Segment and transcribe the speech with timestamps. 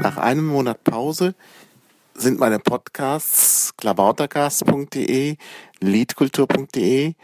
[0.00, 1.34] Nach einem Monat Pause
[2.14, 5.36] sind meine Podcasts klabautercast.de,
[5.80, 7.14] liedkultur.de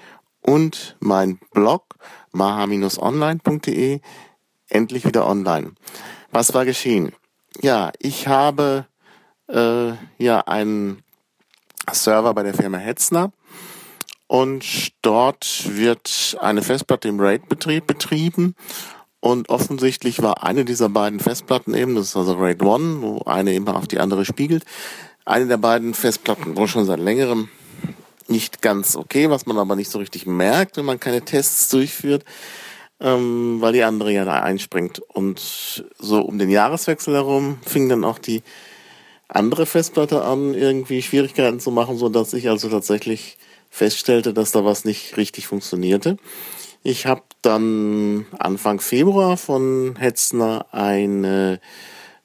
[0.41, 1.95] und mein Blog
[2.33, 4.01] maha-online.de
[4.69, 5.75] endlich wieder online.
[6.33, 7.13] Was war geschehen?
[7.63, 8.87] Ja, ich habe
[9.49, 11.05] äh, ja einen
[11.93, 13.31] Server bei der Firma Hetzner
[14.27, 18.57] und dort wird eine Festplatte im RAID-Betrieb betrieben
[19.25, 23.55] und offensichtlich war eine dieser beiden Festplatten eben, das ist also RAID 1, wo eine
[23.55, 24.67] immer auf die andere spiegelt,
[25.25, 27.49] eine der beiden Festplatten wohl schon seit längerem
[28.29, 32.23] nicht ganz okay, was man aber nicht so richtig merkt, wenn man keine Tests durchführt,
[33.01, 34.99] ähm, weil die andere ja da einspringt.
[34.99, 38.43] Und so um den Jahreswechsel herum fing dann auch die
[39.29, 43.39] andere Festplatte an, irgendwie Schwierigkeiten zu machen, so dass ich also tatsächlich
[43.71, 46.19] feststellte, dass da was nicht richtig funktionierte.
[46.87, 51.59] Ich habe dann Anfang Februar von Hetzner eine,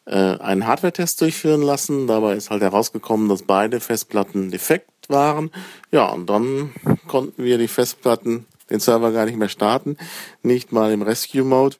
[0.05, 2.07] äh, einen Hardware-Test durchführen lassen.
[2.07, 5.49] Dabei ist halt herausgekommen, dass beide Festplatten defekt waren.
[5.91, 6.73] Ja, und dann
[7.07, 9.95] konnten wir die Festplatten, den Server gar nicht mehr starten,
[10.43, 11.77] nicht mal im Rescue-Mode.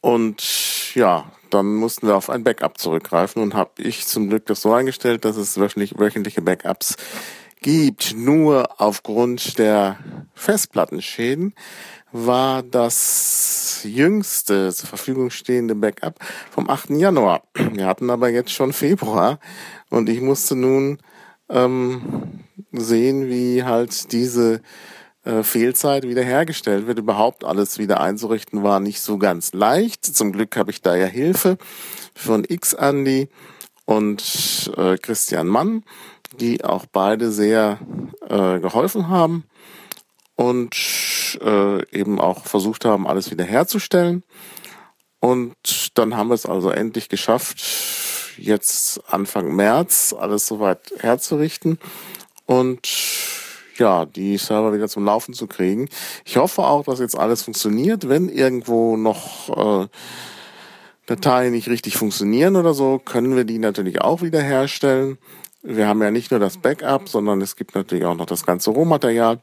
[0.00, 4.60] Und ja, dann mussten wir auf ein Backup zurückgreifen und habe ich zum Glück das
[4.60, 6.96] so eingestellt, dass es wöchentliche Backups
[7.64, 8.14] gibt.
[8.14, 9.96] Nur aufgrund der
[10.34, 11.54] Festplattenschäden
[12.12, 16.18] war das jüngste zur Verfügung stehende Backup
[16.50, 16.90] vom 8.
[16.90, 17.42] Januar.
[17.54, 19.40] Wir hatten aber jetzt schon Februar
[19.88, 20.98] und ich musste nun
[21.48, 24.60] ähm, sehen, wie halt diese
[25.24, 26.98] äh, Fehlzeit wiederhergestellt wird.
[26.98, 30.04] Überhaupt alles wieder einzurichten war nicht so ganz leicht.
[30.04, 31.56] Zum Glück habe ich da ja Hilfe
[32.14, 33.30] von X Andy
[33.86, 35.82] und äh, Christian Mann
[36.40, 37.78] die auch beide sehr
[38.28, 39.44] äh, geholfen haben
[40.36, 40.74] und
[41.40, 44.24] äh, eben auch versucht haben, alles wiederherzustellen.
[45.20, 45.54] Und
[45.94, 47.62] dann haben wir es also endlich geschafft,
[48.36, 51.78] jetzt Anfang März alles soweit herzurichten
[52.46, 52.88] und
[53.76, 55.88] ja, die Server wieder zum Laufen zu kriegen.
[56.24, 58.08] Ich hoffe auch, dass jetzt alles funktioniert.
[58.08, 59.88] Wenn irgendwo noch äh,
[61.06, 65.18] Dateien nicht richtig funktionieren oder so, können wir die natürlich auch wiederherstellen.
[65.66, 68.70] Wir haben ja nicht nur das Backup, sondern es gibt natürlich auch noch das ganze
[68.70, 69.38] Rohmaterial,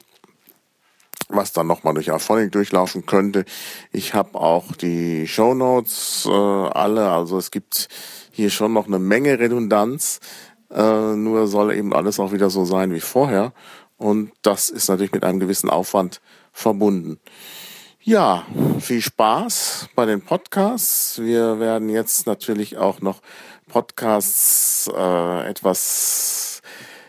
[1.28, 3.44] was dann nochmal durch Auphonic durchlaufen könnte.
[3.90, 7.88] Ich habe auch die Show Notes äh, alle, also es gibt
[8.30, 10.20] hier schon noch eine Menge Redundanz.
[10.70, 13.52] Äh, nur soll eben alles auch wieder so sein wie vorher.
[13.96, 16.20] Und das ist natürlich mit einem gewissen Aufwand
[16.52, 17.18] verbunden.
[18.04, 18.46] Ja,
[18.78, 21.20] viel Spaß bei den Podcasts.
[21.20, 23.22] Wir werden jetzt natürlich auch noch
[23.72, 26.60] Podcasts äh, etwas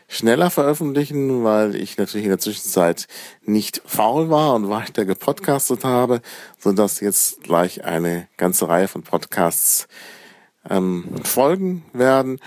[0.08, 3.08] schneller veröffentlichen, weil ich natürlich in der Zwischenzeit
[3.42, 6.22] nicht faul war und weiter gepodcastet habe,
[6.58, 9.90] so dass jetzt gleich eine ganze Reihe von Podcasts
[10.70, 12.40] ähm, folgen werden.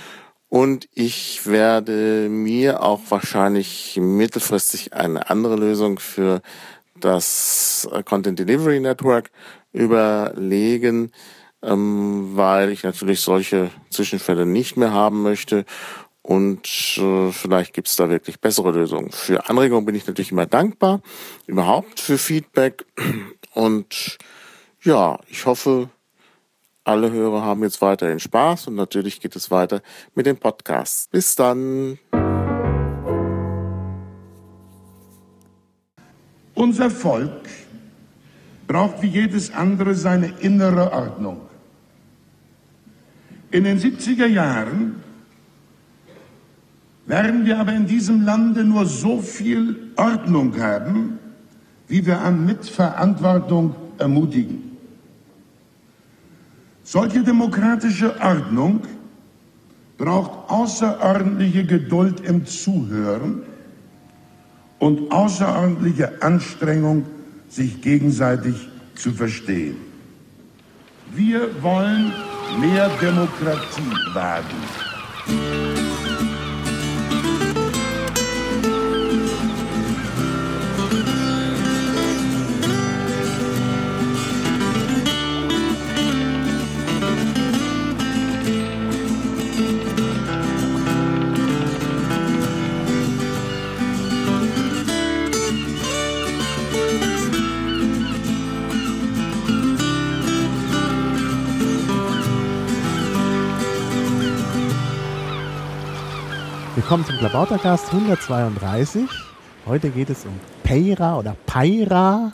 [0.48, 6.40] Und ich werde mir auch wahrscheinlich mittelfristig eine andere Lösung für
[6.98, 9.30] das Content Delivery Network
[9.74, 11.12] überlegen,
[11.66, 15.64] ähm, weil ich natürlich solche Zwischenfälle nicht mehr haben möchte.
[16.22, 19.10] Und äh, vielleicht gibt es da wirklich bessere Lösungen.
[19.10, 21.00] Für Anregungen bin ich natürlich immer dankbar,
[21.46, 22.86] überhaupt für Feedback.
[23.54, 24.18] Und
[24.82, 25.88] ja, ich hoffe,
[26.84, 29.82] alle Hörer haben jetzt weiterhin Spaß und natürlich geht es weiter
[30.14, 31.10] mit dem Podcast.
[31.10, 31.98] Bis dann.
[36.54, 37.48] Unser Volk
[38.68, 41.45] braucht wie jedes andere seine innere Ordnung.
[43.56, 44.96] In den 70er Jahren
[47.06, 51.18] werden wir aber in diesem Lande nur so viel Ordnung haben,
[51.88, 54.76] wie wir an Mitverantwortung ermutigen.
[56.82, 58.82] Solche demokratische Ordnung
[59.96, 63.40] braucht außerordentliche Geduld im Zuhören
[64.80, 67.06] und außerordentliche Anstrengung,
[67.48, 69.76] sich gegenseitig zu verstehen.
[71.14, 72.12] Wir wollen
[72.58, 75.85] mehr Demokratie wagen.
[106.86, 109.08] Willkommen zum Klabautercast 132.
[109.66, 112.32] Heute geht es um Peira oder Peira.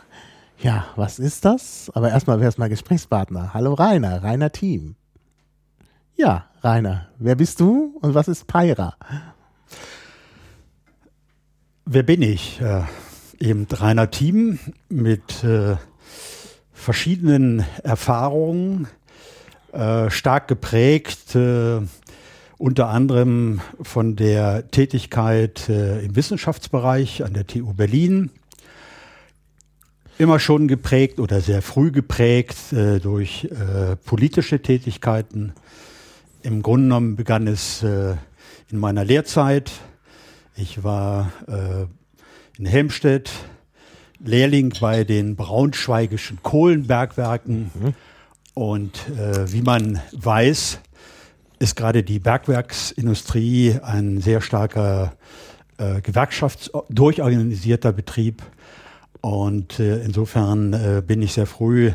[0.58, 1.90] Ja, was ist das?
[1.94, 3.54] Aber erstmal, wer ist mein Gesprächspartner?
[3.54, 4.96] Hallo Rainer, Rainer Team.
[6.16, 8.94] Ja, Rainer, wer bist du und was ist Peira?
[11.86, 12.60] Wer bin ich?
[12.60, 12.82] Äh,
[13.38, 14.58] eben Rainer Team
[14.90, 15.76] mit äh,
[16.74, 18.86] verschiedenen Erfahrungen,
[19.72, 21.80] äh, stark geprägt, äh,
[22.62, 28.30] unter anderem von der Tätigkeit äh, im Wissenschaftsbereich an der TU Berlin.
[30.16, 33.48] Immer schon geprägt oder sehr früh geprägt äh, durch
[34.04, 35.54] politische Tätigkeiten.
[36.42, 39.72] Im Grunde genommen begann es in meiner Lehrzeit.
[40.56, 41.32] Ich war
[42.58, 43.30] in Helmstedt
[44.24, 47.70] Lehrling bei den braunschweigischen Kohlenbergwerken.
[47.74, 47.94] Mhm.
[48.54, 50.80] Und äh, wie man weiß,
[51.62, 55.14] ist gerade die Bergwerksindustrie ein sehr starker
[55.78, 58.42] äh, gewerkschaftsdurchorganisierter Betrieb.
[59.20, 61.92] Und äh, insofern äh, bin ich sehr früh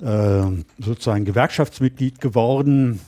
[0.00, 0.42] äh,
[0.78, 3.00] sozusagen Gewerkschaftsmitglied geworden.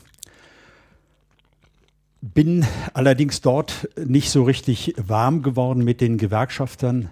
[2.22, 7.10] Bin allerdings dort nicht so richtig warm geworden mit den Gewerkschaftern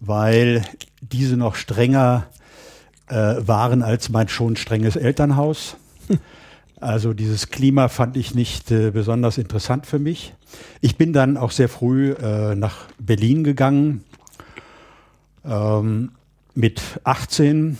[0.00, 0.62] weil
[1.00, 2.26] diese noch strenger
[3.08, 5.76] äh, waren als mein schon strenges Elternhaus.
[6.78, 10.34] Also dieses Klima fand ich nicht äh, besonders interessant für mich.
[10.82, 14.04] Ich bin dann auch sehr früh äh, nach Berlin gegangen
[15.44, 16.10] ähm,
[16.54, 17.78] mit 18.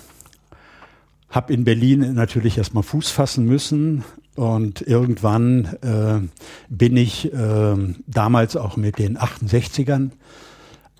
[1.28, 4.02] Habe in Berlin natürlich erstmal Fuß fassen müssen
[4.34, 6.20] und irgendwann äh,
[6.70, 7.74] bin ich äh,
[8.06, 10.10] damals auch mit den 68ern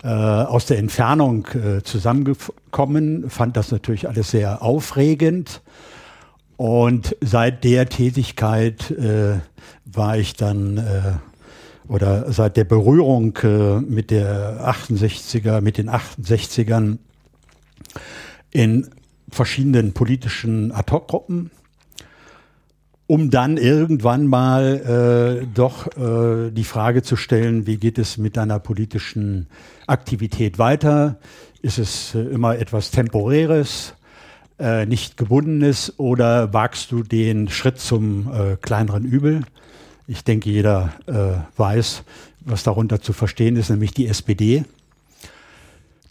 [0.03, 5.61] äh, aus der Entfernung äh, zusammengekommen, fand das natürlich alles sehr aufregend.
[6.57, 9.39] Und seit der Tätigkeit äh,
[9.85, 11.13] war ich dann äh,
[11.87, 16.97] oder seit der Berührung äh, mit der 68er, mit den 68ern
[18.51, 18.89] in
[19.29, 21.51] verschiedenen politischen Ad-Hoc-Gruppen
[23.07, 28.35] um dann irgendwann mal äh, doch äh, die Frage zu stellen, wie geht es mit
[28.35, 29.47] deiner politischen
[29.87, 31.17] Aktivität weiter?
[31.61, 33.93] Ist es äh, immer etwas Temporäres,
[34.59, 39.43] äh, nicht Gebundenes oder wagst du den Schritt zum äh, kleineren Übel?
[40.07, 42.03] Ich denke, jeder äh, weiß,
[42.41, 44.65] was darunter zu verstehen ist, nämlich die SPD.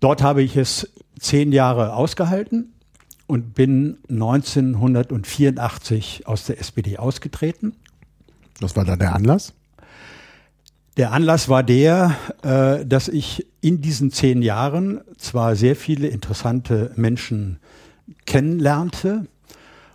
[0.00, 0.88] Dort habe ich es
[1.18, 2.72] zehn Jahre ausgehalten
[3.26, 7.74] und bin 1984 aus der SPD ausgetreten.
[8.60, 9.54] Was war da der Anlass?
[10.96, 16.92] Der Anlass war der, äh, dass ich in diesen zehn Jahren zwar sehr viele interessante
[16.96, 17.58] Menschen
[18.26, 19.26] kennenlernte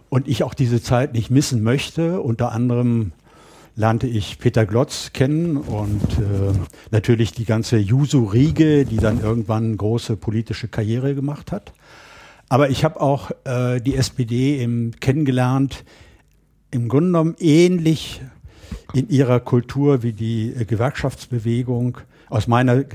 [0.09, 2.21] und ich auch diese Zeit nicht missen möchte.
[2.21, 3.13] Unter anderem
[3.75, 6.53] lernte ich Peter Glotz kennen und äh,
[6.91, 11.73] natürlich die ganze Juso-Riege, die dann irgendwann große politische Karriere gemacht hat.
[12.49, 15.85] Aber ich habe auch äh, die SPD im, kennengelernt,
[16.69, 18.21] im Grunde genommen ähnlich
[18.93, 21.99] in ihrer Kultur wie die äh, Gewerkschaftsbewegung
[22.29, 22.85] aus meiner äh,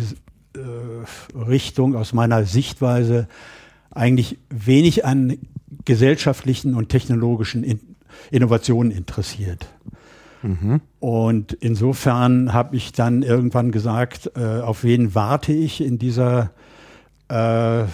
[1.35, 3.29] Richtung, aus meiner Sichtweise
[3.97, 5.39] eigentlich wenig an
[5.85, 7.81] gesellschaftlichen und technologischen in
[8.31, 9.69] Innovationen interessiert.
[10.43, 10.81] Mhm.
[11.01, 16.51] Und insofern habe ich dann irgendwann gesagt, äh, auf wen warte ich in dieser
[17.29, 17.85] äh,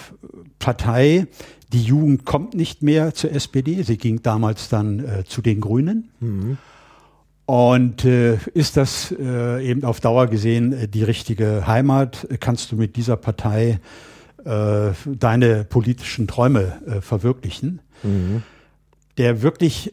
[0.58, 1.26] Partei.
[1.72, 3.82] Die Jugend kommt nicht mehr zur SPD.
[3.82, 6.10] Sie ging damals dann äh, zu den Grünen.
[6.20, 6.58] Mhm.
[7.46, 12.27] Und äh, ist das äh, eben auf Dauer gesehen äh, die richtige Heimat?
[12.41, 13.81] Kannst du mit dieser Partei
[14.44, 17.81] äh, deine politischen Träume äh, verwirklichen?
[18.03, 18.43] Mhm.
[19.19, 19.93] Der wirklich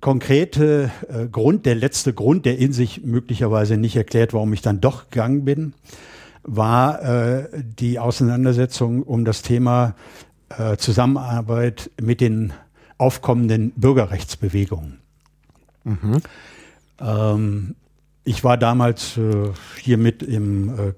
[0.00, 4.80] konkrete äh, Grund, der letzte Grund, der in sich möglicherweise nicht erklärt, warum ich dann
[4.80, 5.74] doch gegangen bin,
[6.42, 9.94] war äh, die Auseinandersetzung um das Thema
[10.50, 12.52] äh, Zusammenarbeit mit den
[12.98, 14.98] aufkommenden Bürgerrechtsbewegungen.
[15.84, 16.20] Mhm.
[17.00, 17.74] Ähm,
[18.24, 19.50] ich war damals äh,
[19.80, 20.92] hier mit im äh,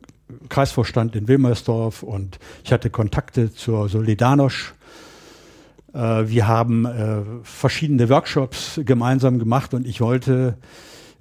[0.49, 4.75] Kreisvorstand in Wilmersdorf und ich hatte Kontakte zur Solidarność.
[5.97, 10.56] Äh, wir haben äh, verschiedene Workshops gemeinsam gemacht und ich wollte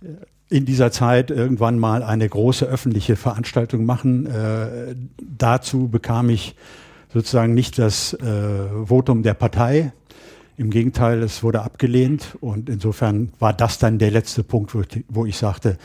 [0.01, 0.07] äh,
[0.49, 4.29] in dieser Zeit irgendwann mal eine große öffentliche Veranstaltung machen.
[5.17, 6.55] Dazu bekam ich
[7.11, 8.15] sozusagen nicht das
[8.85, 9.91] Votum der Partei.
[10.55, 14.77] Im Gegenteil, es wurde abgelehnt und insofern war das dann der letzte Punkt,
[15.09, 15.79] wo ich, sagte,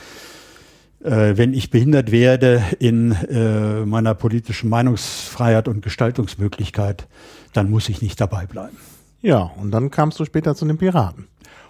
[1.02, 7.06] wenn ich behindert werde in äh, meiner politischen Meinungsfreiheit und Gestaltungsmöglichkeit,
[7.52, 8.76] dann muss ich nicht dabei bleiben.
[9.22, 11.26] Ja, und dann kamst du später zu den Piraten.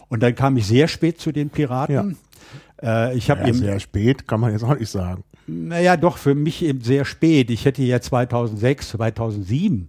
[0.09, 2.17] Und dann kam ich sehr spät zu den Piraten.
[2.83, 3.11] Ja.
[3.11, 5.23] Äh, ich habe ja, sehr spät, kann man jetzt auch nicht sagen.
[5.47, 7.51] Naja, doch, für mich eben sehr spät.
[7.51, 9.89] Ich hätte ja 2006, 2007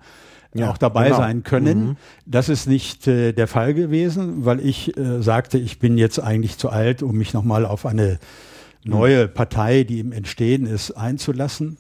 [0.53, 1.17] ja, auch dabei genau.
[1.17, 1.79] sein können.
[1.79, 1.98] Mhm.
[2.25, 6.57] Das ist nicht äh, der Fall gewesen, weil ich äh, sagte, ich bin jetzt eigentlich
[6.57, 8.19] zu alt, um mich nochmal auf eine
[8.83, 11.77] neue Partei, die im Entstehen ist, einzulassen.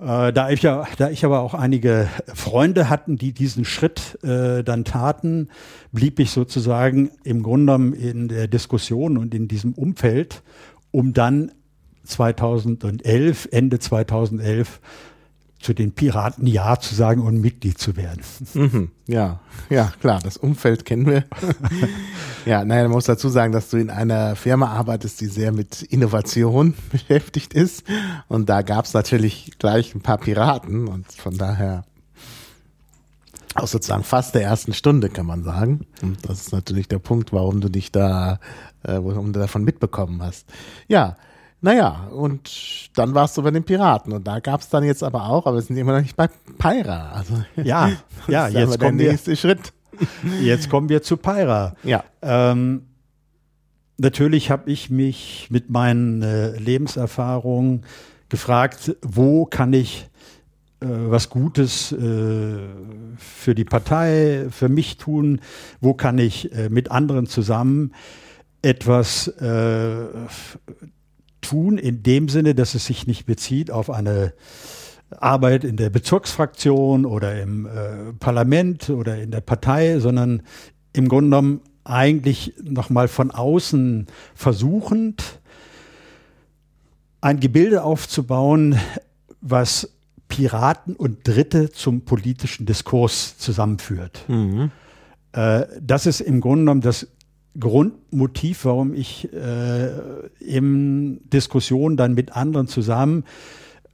[0.00, 4.64] Äh, da, ich ja, da ich aber auch einige Freunde hatten, die diesen Schritt äh,
[4.64, 5.48] dann taten,
[5.92, 10.42] blieb ich sozusagen im Grunde genommen in der Diskussion und in diesem Umfeld,
[10.90, 11.52] um dann
[12.04, 14.80] 2011, Ende 2011,
[15.64, 18.20] zu den Piraten Ja zu sagen und Mitglied zu werden.
[18.52, 19.40] Mhm, ja,
[19.70, 21.24] ja, klar, das Umfeld kennen wir.
[22.44, 25.82] ja, naja, man muss dazu sagen, dass du in einer Firma arbeitest, die sehr mit
[25.82, 27.82] Innovation beschäftigt ist.
[28.28, 31.84] Und da gab es natürlich gleich ein paar Piraten und von daher
[33.54, 35.86] aus sozusagen fast der ersten Stunde, kann man sagen.
[36.02, 38.38] Und das ist natürlich der Punkt, warum du dich da,
[38.82, 40.46] äh, warum du davon mitbekommen hast.
[40.88, 41.16] Ja,
[41.64, 45.30] naja, und dann warst du bei den Piraten und da gab es dann jetzt aber
[45.30, 46.28] auch, aber wir sind immer noch nicht bei
[46.58, 47.12] Pyra.
[47.12, 47.90] Also, ja,
[48.28, 49.72] ja, jetzt kommt der nächste wir, Schritt.
[50.42, 51.76] Jetzt kommen wir zu Pyra.
[51.84, 52.02] Ja.
[52.20, 52.82] Ähm,
[53.96, 57.84] natürlich habe ich mich mit meinen äh, Lebenserfahrungen
[58.28, 60.08] gefragt, wo kann ich
[60.80, 62.58] äh, was Gutes äh,
[63.16, 65.40] für die Partei, für mich tun,
[65.80, 67.94] wo kann ich äh, mit anderen zusammen
[68.62, 70.06] etwas äh,
[71.44, 74.32] tun, in dem Sinne, dass es sich nicht bezieht auf eine
[75.10, 80.42] Arbeit in der Bezirksfraktion oder im äh, Parlament oder in der Partei, sondern
[80.92, 85.40] im Grunde genommen eigentlich nochmal von außen versuchend,
[87.20, 88.78] ein Gebilde aufzubauen,
[89.40, 89.90] was
[90.28, 94.24] Piraten und Dritte zum politischen Diskurs zusammenführt.
[94.28, 94.70] Mhm.
[95.32, 97.06] Äh, das ist im Grunde genommen das
[97.58, 99.90] Grundmotiv, warum ich äh,
[100.40, 103.24] in Diskussionen dann mit anderen zusammen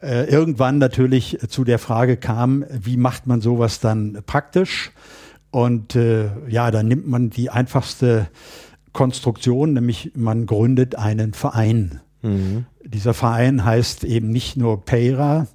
[0.01, 4.93] äh, irgendwann natürlich zu der Frage kam, wie macht man sowas dann praktisch?
[5.51, 8.29] Und äh, ja, dann nimmt man die einfachste
[8.93, 12.01] Konstruktion, nämlich man gründet einen Verein.
[12.23, 12.67] Mhm.
[12.85, 15.47] Dieser Verein heißt eben nicht nur Peira,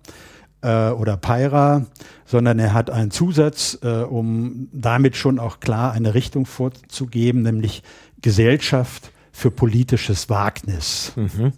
[0.65, 1.85] äh, oder Peira,
[2.25, 7.83] sondern er hat einen Zusatz, äh, um damit schon auch klar eine Richtung vorzugeben, nämlich
[8.21, 11.13] Gesellschaft für politisches Wagnis.
[11.15, 11.53] Mhm.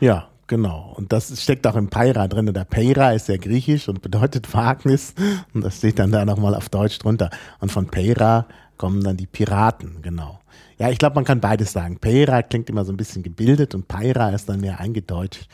[0.00, 0.94] Ja, genau.
[0.96, 2.52] Und das steckt auch im Peira drin.
[2.52, 5.14] Der Peira ist ja griechisch und bedeutet Wagnis.
[5.52, 7.30] Und das steht dann da nochmal auf Deutsch drunter.
[7.60, 8.46] Und von Peira
[8.78, 10.40] kommen dann die Piraten, genau.
[10.78, 11.98] Ja, ich glaube, man kann beides sagen.
[11.98, 15.48] Peira klingt immer so ein bisschen gebildet und Peira ist dann mehr eingedeutscht.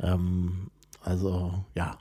[0.00, 0.70] Ähm,
[1.02, 1.98] also, ja,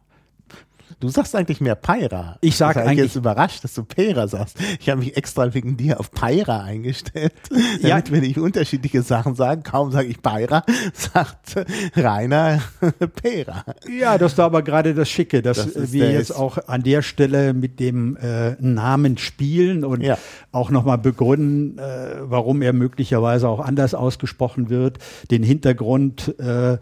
[1.00, 2.38] Du sagst eigentlich mehr Peira.
[2.42, 2.98] Ich sage eigentlich.
[2.98, 4.58] Ich jetzt überrascht, dass du Peira sagst.
[4.80, 7.34] Ich habe mich extra wegen dir auf Peira eingestellt,
[7.82, 7.90] ja.
[7.90, 9.64] damit wir nicht unterschiedliche Sachen sagen.
[9.64, 11.56] Kaum sage ich Peira, sagt
[11.96, 12.62] Rainer
[13.22, 13.66] Peira.
[13.90, 17.54] Ja, das war aber gerade das Schicke, dass das wir jetzt auch an der Stelle
[17.54, 20.18] mit dem äh, Namen spielen und ja.
[20.52, 25.00] auch nochmal begründen, äh, warum er möglicherweise auch anders ausgesprochen wird,
[25.32, 26.36] den Hintergrund.
[26.40, 26.78] Äh,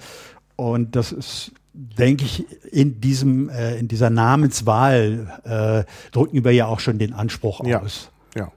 [0.56, 6.66] und das ist denke ich, in diesem, äh, in dieser Namenswahl äh, drücken wir ja
[6.66, 7.82] auch schon den Anspruch ja.
[7.82, 8.12] aus.
[8.36, 8.52] Ja.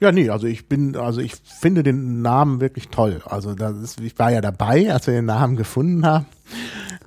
[0.00, 3.20] Ja, nee, also ich bin, also ich finde den Namen wirklich toll.
[3.26, 6.26] Also das ist, ich war ja dabei, als wir den Namen gefunden haben.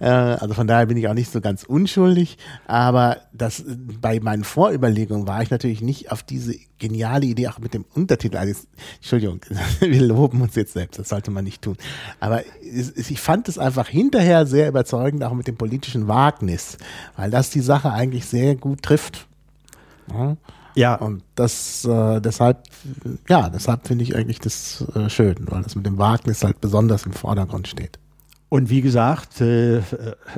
[0.03, 2.37] Äh, also von daher bin ich auch nicht so ganz unschuldig.
[2.67, 7.73] Aber das bei meinen Vorüberlegungen war ich natürlich nicht auf diese geniale Idee, auch mit
[7.73, 8.35] dem Untertitel.
[8.35, 9.39] Also, Entschuldigung,
[9.79, 11.77] wir loben uns jetzt selbst, das sollte man nicht tun.
[12.19, 16.77] Aber ich fand es einfach hinterher sehr überzeugend, auch mit dem politischen Wagnis,
[17.15, 19.27] weil das die Sache eigentlich sehr gut trifft.
[20.11, 20.35] Ja.
[20.75, 20.95] Ja.
[20.95, 22.63] Und das äh, deshalb,
[23.29, 27.05] ja, deshalb finde ich eigentlich das äh, schön, weil das mit dem Wagnis halt besonders
[27.05, 27.99] im Vordergrund steht.
[28.53, 29.81] Und wie gesagt, äh,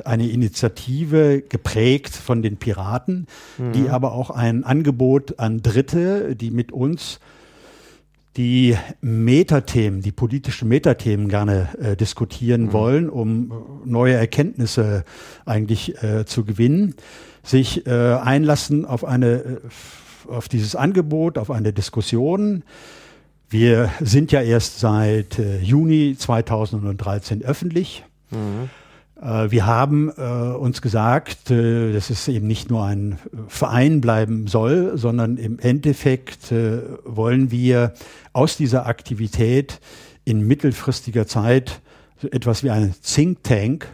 [0.06, 3.26] eine Initiative geprägt von den Piraten,
[3.58, 3.72] mhm.
[3.72, 7.20] die aber auch ein Angebot an Dritte, die mit uns
[8.38, 12.72] die Metathemen, die politischen Metathemen gerne äh, diskutieren mhm.
[12.72, 13.52] wollen, um
[13.84, 15.04] neue Erkenntnisse
[15.44, 16.94] eigentlich äh, zu gewinnen,
[17.42, 19.58] sich äh, einlassen auf eine, äh,
[20.30, 22.62] auf dieses Angebot, auf eine Diskussion,
[23.48, 28.04] wir sind ja erst seit äh, Juni 2013 öffentlich.
[28.30, 28.70] Mhm.
[29.48, 33.18] Wir haben äh, uns gesagt, äh, dass es eben nicht nur ein
[33.48, 37.94] Verein bleiben soll, sondern im Endeffekt äh, wollen wir
[38.34, 39.80] aus dieser Aktivität
[40.26, 41.80] in mittelfristiger Zeit
[42.30, 43.88] etwas wie einen Think Tank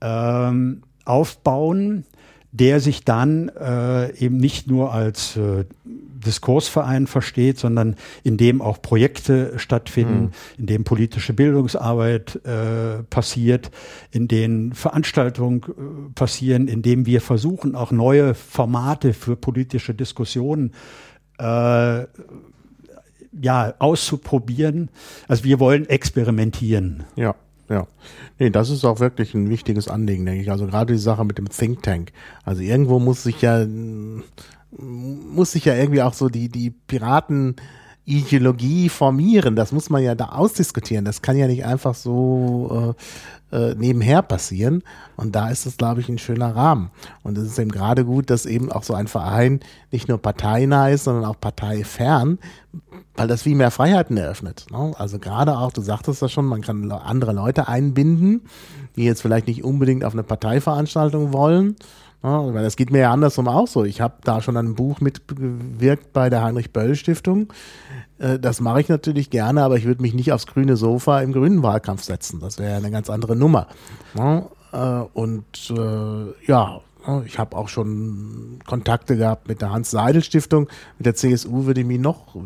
[0.00, 2.04] ähm, aufbauen,
[2.50, 5.64] der sich dann äh, eben nicht nur als äh,
[6.24, 10.30] Diskursverein versteht, sondern in dem auch Projekte stattfinden, mhm.
[10.58, 13.70] in dem politische Bildungsarbeit äh, passiert,
[14.10, 20.72] in denen Veranstaltungen äh, passieren, in dem wir versuchen, auch neue Formate für politische Diskussionen
[21.38, 22.04] äh,
[23.32, 24.90] ja, auszuprobieren.
[25.28, 27.04] Also wir wollen experimentieren.
[27.16, 27.34] Ja.
[27.68, 27.86] Ja,
[28.40, 30.50] nee, das ist auch wirklich ein wichtiges Anliegen, denke ich.
[30.50, 32.10] Also gerade die Sache mit dem Think Tank.
[32.42, 33.64] Also irgendwo muss sich ja
[34.76, 37.56] muss sich ja irgendwie auch so die die Piraten
[38.10, 39.56] Ideologie formieren.
[39.56, 41.04] Das muss man ja da ausdiskutieren.
[41.04, 42.94] Das kann ja nicht einfach so
[43.52, 44.82] äh, äh, nebenher passieren.
[45.16, 46.90] Und da ist es, glaube ich, ein schöner Rahmen.
[47.22, 49.60] Und es ist eben gerade gut, dass eben auch so ein Verein
[49.92, 52.38] nicht nur parteinah ist, sondern auch parteifern,
[53.16, 54.66] weil das viel mehr Freiheiten eröffnet.
[54.70, 54.92] Ne?
[54.98, 58.42] Also gerade auch, du sagtest das schon, man kann andere Leute einbinden,
[58.96, 61.76] die jetzt vielleicht nicht unbedingt auf eine Parteiveranstaltung wollen,
[62.22, 63.84] ja, weil das geht mir ja andersrum auch so.
[63.84, 67.52] Ich habe da schon ein Buch mitgewirkt bei der Heinrich-Böll-Stiftung.
[68.18, 71.32] Äh, das mache ich natürlich gerne, aber ich würde mich nicht aufs grüne Sofa im
[71.32, 72.40] grünen Wahlkampf setzen.
[72.40, 73.68] Das wäre eine ganz andere Nummer.
[74.16, 76.80] Ja, äh, und äh, ja,
[77.24, 80.68] ich habe auch schon Kontakte gehabt mit der Hans-Seidel-Stiftung.
[80.98, 82.36] Mit der CSU würde ich mich noch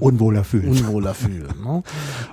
[0.00, 0.70] unwohler fühlen.
[0.70, 1.54] Unwohler fühlen.
[1.64, 1.82] Ne?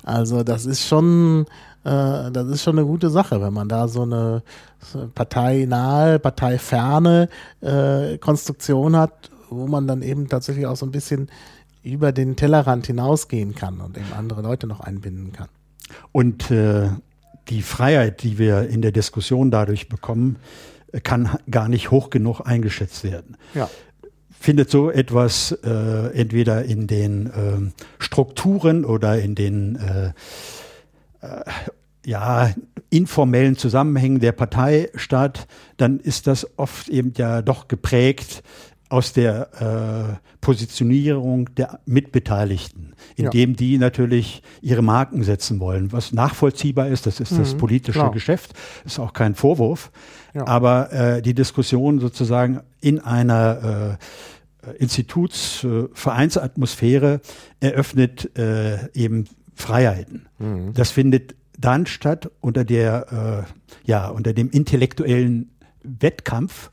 [0.04, 1.46] Also das ist schon
[1.86, 4.42] äh, das ist schon eine gute Sache, wenn man da so eine,
[4.80, 7.30] so parteinahe, parteiferne
[7.62, 11.30] äh, Konstruktion hat, wo man dann eben tatsächlich auch so ein bisschen
[11.84, 15.48] über den Tellerrand hinausgehen kann und eben andere Leute noch einbinden kann.
[16.12, 16.90] Und äh,
[17.50, 20.38] die Freiheit, die wir in der Diskussion dadurch bekommen,
[21.04, 23.38] kann gar nicht hoch genug eingeschätzt werden.
[23.54, 23.70] Ja.
[24.32, 29.78] Findet so etwas äh, entweder in den äh, Strukturen oder in den
[31.26, 31.44] äh,
[32.06, 32.52] ja,
[32.90, 38.44] informellen Zusammenhängen der Partei statt, dann ist das oft eben ja doch geprägt
[38.90, 43.56] aus der äh, Positionierung der Mitbeteiligten, indem ja.
[43.56, 48.12] die natürlich ihre Marken setzen wollen, was nachvollziehbar ist, das ist mhm, das politische klar.
[48.12, 48.54] Geschäft,
[48.86, 49.92] ist auch kein Vorwurf,
[50.36, 50.48] ja.
[50.48, 53.98] aber äh, die Diskussion sozusagen in einer
[54.62, 57.22] äh, Institutsvereinsatmosphäre
[57.60, 59.26] äh, eröffnet äh, eben
[59.56, 60.28] Freiheiten.
[60.38, 60.74] Mhm.
[60.74, 65.52] Das findet dann statt unter der, äh, ja, unter dem intellektuellen
[65.84, 66.72] Wettkampf,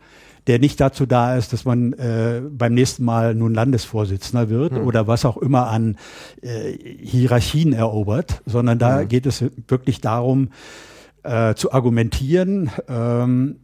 [0.49, 4.87] der nicht dazu da ist, dass man äh, beim nächsten Mal nun Landesvorsitzender wird mhm.
[4.87, 5.97] oder was auch immer an
[6.41, 9.09] äh, Hierarchien erobert, sondern da mhm.
[9.09, 10.51] geht es wirklich darum,
[11.23, 13.61] äh, zu argumentieren, ähm,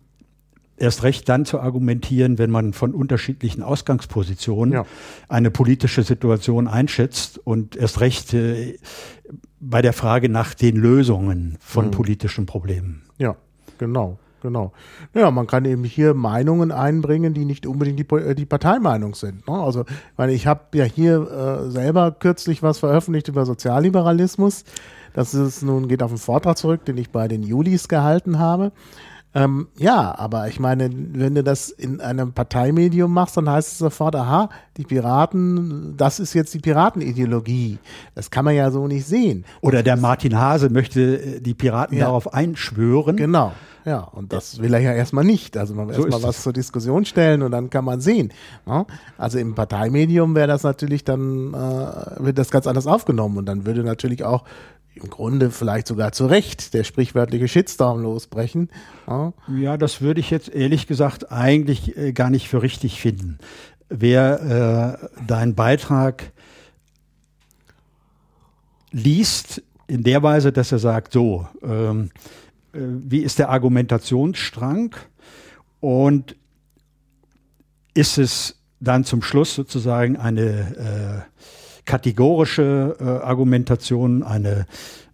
[0.79, 4.87] erst recht dann zu argumentieren, wenn man von unterschiedlichen Ausgangspositionen ja.
[5.29, 8.79] eine politische Situation einschätzt und erst recht äh,
[9.61, 11.91] bei der Frage nach den Lösungen von mhm.
[11.91, 13.03] politischen Problemen.
[13.19, 13.37] Ja,
[13.79, 14.19] genau.
[14.41, 14.73] Genau.
[15.15, 19.49] Ja, man kann eben hier Meinungen einbringen, die nicht unbedingt die, äh, die Parteimeinung sind.
[19.49, 19.55] Ne?
[19.55, 19.85] Also,
[20.17, 24.65] weil ich habe ja hier äh, selber kürzlich was veröffentlicht über Sozialliberalismus.
[25.13, 28.71] Das ist nun geht auf einen Vortrag zurück, den ich bei den Julis gehalten habe.
[29.39, 33.79] Ähm, ja, aber ich meine, wenn du das in einem Parteimedium machst, dann heißt es
[33.79, 37.79] sofort, aha, die Piraten, das ist jetzt die Piratenideologie.
[38.17, 39.45] Das kann man ja so nicht sehen.
[39.61, 42.07] Oder der Martin Hase möchte äh, die Piraten ja.
[42.07, 43.17] darauf einschwören.
[43.17, 43.53] Genau.
[43.85, 45.57] Ja, und das will er ja erstmal nicht.
[45.57, 48.33] Also man will so erstmal was zur Diskussion stellen und dann kann man sehen.
[48.67, 48.87] Ne?
[49.17, 53.67] Also im Parteimedium wäre das natürlich dann, äh, wird das ganz anders aufgenommen und dann
[53.67, 54.45] würde natürlich auch
[55.03, 58.71] im Grunde vielleicht sogar zu Recht der sprichwörtliche Shitstorm losbrechen.
[59.07, 63.39] Ja, ja das würde ich jetzt ehrlich gesagt eigentlich äh, gar nicht für richtig finden.
[63.89, 66.33] Wer äh, deinen Beitrag
[68.91, 72.11] liest in der Weise, dass er sagt, so, ähm,
[72.73, 74.95] äh, wie ist der Argumentationsstrang
[75.81, 76.37] und
[77.95, 81.58] ist es dann zum Schluss sozusagen eine äh,
[81.89, 84.67] kategorische äh, Argumentation, eine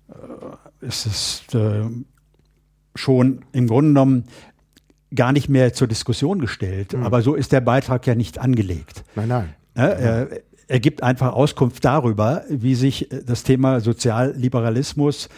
[0.09, 1.85] äh, ist es äh,
[2.97, 4.25] schon im Grunde genommen
[5.15, 6.93] gar nicht mehr zur Diskussion gestellt.
[6.93, 7.05] Mhm.
[7.05, 9.05] Aber so ist der Beitrag ja nicht angelegt.
[9.15, 9.55] Nein, nein.
[9.75, 10.29] Er,
[10.69, 15.31] er gibt einfach Auskunft darüber, wie sich das Thema Sozialliberalismus äh,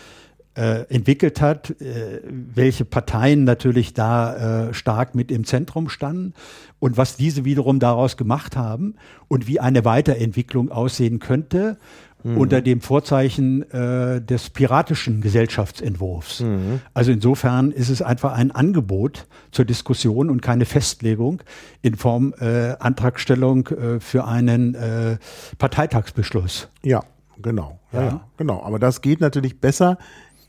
[0.88, 6.34] entwickelt hat, äh, welche Parteien natürlich da äh, stark mit im Zentrum standen
[6.78, 8.94] und was diese wiederum daraus gemacht haben
[9.28, 11.78] und wie eine Weiterentwicklung aussehen könnte
[12.26, 12.38] mhm.
[12.38, 16.40] unter dem Vorzeichen äh, des piratischen Gesellschaftsentwurfs.
[16.40, 16.80] Mhm.
[16.92, 21.42] Also insofern ist es einfach ein Angebot zur Diskussion und keine Festlegung
[21.82, 25.18] in Form äh, Antragstellung äh, für einen äh,
[25.58, 26.68] Parteitagsbeschluss.
[26.82, 27.02] Ja,
[27.40, 27.80] genau.
[27.92, 28.20] Ja, ja.
[28.36, 28.62] genau.
[28.62, 29.98] Aber das geht natürlich besser,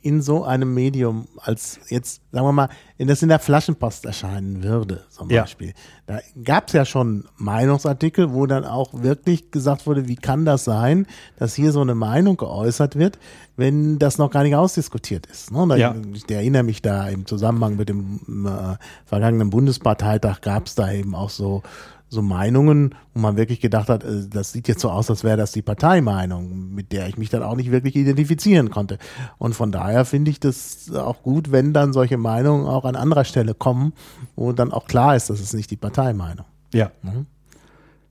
[0.07, 4.63] in so einem Medium als jetzt, sagen wir mal, wenn das in der Flaschenpost erscheinen
[4.63, 5.41] würde, zum Ja.
[5.41, 5.73] Beispiel.
[6.05, 10.63] Da gab es ja schon Meinungsartikel, wo dann auch wirklich gesagt wurde, wie kann das
[10.63, 11.05] sein,
[11.37, 13.19] dass hier so eine Meinung geäußert wird,
[13.57, 15.51] wenn das noch gar nicht ausdiskutiert ist.
[15.51, 15.65] Ne?
[15.67, 15.95] Da, Ja.
[16.13, 21.15] Ich erinnere mich da im Zusammenhang mit dem äh, vergangenen Bundesparteitag gab es da eben
[21.15, 21.63] auch so
[22.09, 25.37] so Meinungen, wo man wirklich gedacht hat, äh, das sieht jetzt so aus, als wäre
[25.37, 28.97] das die Parteimeinung, mit der ich mich dann auch nicht wirklich identifizieren konnte.
[29.37, 33.25] Und von daher finde ich das auch gut, wenn dann solche Meinungen auch an anderer
[33.25, 33.93] Stelle kommen,
[34.35, 36.45] wo dann auch klar ist, das ist nicht die Parteimeinung.
[36.73, 36.91] Ja.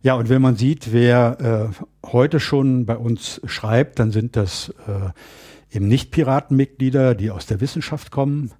[0.02, 4.72] Ja, und wenn man sieht, wer äh, heute schon bei uns schreibt, dann sind das
[4.86, 8.52] äh, eben nicht Piratenmitglieder, die aus der Wissenschaft kommen.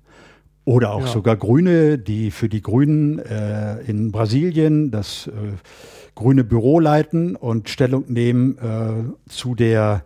[0.67, 1.13] Oder auch Ja.
[1.13, 5.31] sogar Grüne, die für die Grünen äh, in Brasilien das äh,
[6.17, 10.05] grüne Büro leiten und Stellung nehmen äh, zu der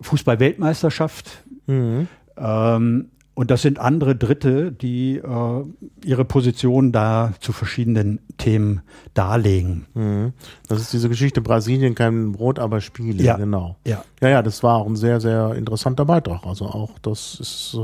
[0.00, 1.42] Fußball-Weltmeisterschaft.
[1.68, 5.64] Ähm, und das sind andere Dritte, die äh,
[6.04, 8.80] ihre Position da zu verschiedenen Themen
[9.12, 10.38] darlegen.
[10.68, 13.36] Das ist diese Geschichte Brasilien, kein Brot, aber Spiele, Ja.
[13.36, 13.76] genau.
[13.86, 14.04] Ja.
[14.22, 16.46] Ja, ja, das war auch ein sehr, sehr interessanter Beitrag.
[16.46, 17.76] Also auch das ist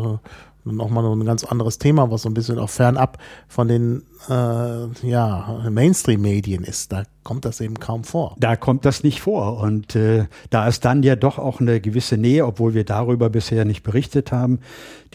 [0.67, 5.09] äh, nochmal ein ganz anderes Thema, was so ein bisschen auch fernab von den äh,
[5.09, 6.93] ja, Mainstream-Medien ist.
[6.93, 8.37] Da kommt das eben kaum vor.
[8.39, 9.59] Da kommt das nicht vor.
[9.61, 13.65] Und äh, da ist dann ja doch auch eine gewisse Nähe, obwohl wir darüber bisher
[13.65, 14.61] nicht berichtet haben,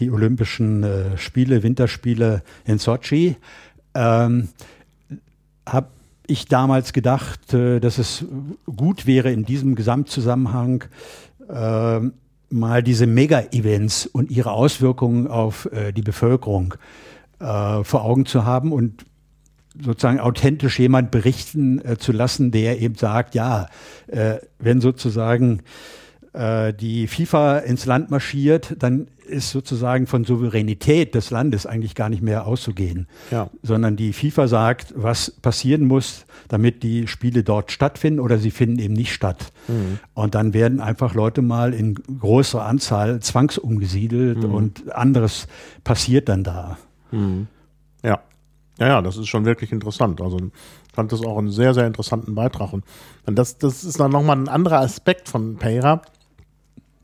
[0.00, 3.36] die Olympischen äh, Spiele, Winterspiele in Sochi,
[3.94, 4.48] ähm,
[5.66, 5.88] habe
[6.26, 8.24] ich damals gedacht, äh, dass es
[8.64, 10.84] gut wäre, in diesem Gesamtzusammenhang
[11.48, 12.00] äh,
[12.50, 16.74] mal diese Mega-Events und ihre Auswirkungen auf äh, die Bevölkerung
[17.40, 19.04] äh, vor Augen zu haben und
[19.80, 23.68] sozusagen authentisch jemand berichten äh, zu lassen, der eben sagt, ja,
[24.08, 25.62] äh, wenn sozusagen
[26.38, 32.08] äh, die FIFA ins Land marschiert, dann ist sozusagen von Souveränität des Landes eigentlich gar
[32.08, 33.50] nicht mehr auszugehen, Ja.
[33.62, 38.78] sondern die FIFA sagt, was passieren muss, damit die Spiele dort stattfinden oder sie finden
[38.78, 39.52] eben nicht statt.
[40.14, 45.46] Und dann werden einfach Leute mal in größerer Anzahl zwangsumgesiedelt und anderes
[45.84, 46.78] passiert dann da.
[47.12, 48.20] Ja.
[48.78, 50.20] Ja, ja, das ist schon wirklich interessant.
[50.20, 52.72] Also ich fand das auch einen sehr, sehr interessanten Beitrag.
[52.72, 52.84] Und
[53.26, 56.00] das, das ist dann nochmal ein anderer Aspekt von Payra.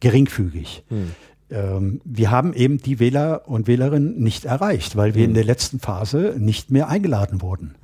[0.00, 0.84] geringfügig.
[1.50, 5.80] Ähm, wir haben eben die Wähler und Wählerinnen nicht erreicht, weil wir in der letzten
[5.80, 7.74] Phase nicht mehr eingeladen wurden.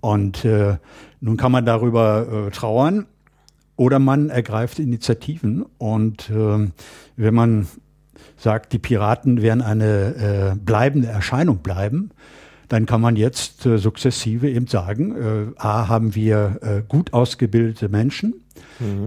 [0.00, 0.76] Und äh,
[1.20, 3.06] nun kann man darüber äh, trauern
[3.76, 5.64] oder man ergreift Initiativen.
[5.78, 6.72] Und ähm,
[7.16, 7.66] wenn man
[8.36, 12.10] sagt, die Piraten werden eine äh, bleibende Erscheinung bleiben,
[12.68, 17.88] dann kann man jetzt äh, sukzessive eben sagen, äh, A, haben wir äh, gut ausgebildete
[17.88, 18.34] Menschen,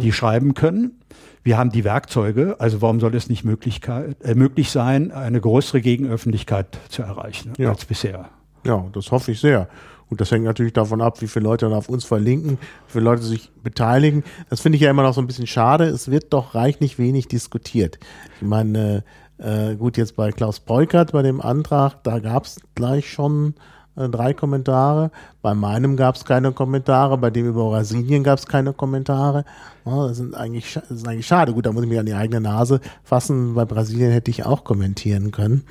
[0.02, 1.01] die schreiben können.
[1.44, 6.78] Wir haben die Werkzeuge, also warum soll es nicht äh, möglich sein, eine größere Gegenöffentlichkeit
[6.90, 7.70] zu erreichen Ja.
[7.70, 8.30] als bisher?
[8.66, 9.68] Ja, das hoffe ich sehr.
[10.10, 13.06] Und das hängt natürlich davon ab, wie viele Leute dann auf uns verlinken, wie viele
[13.06, 14.24] Leute sich beteiligen.
[14.50, 15.86] Das finde ich ja immer noch so ein bisschen schade.
[15.86, 17.98] Es wird doch reichlich wenig diskutiert.
[18.40, 19.04] Ich meine,
[19.38, 23.56] Äh, gut, jetzt bei Klaus Beukert, bei dem Antrag, da gab es gleich schon
[24.06, 25.12] äh, drei Kommentare.
[25.42, 29.46] Bei meinem gab es keine Kommentare, bei dem über Brasilien gab es keine Kommentare.
[29.86, 31.54] Ja, das, sind eigentlich, das ist eigentlich schade.
[31.54, 33.56] Gut, da muss ich mich an die eigene Nase fassen.
[33.56, 35.64] Bei Brasilien hätte ich auch kommentieren können.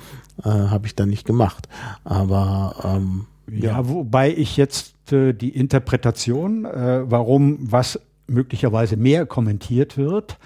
[0.43, 1.67] Äh, Habe ich dann nicht gemacht.
[2.03, 3.71] Aber ähm, ja.
[3.71, 10.37] ja, wobei ich jetzt äh, die Interpretation, äh, warum was möglicherweise mehr kommentiert wird,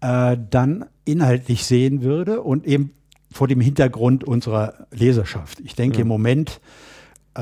[0.00, 2.92] äh, dann inhaltlich sehen würde und eben
[3.30, 5.60] vor dem Hintergrund unserer Leserschaft.
[5.60, 6.02] Ich denke, ja.
[6.02, 6.60] im Moment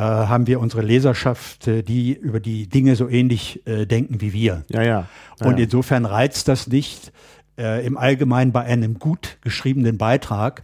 [0.01, 4.65] haben wir unsere Leserschaft, äh, die über die Dinge so ähnlich äh, denken wie wir.
[4.69, 5.09] Ja, ja.
[5.41, 7.13] ja und insofern reizt das nicht
[7.59, 10.63] äh, im Allgemeinen bei einem gut geschriebenen Beitrag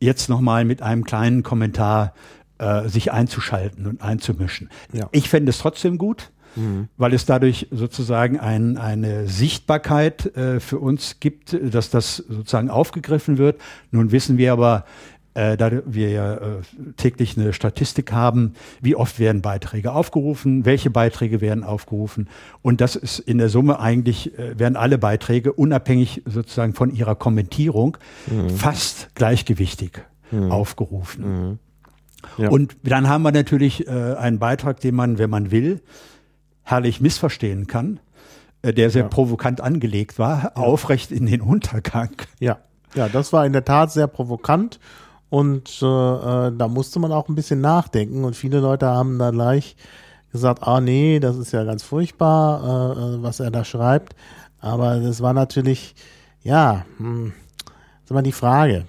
[0.00, 2.14] jetzt nochmal mit einem kleinen Kommentar
[2.58, 4.68] äh, sich einzuschalten und einzumischen.
[4.92, 5.08] Ja.
[5.12, 6.30] Ich fände es trotzdem gut.
[6.54, 6.88] Mhm.
[6.98, 13.38] weil es dadurch sozusagen ein, eine Sichtbarkeit äh, für uns gibt, dass das sozusagen aufgegriffen
[13.38, 13.58] wird.
[13.90, 14.84] Nun wissen wir aber,
[15.34, 16.38] äh, da wir ja äh,
[16.96, 22.28] täglich eine Statistik haben, wie oft werden Beiträge aufgerufen, welche Beiträge werden aufgerufen.
[22.60, 27.14] Und das ist in der Summe eigentlich, äh, werden alle Beiträge unabhängig sozusagen von ihrer
[27.14, 28.50] Kommentierung mhm.
[28.50, 30.52] fast gleichgewichtig mhm.
[30.52, 31.48] aufgerufen.
[31.48, 31.58] Mhm.
[32.38, 32.50] Ja.
[32.50, 35.80] Und dann haben wir natürlich äh, einen Beitrag, den man, wenn man will,
[36.62, 38.00] herrlich missverstehen kann,
[38.62, 39.08] äh, der sehr ja.
[39.08, 40.52] provokant angelegt war, ja.
[40.56, 42.10] aufrecht in den Untergang.
[42.38, 42.58] Ja.
[42.94, 44.78] Ja, das war in der Tat sehr provokant
[45.32, 49.30] und äh, äh, da musste man auch ein bisschen nachdenken und viele Leute haben da
[49.30, 49.76] gleich
[50.30, 54.14] gesagt, ah nee, das ist ja ganz furchtbar, äh, äh was er da schreibt.
[54.60, 55.94] Aber das war natürlich,
[56.42, 57.32] ja, hm,
[57.64, 58.84] das ist mal die Frage.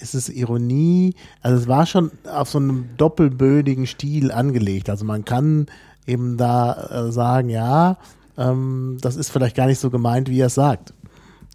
[0.00, 1.14] Ist es Ironie?
[1.42, 4.88] Also es war schon auf so einem doppelbödigen Stil angelegt.
[4.88, 5.66] Also man kann
[6.06, 7.98] eben da äh, sagen, ja,
[8.38, 10.94] ähm, das ist vielleicht gar nicht so gemeint, wie er es sagt.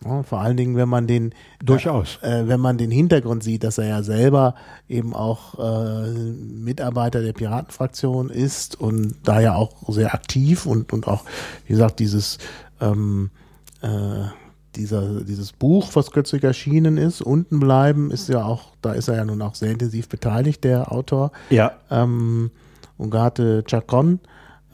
[0.05, 3.77] Ja, vor allen Dingen, wenn man den durchaus, äh, wenn man den Hintergrund sieht, dass
[3.77, 4.55] er ja selber
[4.87, 11.07] eben auch äh, Mitarbeiter der Piratenfraktion ist und da ja auch sehr aktiv und und
[11.07, 11.25] auch
[11.65, 12.37] wie gesagt dieses
[12.79, 13.31] ähm,
[13.81, 14.27] äh,
[14.75, 19.15] dieser, dieses Buch, was kürzlich erschienen ist, unten bleiben, ist ja auch, da ist er
[19.15, 21.31] ja nun auch sehr intensiv beteiligt, der Autor.
[21.49, 21.71] Ja.
[21.89, 22.51] Ähm,
[22.97, 24.19] Ungarte Chacon.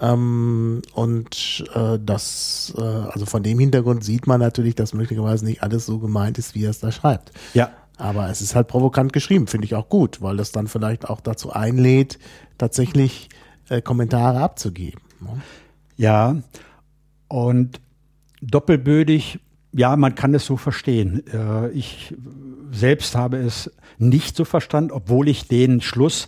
[0.02, 5.62] Ähm, und äh, das, äh, also von dem Hintergrund sieht man natürlich, dass möglicherweise nicht
[5.62, 7.32] alles so gemeint ist, wie er es da schreibt.
[7.54, 7.70] Ja.
[7.98, 11.22] Aber es ist halt provokant geschrieben, finde ich auch gut, weil das dann vielleicht auch
[11.22, 12.18] dazu einlädt,
[12.58, 13.30] tatsächlich
[13.70, 15.00] äh, Kommentare abzugeben.
[15.20, 15.40] Ne?
[15.98, 16.36] Ja,
[17.28, 17.80] und
[18.42, 19.40] doppelbödig,
[19.72, 21.24] ja, man kann es so verstehen.
[21.32, 22.16] Äh, ich
[22.72, 26.28] selbst habe es nicht so verstanden, obwohl ich den Schluss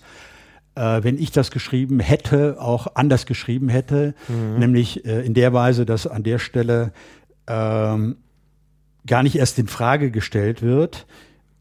[0.75, 4.59] äh, wenn ich das geschrieben hätte, auch anders geschrieben hätte, mhm.
[4.59, 6.93] nämlich äh, in der Weise, dass an der Stelle
[7.47, 8.17] ähm,
[9.05, 11.05] gar nicht erst in Frage gestellt wird,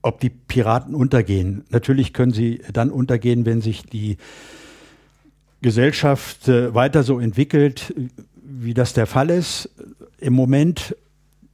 [0.01, 1.65] ob die Piraten untergehen.
[1.71, 4.17] Natürlich können sie dann untergehen, wenn sich die
[5.61, 7.95] Gesellschaft äh, weiter so entwickelt,
[8.43, 9.71] wie das der Fall ist.
[10.19, 10.97] Im Moment,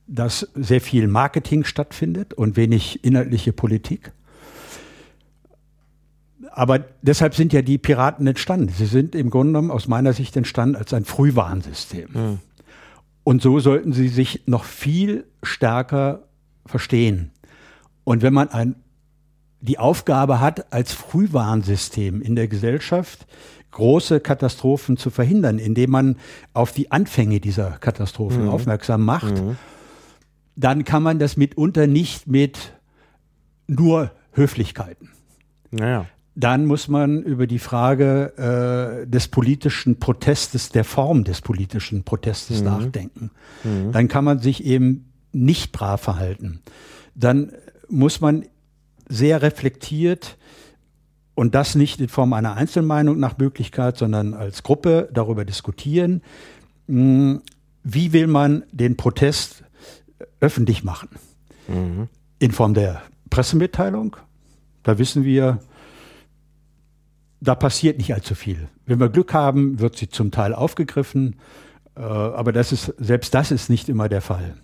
[0.06, 4.12] dass sehr viel Marketing stattfindet und wenig inhaltliche Politik.
[6.58, 8.68] Aber deshalb sind ja die Piraten entstanden.
[8.76, 12.08] Sie sind im Grunde genommen aus meiner Sicht entstanden als ein Frühwarnsystem.
[12.12, 12.38] Mhm.
[13.22, 16.24] Und so sollten sie sich noch viel stärker
[16.66, 17.30] verstehen.
[18.02, 18.74] Und wenn man ein,
[19.60, 23.28] die Aufgabe hat, als Frühwarnsystem in der Gesellschaft
[23.70, 26.16] große Katastrophen zu verhindern, indem man
[26.54, 28.50] auf die Anfänge dieser Katastrophen mhm.
[28.50, 29.56] aufmerksam macht, mhm.
[30.56, 32.72] dann kann man das mitunter nicht mit
[33.68, 35.10] nur Höflichkeiten.
[35.70, 36.06] Naja
[36.38, 42.60] dann muss man über die Frage äh, des politischen Protestes, der Form des politischen Protestes
[42.60, 42.64] mhm.
[42.64, 43.30] nachdenken.
[43.64, 43.90] Mhm.
[43.90, 46.60] Dann kann man sich eben nicht brav verhalten.
[47.16, 47.50] Dann
[47.88, 48.44] muss man
[49.08, 50.36] sehr reflektiert
[51.34, 56.22] und das nicht in Form einer Einzelmeinung nach Möglichkeit, sondern als Gruppe darüber diskutieren,
[56.86, 57.42] mh, hm,
[57.82, 59.64] wie will man den Protest
[60.38, 61.08] öffentlich machen.
[61.66, 62.08] Mhm.
[62.38, 64.16] In Form der Pressemitteilung.
[64.84, 65.58] Da wissen wir,
[67.40, 68.68] da passiert nicht allzu viel.
[68.86, 71.36] Wenn wir Glück haben, wird sie zum Teil aufgegriffen,
[71.96, 74.54] äh, aber das ist, selbst das ist nicht immer der Fall.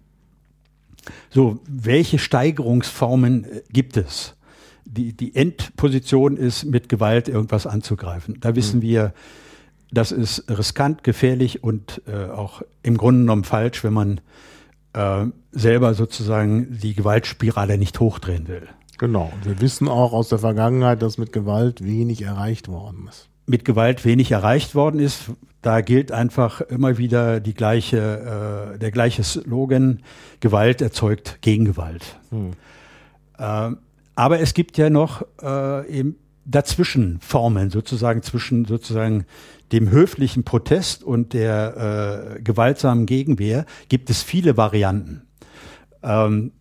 [1.31, 4.35] So, welche Steigerungsformen äh, gibt es?
[4.85, 8.39] Die, die Endposition ist, mit Gewalt irgendwas anzugreifen.
[8.41, 8.83] Da wissen mhm.
[8.83, 9.15] wir,
[9.91, 14.21] das ist riskant, gefährlich und äh, auch im Grunde genommen falsch, wenn man
[14.93, 18.69] äh, selber sozusagen die Gewaltspirale nicht hochdrehen will.
[18.99, 19.31] Genau.
[19.35, 23.29] Und wir wissen auch aus der Vergangenheit, dass mit Gewalt wenig erreicht worden ist.
[23.47, 25.31] Mit Gewalt wenig erreicht worden ist.
[25.61, 30.01] Da gilt einfach immer wieder die gleiche, äh, der gleiche Slogan:
[30.41, 32.19] Gewalt erzeugt Gegengewalt.
[32.31, 32.53] Hm.
[33.39, 33.79] Ähm,
[34.15, 39.25] aber es gibt ja noch äh, eben dazwischen Formen, sozusagen zwischen sozusagen
[39.73, 45.23] dem höflichen Protest und der äh, gewaltsamen Gegenwehr gibt es viele Varianten.
[46.03, 46.53] Ähm,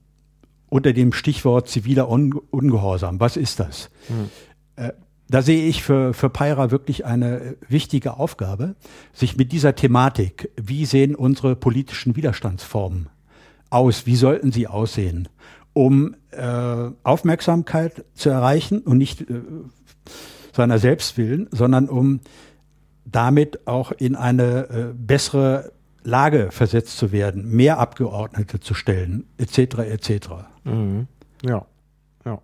[0.74, 3.20] unter dem Stichwort ziviler Un Ungehorsam.
[3.20, 3.92] Was ist das?
[4.08, 4.30] Hm.
[4.76, 4.94] Äh,
[5.30, 8.76] da sehe ich für, für Peira wirklich eine wichtige Aufgabe,
[9.14, 13.10] sich mit dieser Thematik, wie sehen unsere politischen Widerstandsformen
[13.70, 15.30] aus, wie sollten sie aussehen,
[15.74, 19.42] um äh, Aufmerksamkeit zu erreichen und nicht äh,
[20.54, 22.20] seiner selbst willen, sondern um
[23.06, 25.72] damit auch in eine äh, bessere
[26.04, 29.78] Lage versetzt zu werden, mehr Abgeordnete zu stellen, etc.
[29.80, 30.53] etc.
[30.64, 31.08] Mhm.
[31.44, 31.66] Ja.
[32.26, 32.40] Ja.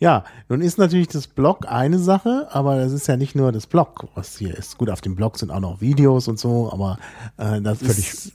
[0.00, 3.66] Ja, nun ist natürlich das Blog eine Sache, aber das ist ja nicht nur das
[3.66, 4.78] Blog, was hier ist.
[4.78, 6.98] Gut, auf dem Blog sind auch noch Videos und so, aber
[7.36, 8.32] äh, das Völlig ist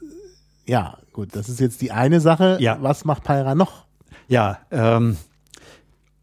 [0.69, 2.57] ja gut, das ist jetzt die eine Sache.
[2.61, 2.77] Ja.
[2.81, 3.85] Was macht Pyra noch?
[4.27, 5.17] Ja, ähm,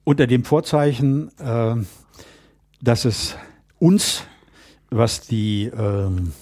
[0.05, 1.75] unter dem Vorzeichen, äh,
[2.81, 3.35] dass es
[3.81, 4.23] uns,
[4.91, 6.33] was die ähm,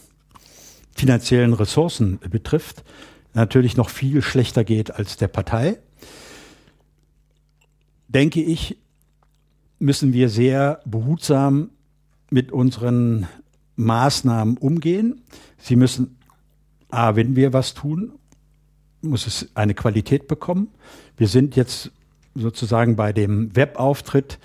[0.94, 2.85] finanziellen Ressourcen betrifft,
[3.33, 5.79] natürlich noch viel schlechter geht als der Partei,
[8.14, 8.79] denke ich,
[9.79, 11.70] müssen wir sehr behutsam
[12.31, 13.27] mit unseren
[13.77, 15.22] Maßnahmen umgehen.
[15.59, 16.16] Sie müssen,
[16.90, 18.12] a, wenn wir was tun,
[19.03, 20.68] muss es eine Qualität bekommen.
[21.16, 21.90] Wir sind jetzt
[22.35, 24.38] sozusagen bei dem Webauftritt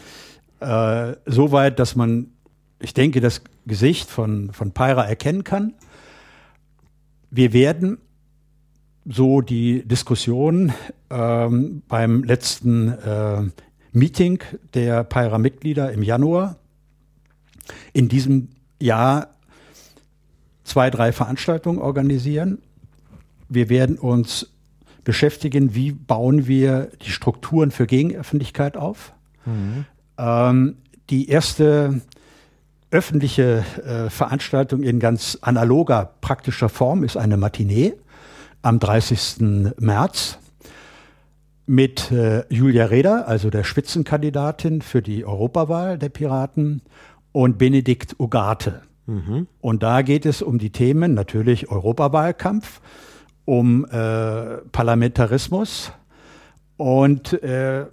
[0.59, 2.31] äh, so weit, dass man,
[2.79, 5.73] ich denke, das Gesicht von, von Pyra erkennen kann.
[7.31, 7.99] Wir werden
[9.09, 10.71] so die Diskussion
[11.09, 13.41] ähm, beim letzten äh,
[13.91, 14.39] Meeting
[14.75, 16.57] der Pyra-Mitglieder im Januar
[17.91, 19.29] in diesem Jahr
[20.63, 22.59] zwei, drei Veranstaltungen organisieren.
[23.49, 24.51] Wir werden uns
[25.03, 29.13] beschäftigen, wie bauen wir die Strukturen für Gegenöffentlichkeit auf.
[29.45, 29.85] Mhm.
[30.19, 30.77] Ähm,
[31.09, 32.01] die erste
[32.91, 37.95] öffentliche äh, Veranstaltung in ganz analoger, praktischer Form ist eine Matinee
[38.61, 39.73] am 30.
[39.79, 40.37] März
[41.65, 46.81] mit äh, Julia Reda, also der Spitzenkandidatin für die Europawahl der Piraten,
[47.31, 48.81] und Benedikt Ugarte.
[49.05, 49.47] Mhm.
[49.61, 52.81] Und da geht es um die Themen natürlich Europawahlkampf,
[53.45, 55.91] um äh, Parlamentarismus
[56.77, 57.85] und äh,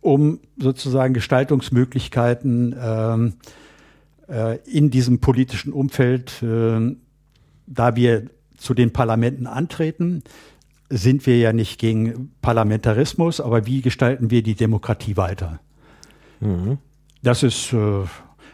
[0.00, 3.34] um sozusagen Gestaltungsmöglichkeiten ähm,
[4.28, 6.96] äh, in diesem politischen Umfeld, äh,
[7.66, 10.22] da wir zu den Parlamenten antreten,
[10.88, 15.60] sind wir ja nicht gegen Parlamentarismus, aber wie gestalten wir die Demokratie weiter?
[16.40, 16.78] Mhm.
[17.22, 18.04] Das ist äh,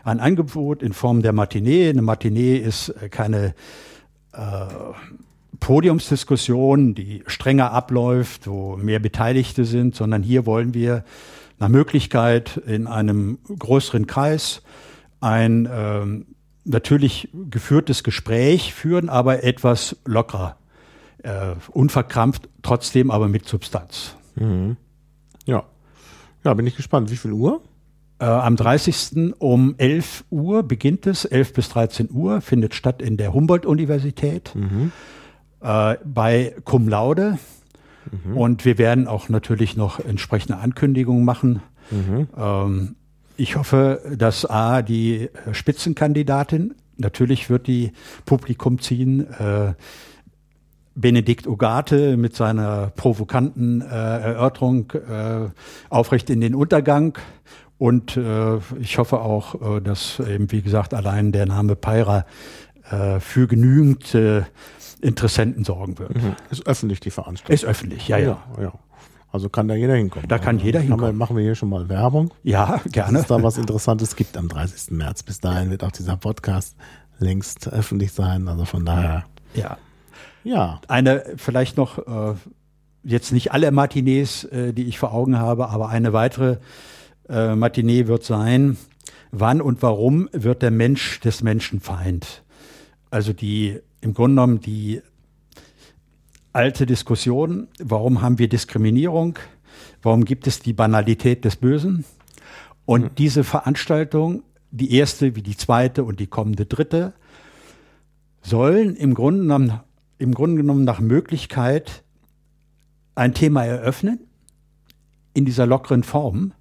[0.05, 1.91] ein Angebot in Form der Matinee.
[1.91, 3.55] Eine Matinee ist keine
[4.33, 4.67] äh,
[5.61, 11.05] Podiumsdiskussion, die strenger abläuft, wo mehr Beteiligte sind, sondern hier wollen wir
[11.59, 14.63] nach Möglichkeit in einem größeren Kreis
[15.21, 16.27] ein ähm,
[16.65, 20.57] natürlich geführtes Gespräch führen, aber etwas lockerer,
[21.23, 24.17] äh, unverkrampft, trotzdem aber mit Substanz.
[24.37, 24.77] Mhm.
[25.45, 25.65] Ja.
[26.45, 27.11] Ja, bin ich gespannt.
[27.11, 27.63] Wie viel Uhr?
[28.19, 29.35] Äh, am 30.
[29.39, 34.55] um 11 Uhr beginnt es, 11 bis 13 Uhr, findet statt in der Humboldt-Universität.
[34.55, 34.93] Mhm
[35.63, 37.39] äh, bei Cum Laude.
[38.11, 38.37] Mhm.
[38.37, 41.63] Und wir werden auch natürlich noch entsprechende Ankündigungen machen.
[41.91, 42.29] Mhm.
[42.37, 42.97] Ähm,
[43.37, 47.93] ich hoffe, dass A, die Spitzenkandidatin, natürlich wird die
[48.25, 49.75] Publikum ziehen, äh,
[50.95, 55.49] Benedikt Ugarte mit seiner provokanten äh, Erörterung äh,
[55.89, 57.17] aufrecht in den Untergang.
[57.79, 62.27] Und äh, ich hoffe auch, äh, dass eben, wie gesagt, allein der Name Peira
[62.91, 64.43] äh, für genügend äh,
[65.01, 66.15] Interessenten sorgen wird.
[66.15, 66.37] Mhm.
[66.51, 67.55] Ist öffentlich die Veranstaltung?
[67.55, 68.43] Ist öffentlich, ja, ja.
[68.57, 68.73] ja, ja.
[69.33, 70.29] Also kann da jeder hinkommen.
[70.29, 71.07] Da kann jeder hinkommen.
[71.07, 72.33] Wir, machen wir hier schon mal Werbung.
[72.43, 73.15] Ja, gerne.
[73.15, 74.91] Dass es da was Interessantes gibt am 30.
[74.91, 75.23] März.
[75.23, 76.77] Bis dahin wird auch dieser Podcast
[77.19, 78.47] längst öffentlich sein.
[78.47, 79.25] Also von daher.
[79.55, 79.79] Ja.
[80.45, 80.81] Ja.
[80.87, 82.35] Eine vielleicht noch, äh,
[83.05, 86.59] jetzt nicht alle Matinees, äh, die ich vor Augen habe, aber eine weitere
[87.31, 88.77] äh, Matinee wird sein,
[89.31, 92.43] wann und warum wird der Mensch des Menschen Feind?
[93.11, 95.01] Also die im Grunde genommen die
[96.53, 99.39] alte Diskussion, warum haben wir Diskriminierung,
[100.03, 102.05] warum gibt es die Banalität des Bösen.
[102.85, 103.15] Und mhm.
[103.17, 107.13] diese Veranstaltung, die erste wie die zweite und die kommende dritte,
[108.43, 109.81] sollen im Grunde genommen,
[110.19, 112.03] im Grunde genommen nach Möglichkeit
[113.15, 114.21] ein Thema eröffnen
[115.35, 116.53] in dieser lockeren Form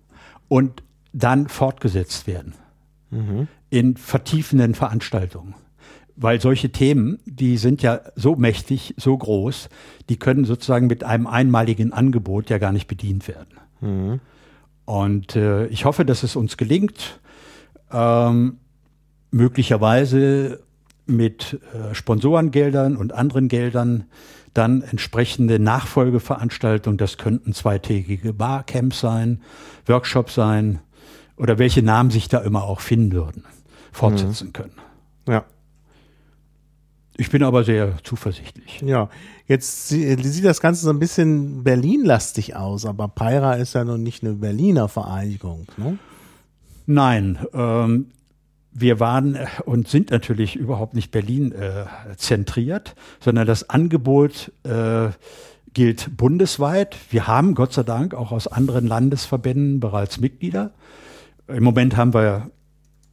[0.48, 0.84] und
[1.14, 2.54] dann fortgesetzt werden
[3.10, 3.48] mhm.
[3.70, 5.56] in vertiefenden Veranstaltungen.
[6.16, 9.70] Weil solche Themen, die sind ja so mächtig, so groß,
[10.10, 13.58] die können sozusagen mit einem einmaligen Angebot ja gar nicht bedient werden.
[14.86, 17.20] Und äh, ich hoffe, dass es uns gelingt,
[17.92, 18.58] ähm,
[19.32, 20.64] möglicherweise
[21.06, 24.06] mit äh, Sponsorengeldern und anderen Geldern
[24.54, 29.42] dann entsprechende Nachfolgeveranstaltungen, das könnten zweitägige Barcamps sein,
[29.86, 30.80] Workshops sein
[31.38, 33.46] oder welche Namen sich da immer auch finden würden,
[33.92, 34.74] fortsetzen können.
[35.28, 35.46] Ja.
[37.18, 38.82] Ich bin aber sehr zuversichtlich.
[38.82, 39.10] Ja,
[39.48, 44.02] jetzt sie- sieht das Ganze so ein bisschen Berlin-lastig aus, aber Peira ist ja nun
[44.02, 45.68] nicht eine Berliner Vereinigung.
[45.78, 45.98] Ne?
[46.86, 48.08] Nein, ähm,
[48.74, 51.86] wir waren äh, und sind natürlich überhaupt nicht Berlin äh,
[52.18, 55.10] zentriert, sondern das Angebot äh,
[55.74, 56.96] gilt bundesweit.
[57.12, 60.72] Wir haben Gott sei Dank auch aus anderen Landesverbänden bereits Mitglieder.
[61.48, 62.50] Im Moment haben wir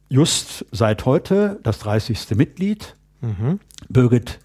[0.09, 2.35] just seit heute das 30.
[2.35, 2.95] Mitglied,
[3.89, 4.39] Birgit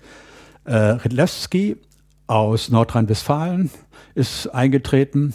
[0.64, 1.76] äh, Ridlewski
[2.26, 3.70] aus Nordrhein-Westfalen
[4.14, 5.34] ist eingetreten.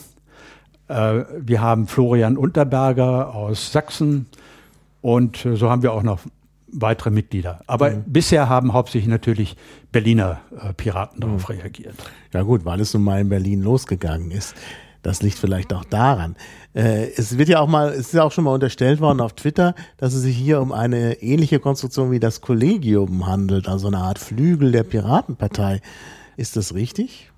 [0.87, 4.27] Äh, wir haben Florian Unterberger aus Sachsen
[5.01, 6.21] und äh, so haben wir auch noch
[6.71, 7.61] weitere Mitglieder.
[7.67, 9.55] Aber bisher haben hauptsächlich natürlich
[9.91, 11.95] Berliner äh, Piraten darauf reagiert.
[12.33, 14.55] Ja gut, weil es nun mal in Berlin losgegangen ist.
[15.01, 16.35] Das liegt vielleicht auch daran.
[16.73, 19.33] Äh, es wird ja auch mal, es ist ja auch schon mal unterstellt worden auf
[19.33, 23.99] Twitter, dass es sich hier um eine ähnliche Konstruktion wie das Kollegium handelt, also eine
[23.99, 25.81] Art Flügel der Piratenpartei.
[26.35, 27.31] Ist das richtig?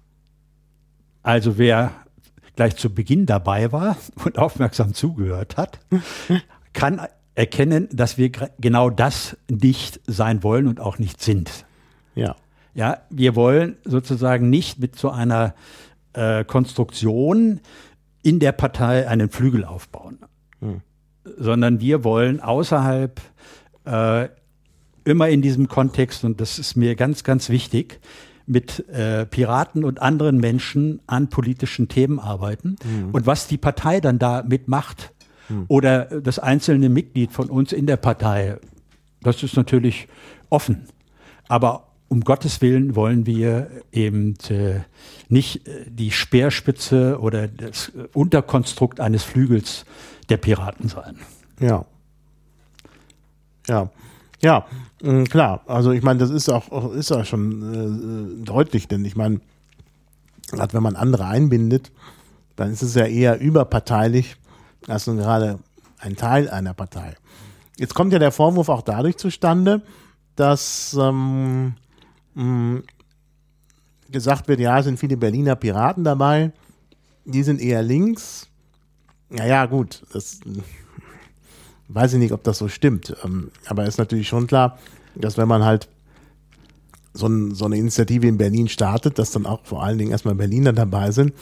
[1.24, 1.92] Also wer
[2.56, 5.80] gleich zu Beginn dabei war und aufmerksam zugehört hat,
[6.74, 7.02] kann
[7.36, 11.66] erkennen, dass wir genau das nicht sein wollen und auch nicht sind.
[12.16, 12.36] Ja.
[12.74, 15.56] Ja, wir wollen sozusagen nicht mit so einer
[16.14, 17.60] äh, Konstruktion
[18.24, 20.20] in der Partei einen Flügel aufbauen,
[21.38, 23.20] sondern wir wollen außerhalb
[23.86, 24.30] äh,
[25.04, 28.00] immer in diesem Kontext, und das ist mir ganz, ganz wichtig,
[28.46, 32.76] mit äh, Piraten und anderen Menschen an politischen Themen arbeiten.
[33.12, 35.14] Und was die Partei dann damit macht
[35.68, 38.58] oder das einzelne Mitglied von uns in der Partei,
[39.22, 40.08] das ist natürlich
[40.50, 40.86] offen.
[41.48, 44.82] Aber um Gottes Willen wollen wir eben äh,
[45.30, 49.86] nicht äh, die Speerspitze oder das äh, Unterkonstrukt eines Flügels
[50.28, 51.16] der Piraten sein.
[51.62, 51.86] Ja.
[53.66, 53.90] Ja.
[54.42, 54.66] Ja,
[55.02, 55.62] mh, klar.
[55.68, 59.40] Also ich meine, das ist auch auch- ist ja schon äh, deutlich, denn ich meine,
[60.52, 61.92] gerade wenn man andere einbindet,
[62.58, 64.36] dann ist es ja eher überparteilich
[64.88, 65.60] als nun gerade
[66.00, 67.16] ein Teil einer Partei.
[67.78, 69.82] Jetzt kommt ja der Vorwurf auch dadurch zustande,
[70.36, 71.76] dass ähm,
[72.36, 72.82] mh,
[74.10, 76.52] gesagt wird, ja, sind viele Berliner Piraten dabei,
[77.26, 78.48] die sind eher links.
[79.30, 80.42] Naja, gut, das
[81.88, 83.16] weiß ich nicht, ob das so stimmt.
[83.24, 84.78] Ähm, aber ist natürlich schon klar,
[85.16, 85.88] dass wenn man halt
[87.14, 90.36] so, ein, so eine Initiative in Berlin startet, dass dann auch vor allen Dingen erstmal
[90.36, 91.34] Berliner dabei sind.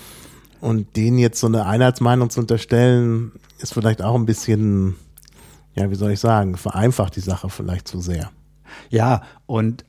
[0.62, 4.96] Und denen jetzt so eine Einheitsmeinung zu unterstellen, ist vielleicht auch ein bisschen,
[5.74, 8.30] ja, wie soll ich sagen, vereinfacht die Sache vielleicht zu sehr.
[8.90, 9.86] Ja, und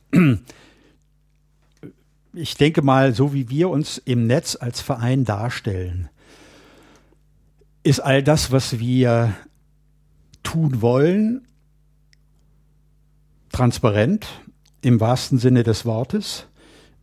[2.32, 6.08] ich denke mal, so wie wir uns im Netz als Verein darstellen,
[7.82, 9.34] ist all das, was wir
[10.42, 11.46] tun wollen,
[13.52, 14.26] transparent
[14.82, 16.46] im wahrsten Sinne des Wortes.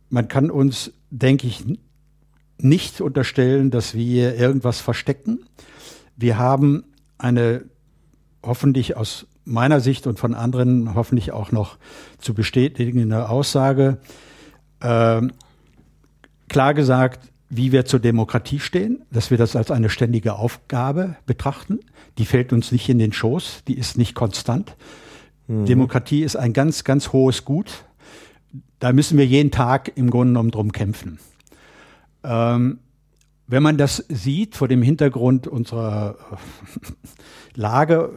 [0.08, 1.64] Man kann uns, denke ich,
[2.60, 5.44] nicht unterstellen, dass wir irgendwas verstecken.
[6.16, 6.84] Wir haben
[7.18, 7.64] eine
[8.42, 11.76] hoffentlich aus meiner Sicht und von anderen hoffentlich auch noch
[12.18, 13.98] zu bestätigende Aussage
[14.82, 15.32] ähm,
[16.48, 21.80] klar gesagt, wie wir zur Demokratie stehen, dass wir das als eine ständige Aufgabe betrachten.
[22.18, 24.76] Die fällt uns nicht in den Schoß, die ist nicht konstant.
[25.48, 27.84] Demokratie ist ein ganz, ganz hohes Gut.
[28.80, 31.18] Da müssen wir jeden Tag im Grunde genommen drum kämpfen.
[32.22, 32.80] Ähm,
[33.46, 36.16] wenn man das sieht vor dem Hintergrund unserer
[37.54, 38.12] Lage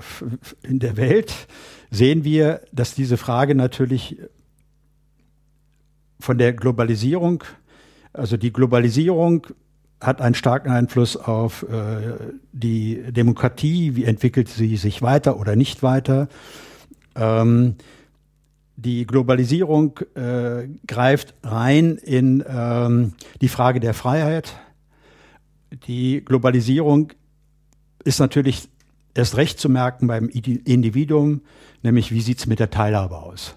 [0.62, 1.34] in der Welt,
[1.90, 4.18] sehen wir, dass diese Frage natürlich
[6.22, 7.44] von der Globalisierung,
[8.14, 9.48] also die Globalisierung
[10.00, 15.84] hat einen starken Einfluss auf äh, die Demokratie, wie entwickelt sie sich weiter oder nicht
[15.84, 16.28] weiter.
[17.16, 17.76] Ähm,
[18.76, 24.56] die Globalisierung äh, greift rein in ähm, die Frage der Freiheit.
[25.86, 27.14] Die Globalisierung
[28.04, 28.70] ist natürlich
[29.14, 31.42] erst recht zu merken beim Individuum,
[31.84, 33.56] nämlich wie sieht es mit der Teilhabe aus.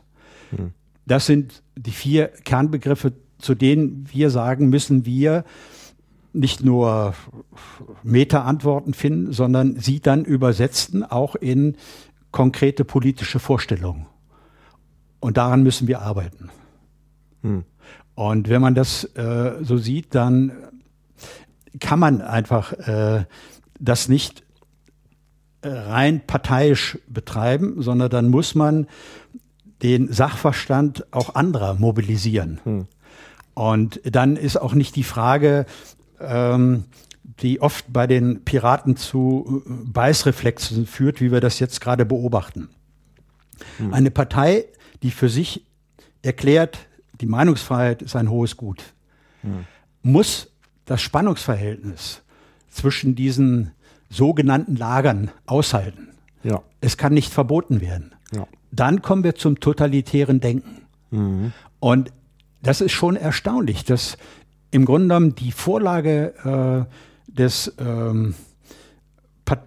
[1.07, 5.45] Das sind die vier Kernbegriffe, zu denen wir sagen, müssen wir
[6.33, 7.15] nicht nur
[8.03, 11.77] Meta-Antworten finden, sondern sie dann übersetzen auch in
[12.33, 14.07] konkrete politische Vorstellungen.
[15.21, 16.51] Und daran müssen wir arbeiten.
[17.43, 17.65] Hm.
[18.15, 20.53] Und wenn man das äh, so sieht, dann
[21.81, 23.25] kann man einfach äh,
[23.79, 24.45] das nicht
[25.63, 28.87] äh, rein parteiisch betreiben, sondern dann muss man
[29.85, 32.61] den Sachverstand auch anderer mobilisieren.
[32.65, 32.87] Hm.
[33.53, 35.67] Und dann ist auch nicht die Frage,
[36.19, 36.85] ähm,
[37.41, 42.71] die oft bei den Piraten zu äh, Beißreflexen führt, wie wir das jetzt gerade beobachten.
[43.77, 43.93] Hm.
[43.93, 44.65] Eine Partei,
[45.03, 45.65] die für sich
[46.23, 46.79] erklärt,
[47.21, 48.83] die Meinungsfreiheit ist ein hohes Gut,
[49.43, 49.67] hm.
[50.03, 50.49] muss
[50.87, 52.23] das Spannungsverhältnis
[52.71, 53.73] zwischen diesen
[54.09, 56.09] sogenannten Lagern aushalten.
[56.43, 56.63] Ja.
[56.81, 58.15] Es kann nicht verboten werden.
[58.33, 58.47] Ja.
[58.75, 60.83] Dann kommen wir zum totalitären Denken.
[61.11, 61.53] Mhm.
[61.81, 62.13] Und
[62.63, 64.17] das ist schon erstaunlich, dass
[64.71, 68.35] im Grunde genommen die Vorlage äh, des, ähm,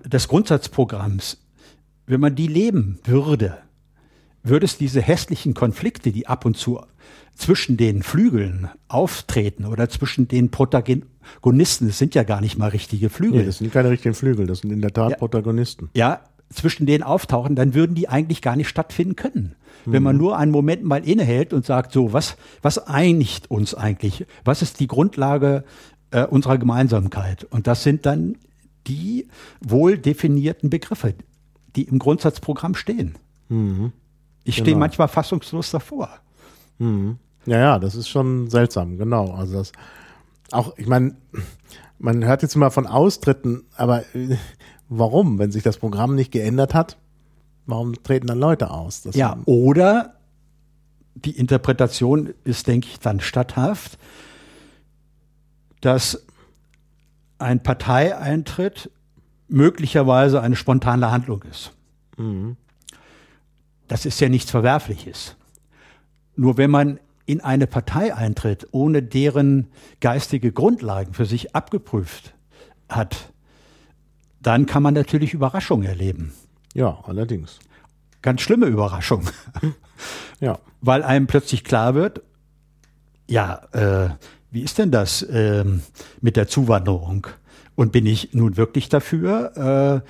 [0.04, 1.38] des Grundsatzprogramms,
[2.06, 3.58] wenn man die leben würde,
[4.44, 6.82] würde es diese hässlichen Konflikte, die ab und zu
[7.36, 13.10] zwischen den Flügeln auftreten oder zwischen den Protagonisten, das sind ja gar nicht mal richtige
[13.10, 13.42] Flügel.
[13.42, 15.90] Nee, das sind keine richtigen Flügel, das sind in der Tat ja, Protagonisten.
[15.94, 19.56] Ja, zwischen denen auftauchen, dann würden die eigentlich gar nicht stattfinden können.
[19.86, 19.92] Mhm.
[19.92, 20.22] Wenn man mhm.
[20.22, 24.26] nur einen Moment mal innehält und sagt, so, was, was einigt uns eigentlich?
[24.46, 25.64] Was ist die Grundlage
[26.12, 27.46] äh, unserer Gemeinsamkeit?
[27.46, 28.38] Und das sind dann
[28.88, 29.28] die
[29.60, 31.14] wohl definierten Begriffe,
[31.76, 33.16] die im Grundsatzprogramm stehen.
[33.50, 33.92] Mhm.
[34.44, 34.66] Ich genau.
[34.66, 36.10] stehe manchmal fassungslos davor.
[36.80, 37.18] Mhm.
[37.46, 39.32] Ja, ja, das ist schon seltsam, genau.
[39.32, 39.72] Also das
[40.52, 41.16] auch, ich meine,
[42.00, 44.38] man hört jetzt immer von Austritten, aber äh,
[44.90, 46.98] warum, wenn sich das Programm nicht geändert hat?
[47.66, 49.02] Warum treten dann Leute aus?
[49.02, 50.16] Das ja, oder
[51.16, 53.98] die Interpretation ist, denke ich, dann statthaft,
[55.82, 56.26] dass
[57.40, 58.92] ein Parteieintritt
[59.48, 61.72] möglicherweise eine spontane Handlung ist.
[62.18, 62.58] Mhm.
[63.88, 65.36] Das ist ja nichts Verwerfliches.
[66.36, 69.68] Nur wenn man in eine Partei eintritt, ohne deren
[70.00, 72.34] geistige Grundlagen für sich abgeprüft
[72.90, 73.34] hat,
[74.48, 76.32] dann kann man natürlich Überraschungen erleben.
[76.74, 77.60] Ja, allerdings.
[78.22, 79.30] Ganz schlimme Überraschungen.
[80.40, 80.58] ja.
[80.80, 82.22] Weil einem plötzlich klar wird,
[83.28, 84.10] ja, äh,
[84.50, 85.66] wie ist denn das äh,
[86.22, 87.28] mit der Zuwanderung?
[87.76, 90.04] Und bin ich nun wirklich dafür,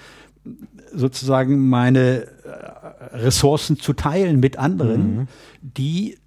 [0.45, 0.49] äh,
[0.95, 5.27] sozusagen meine äh, Ressourcen zu teilen mit anderen, mhm.
[5.61, 6.19] die,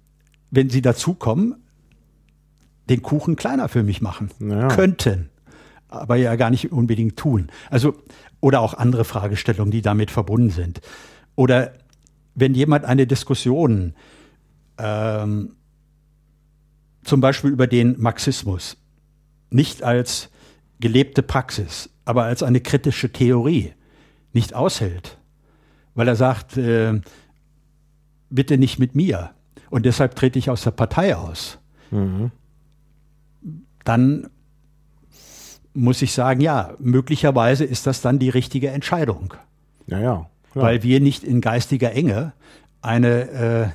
[0.49, 1.55] wenn sie dazukommen,
[2.89, 4.67] den Kuchen kleiner für mich machen ja.
[4.67, 5.30] könnten,
[5.91, 7.51] aber ja gar nicht unbedingt tun.
[7.69, 7.95] Also
[8.39, 10.81] oder auch andere Fragestellungen, die damit verbunden sind.
[11.35, 11.73] Oder
[12.33, 13.93] wenn jemand eine Diskussion
[14.77, 15.55] ähm,
[17.03, 18.77] zum Beispiel über den Marxismus
[19.49, 20.29] nicht als
[20.79, 23.73] gelebte Praxis, aber als eine kritische Theorie
[24.33, 25.17] nicht aushält,
[25.93, 26.99] weil er sagt, äh,
[28.29, 29.31] bitte nicht mit mir
[29.69, 31.59] und deshalb trete ich aus der Partei aus,
[31.91, 32.31] mhm.
[33.83, 34.29] dann
[35.73, 39.33] muss ich sagen, ja, möglicherweise ist das dann die richtige Entscheidung.
[39.87, 40.29] Ja, ja.
[40.51, 40.65] Klar.
[40.65, 42.33] Weil wir nicht in geistiger Enge
[42.81, 43.67] eine äh,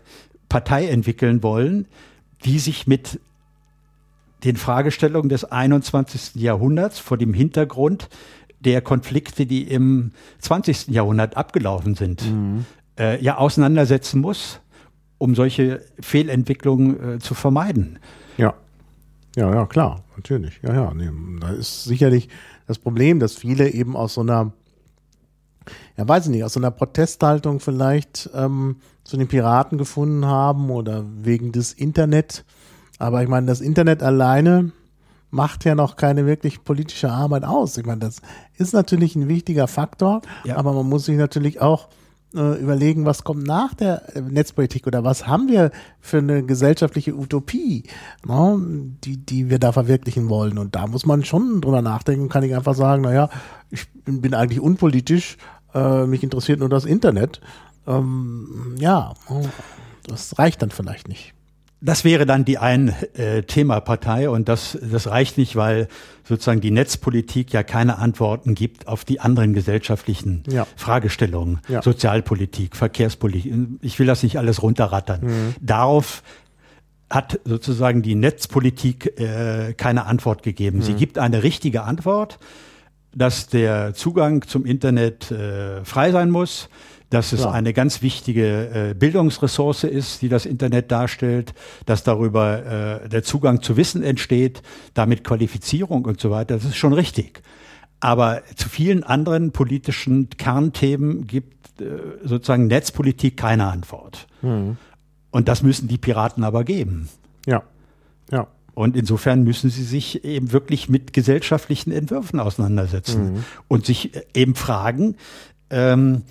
[0.49, 1.87] Partei entwickeln wollen,
[2.45, 3.21] die sich mit
[4.45, 6.35] den Fragestellungen des 21.
[6.35, 8.09] Jahrhunderts vor dem Hintergrund
[8.61, 10.89] der Konflikte, die im 20.
[10.89, 12.67] Jahrhundert abgelaufen sind, mhm.
[12.99, 14.61] äh, ja auseinandersetzen muss,
[15.19, 17.99] um solche Fehlentwicklungen äh, zu vermeiden.
[18.37, 18.55] Ja.
[19.37, 20.61] Ja, ja, klar, natürlich.
[20.63, 20.95] Ja, ja.
[20.95, 21.11] Nee,
[21.41, 22.29] da ist sicherlich
[22.67, 24.53] das Problem, dass viele eben aus so einer,
[25.97, 30.71] ja, weiß ich nicht, aus so einer Protesthaltung vielleicht ähm, zu den Piraten gefunden haben
[30.71, 32.45] oder wegen des Internet.
[32.99, 34.73] Aber ich meine, das Internet alleine
[35.31, 37.77] macht ja noch keine wirklich politische Arbeit aus.
[37.77, 38.21] Ich meine, das
[38.57, 40.57] ist natürlich ein wichtiger Faktor, ja.
[40.57, 41.89] aber man muss sich natürlich auch
[42.37, 45.71] äh, überlegen, was kommt nach der äh, Netzpolitik oder was haben wir
[46.01, 47.85] für eine gesellschaftliche Utopie,
[48.27, 48.61] ne,
[49.05, 50.59] die, die wir da verwirklichen wollen.
[50.59, 53.29] Und da muss man schon drüber nachdenken, kann ich einfach sagen, naja,
[53.71, 55.37] ich bin, bin eigentlich unpolitisch,
[55.75, 57.41] äh, mich interessiert nur das Internet.
[57.87, 59.15] Ähm, ja,
[60.07, 61.36] das reicht dann vielleicht nicht.
[61.81, 65.89] Das wäre dann die Ein-Thema-Partei und das, das reicht nicht, weil
[66.25, 70.67] sozusagen die Netzpolitik ja keine Antworten gibt auf die anderen gesellschaftlichen ja.
[70.77, 71.61] Fragestellungen.
[71.69, 71.83] Ja.
[71.83, 73.53] Sozialpolitik, Verkehrspolitik.
[73.83, 75.21] Ich will das nicht alles runterrattern.
[75.23, 75.55] Mhm.
[75.61, 76.23] Darauf
[77.11, 80.79] hat sozusagen die Netzpolitik äh, keine Antwort gegeben.
[80.79, 80.83] Mhm.
[80.83, 82.39] Sie gibt eine richtige Antwort,
[83.15, 86.69] dass der Zugang zum Internet äh, frei sein muss,
[87.11, 87.51] dass es ja.
[87.51, 91.55] eine ganz wichtige äh, Bildungsressource ist, die das Internet darstellt,
[91.85, 94.63] dass darüber äh, der Zugang zu Wissen entsteht,
[94.95, 96.55] damit Qualifizierung und so weiter.
[96.55, 97.43] Das ist schon richtig.
[98.01, 101.87] Aber zu vielen anderen politischen Kernthemen gibt äh,
[102.25, 104.27] sozusagen Netzpolitik keine Antwort.
[104.43, 104.77] Mhm.
[105.31, 107.09] Und das müssen die Piraten aber geben.
[107.47, 107.63] Ja,
[108.31, 108.49] ja.
[108.75, 113.45] Und insofern müssen sie sich eben wirklich mit gesellschaftlichen Entwürfen auseinandersetzen mhm.
[113.69, 115.17] und sich eben fragen,
[115.71, 116.23] ähm,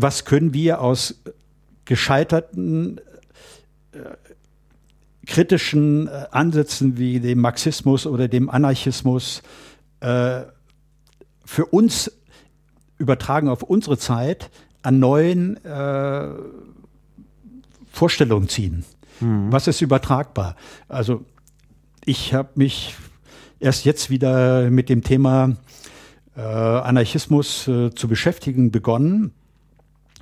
[0.00, 1.20] was können wir aus
[1.84, 3.00] gescheiterten
[3.90, 3.98] äh,
[5.26, 9.42] kritischen äh, Ansätzen wie dem Marxismus oder dem Anarchismus
[9.98, 10.42] äh,
[11.44, 12.12] für uns
[12.98, 14.50] übertragen auf unsere Zeit
[14.82, 16.28] an neuen äh,
[17.90, 18.84] Vorstellungen ziehen.
[19.18, 19.50] Mhm.
[19.50, 20.54] Was ist übertragbar?
[20.86, 21.24] Also
[22.04, 22.94] ich habe mich
[23.58, 25.56] erst jetzt wieder mit dem Thema
[26.36, 29.32] äh, Anarchismus äh, zu beschäftigen begonnen.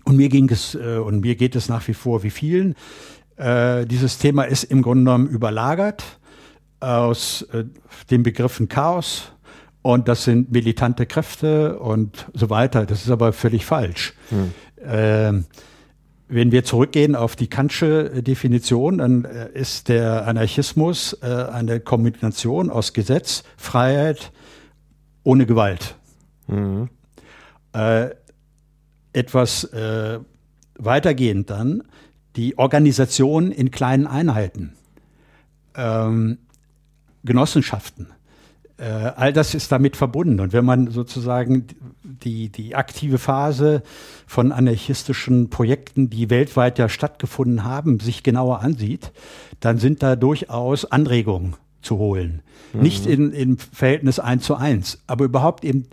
[0.07, 2.75] Und mir ging es äh, und mir geht es nach wie vor wie vielen.
[3.37, 6.05] Äh, dieses Thema ist im Grunde genommen überlagert
[6.81, 7.65] aus äh,
[8.11, 9.33] den Begriffen Chaos,
[9.87, 12.87] und das sind militante Kräfte und so weiter.
[12.87, 14.15] Das ist aber völlig falsch.
[14.31, 14.51] Hm.
[14.85, 15.45] Ähm,
[16.27, 22.69] wenn wir zurückgehen auf die Kantsche Definition, dann äh, ist der Anarchismus äh, eine Kombination
[22.69, 24.33] aus Gesetz, Freiheit
[25.23, 25.95] ohne Gewalt.
[26.49, 26.89] Mhm.
[29.17, 30.19] Etwas äh,
[30.79, 31.83] weitergehend dann
[32.37, 34.75] die Organisation in kleinen Einheiten,
[35.75, 36.39] ähm,
[37.25, 38.09] Genossenschaften.
[38.79, 40.39] Äh, all das ist damit verbunden.
[40.41, 41.67] Und wenn man sozusagen
[42.03, 43.83] die, die aktive Phase
[44.27, 49.13] von anarchistischen Projekten, die weltweit ja stattgefunden haben, sich genauer ansieht,
[49.61, 52.43] dann sind da durchaus Anregungen zu holen.
[52.75, 52.81] Mhm.
[52.83, 55.87] Nicht in, im Verhältnis eins zu eins, aber überhaupt eben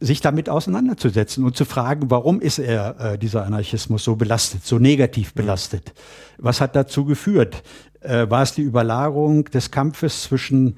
[0.00, 4.78] sich damit auseinanderzusetzen und zu fragen, warum ist er, äh, dieser Anarchismus, so belastet, so
[4.78, 5.92] negativ belastet?
[6.38, 7.62] Was hat dazu geführt?
[8.00, 10.76] Äh, war es die Überlagerung des Kampfes zwischen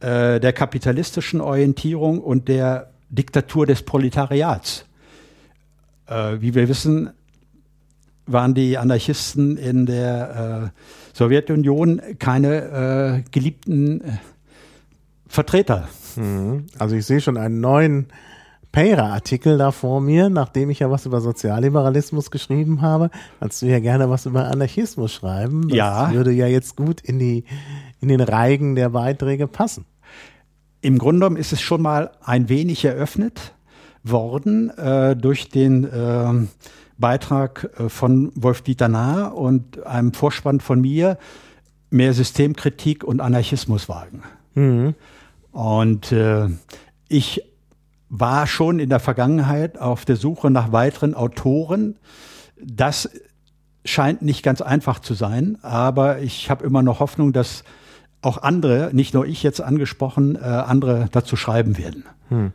[0.00, 4.84] äh, der kapitalistischen Orientierung und der Diktatur des Proletariats.
[6.06, 7.10] Äh, wie wir wissen,
[8.26, 14.12] waren die Anarchisten in der äh, Sowjetunion keine äh, geliebten äh,
[15.26, 15.88] Vertreter.
[16.16, 16.66] Mhm.
[16.78, 18.06] Also ich sehe schon einen neuen
[18.78, 23.10] Peyra-Artikel da vor mir, nachdem ich ja was über Sozialliberalismus geschrieben habe,
[23.40, 25.62] kannst du ja gerne was über Anarchismus schreiben.
[25.68, 26.12] Das ja.
[26.12, 27.42] würde ja jetzt gut in die
[28.00, 29.84] in den Reigen der Beiträge passen.
[30.80, 33.52] Im Grunde genommen ist es schon mal ein wenig eröffnet
[34.04, 36.46] worden äh, durch den äh,
[36.98, 41.18] Beitrag von Wolf-Dieter Nahr und einem Vorspann von mir,
[41.90, 44.22] mehr Systemkritik und Anarchismus wagen.
[44.54, 44.94] Mhm.
[45.50, 46.46] Und äh,
[47.08, 47.42] ich
[48.10, 51.96] war schon in der Vergangenheit auf der Suche nach weiteren Autoren.
[52.62, 53.10] Das
[53.84, 57.64] scheint nicht ganz einfach zu sein, aber ich habe immer noch Hoffnung, dass
[58.20, 62.04] auch andere, nicht nur ich jetzt angesprochen, äh, andere dazu schreiben werden.
[62.28, 62.52] Hm.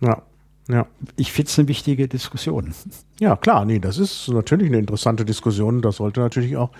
[0.00, 0.22] Ja.
[0.68, 0.86] Ja.
[1.16, 2.72] Ich finde es eine wichtige Diskussion.
[3.18, 5.82] Ja, klar, nee, das ist natürlich eine interessante Diskussion.
[5.82, 6.70] Das sollte natürlich auch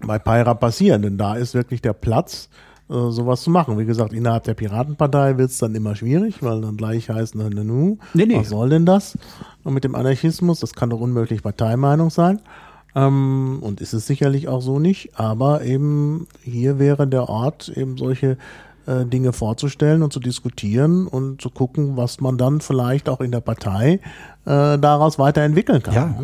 [0.00, 2.48] bei Paira passieren, denn da ist wirklich der Platz,
[2.88, 3.78] äh, sowas zu machen.
[3.78, 7.48] Wie gesagt, innerhalb der Piratenpartei wird es dann immer schwierig, weil dann gleich heißt, na,
[7.52, 8.38] na, nu, nee, nee.
[8.38, 9.18] was soll denn das?
[9.64, 12.40] Und mit dem Anarchismus, das kann doch unmöglich Parteimeinung sein.
[12.94, 17.96] Ähm, und ist es sicherlich auch so nicht, aber eben hier wäre der Ort, eben
[17.96, 18.36] solche
[18.86, 23.30] äh, Dinge vorzustellen und zu diskutieren und zu gucken, was man dann vielleicht auch in
[23.30, 24.00] der Partei
[24.44, 25.94] äh, daraus weiterentwickeln kann.
[25.94, 26.22] Ja.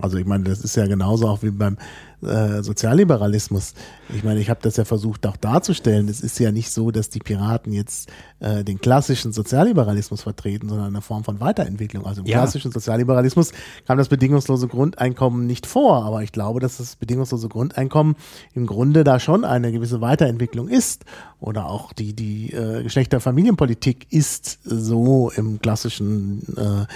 [0.00, 1.76] Also ich meine, das ist ja genauso auch wie beim
[2.22, 3.74] äh, Sozialliberalismus.
[4.14, 6.08] Ich meine, ich habe das ja versucht auch darzustellen.
[6.08, 8.08] Es ist ja nicht so, dass die Piraten jetzt
[8.40, 12.06] äh, den klassischen Sozialliberalismus vertreten, sondern eine Form von Weiterentwicklung.
[12.06, 12.38] Also im ja.
[12.38, 13.52] klassischen Sozialliberalismus
[13.86, 18.16] kam das bedingungslose Grundeinkommen nicht vor, aber ich glaube, dass das bedingungslose Grundeinkommen
[18.54, 21.04] im Grunde da schon eine gewisse Weiterentwicklung ist.
[21.38, 26.86] Oder auch die, die äh, Geschlechterfamilienpolitik ist so im klassischen äh,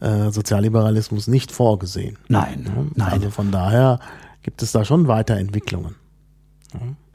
[0.00, 2.18] äh, Sozialliberalismus nicht vorgesehen.
[2.28, 2.84] Nein, ja?
[2.94, 3.12] nein.
[3.12, 4.00] Also von daher
[4.42, 5.96] gibt es da schon Weiterentwicklungen.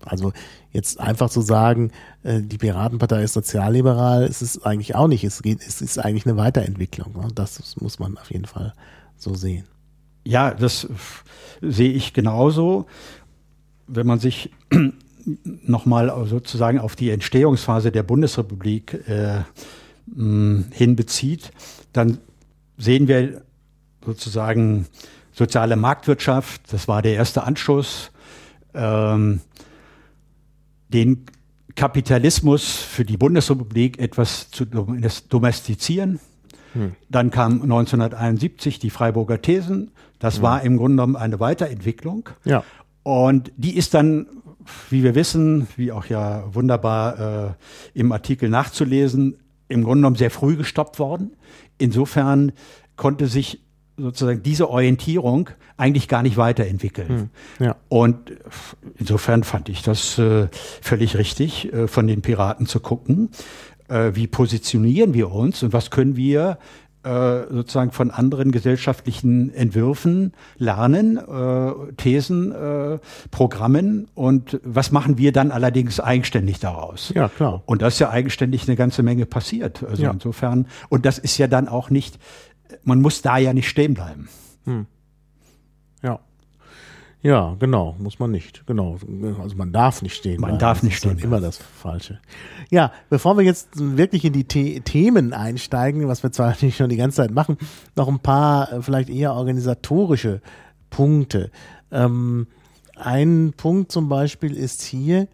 [0.05, 0.31] Also
[0.71, 1.91] jetzt einfach zu sagen,
[2.23, 5.23] äh, die Piratenpartei ist sozialliberal, ist es eigentlich auch nicht.
[5.23, 7.31] Es, geht, es ist eigentlich eine Weiterentwicklung.
[7.35, 8.73] Das muss man auf jeden Fall
[9.17, 9.65] so sehen.
[10.25, 10.87] Ja, das
[11.61, 12.85] sehe ich genauso.
[13.87, 14.51] Wenn man sich
[15.43, 19.41] nochmal sozusagen auf die Entstehungsphase der Bundesrepublik äh,
[20.71, 21.51] hinbezieht,
[21.93, 22.19] dann
[22.79, 23.43] sehen wir
[24.03, 24.87] sozusagen
[25.31, 28.11] soziale Marktwirtschaft, das war der erste Anschuss,
[28.73, 29.41] ähm,
[30.87, 31.25] den
[31.75, 36.19] Kapitalismus für die Bundesrepublik etwas zu domestizieren.
[36.73, 36.95] Hm.
[37.09, 39.91] Dann kam 1971 die Freiburger Thesen.
[40.19, 40.43] Das hm.
[40.43, 42.29] war im Grunde genommen eine Weiterentwicklung.
[42.43, 42.63] Ja.
[43.03, 44.27] Und die ist dann,
[44.89, 47.53] wie wir wissen, wie auch ja wunderbar äh,
[47.93, 51.31] im Artikel nachzulesen, im Grunde genommen sehr früh gestoppt worden.
[51.79, 52.51] Insofern
[52.95, 53.61] konnte sich
[53.97, 57.29] sozusagen diese Orientierung eigentlich gar nicht weiterentwickeln.
[57.57, 57.75] Hm, ja.
[57.89, 58.33] Und
[58.97, 60.47] insofern fand ich das äh,
[60.81, 63.29] völlig richtig, äh, von den Piraten zu gucken,
[63.87, 66.59] äh, wie positionieren wir uns und was können wir
[67.03, 72.99] äh, sozusagen von anderen gesellschaftlichen Entwürfen lernen, äh, Thesen, äh,
[73.31, 77.11] Programmen und was machen wir dann allerdings eigenständig daraus?
[77.15, 77.63] Ja, klar.
[77.65, 79.83] Und das ist ja eigenständig eine ganze Menge passiert.
[79.83, 80.11] Also Ja.
[80.11, 82.19] insofern, und das ist ja dann auch nicht,
[82.83, 84.27] man muss da ja nicht stehen bleiben.
[84.65, 84.85] Ja.
[87.21, 88.65] Ja, genau, muss man nicht.
[88.65, 88.97] Genau.
[89.41, 90.39] Also man darf nicht stehen.
[90.39, 90.59] Man bleiben.
[90.59, 92.19] darf Das nicht ist dann stehen Immer das Falsche.
[92.69, 96.89] Ja, bevor wir jetzt wirklich in die The Themen einsteigen, was wir zwar natürlich schon
[96.89, 97.57] die ganze Zeit machen,
[97.95, 100.41] noch ein paar äh, vielleicht eher organisatorische
[100.89, 101.51] Punkte.
[101.91, 102.47] Ähm,
[102.95, 105.27] ein Punkt zum Beispiel ist hier,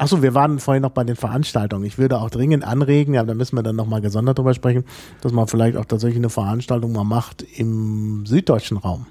[0.00, 1.84] Achso, wir waren vorhin noch bei den Veranstaltungen.
[1.84, 4.84] Ich würde auch dringend anregen, aber da müssen wir dann nochmal gesondert drüber sprechen,
[5.22, 9.06] dass man vielleicht auch tatsächlich eine Veranstaltung mal macht im süddeutschen Raum.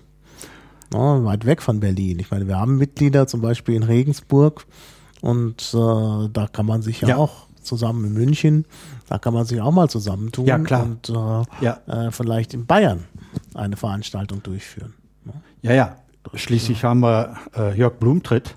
[0.94, 2.20] Ja, weit weg von Berlin.
[2.20, 4.66] Ich meine, wir haben Mitglieder zum Beispiel in Regensburg
[5.22, 7.18] und äh, da kann man sich ja, Ja.
[7.18, 8.66] auch zusammen in München,
[9.10, 10.84] da kann man sich auch mal zusammentun Ja, klar.
[10.84, 11.80] und äh, Ja.
[11.88, 13.04] äh, vielleicht in Bayern
[13.54, 14.94] eine Veranstaltung durchführen.
[15.62, 15.96] Ja, ja.
[16.34, 18.56] Schließlich haben wir äh, Jörg Blumtritt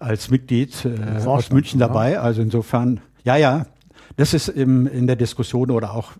[0.00, 1.86] als Mitglied äh, aus München ja.
[1.86, 2.18] dabei.
[2.20, 3.64] Also insofern, ja, ja,
[4.16, 6.10] das ist im, in der Diskussion oder auch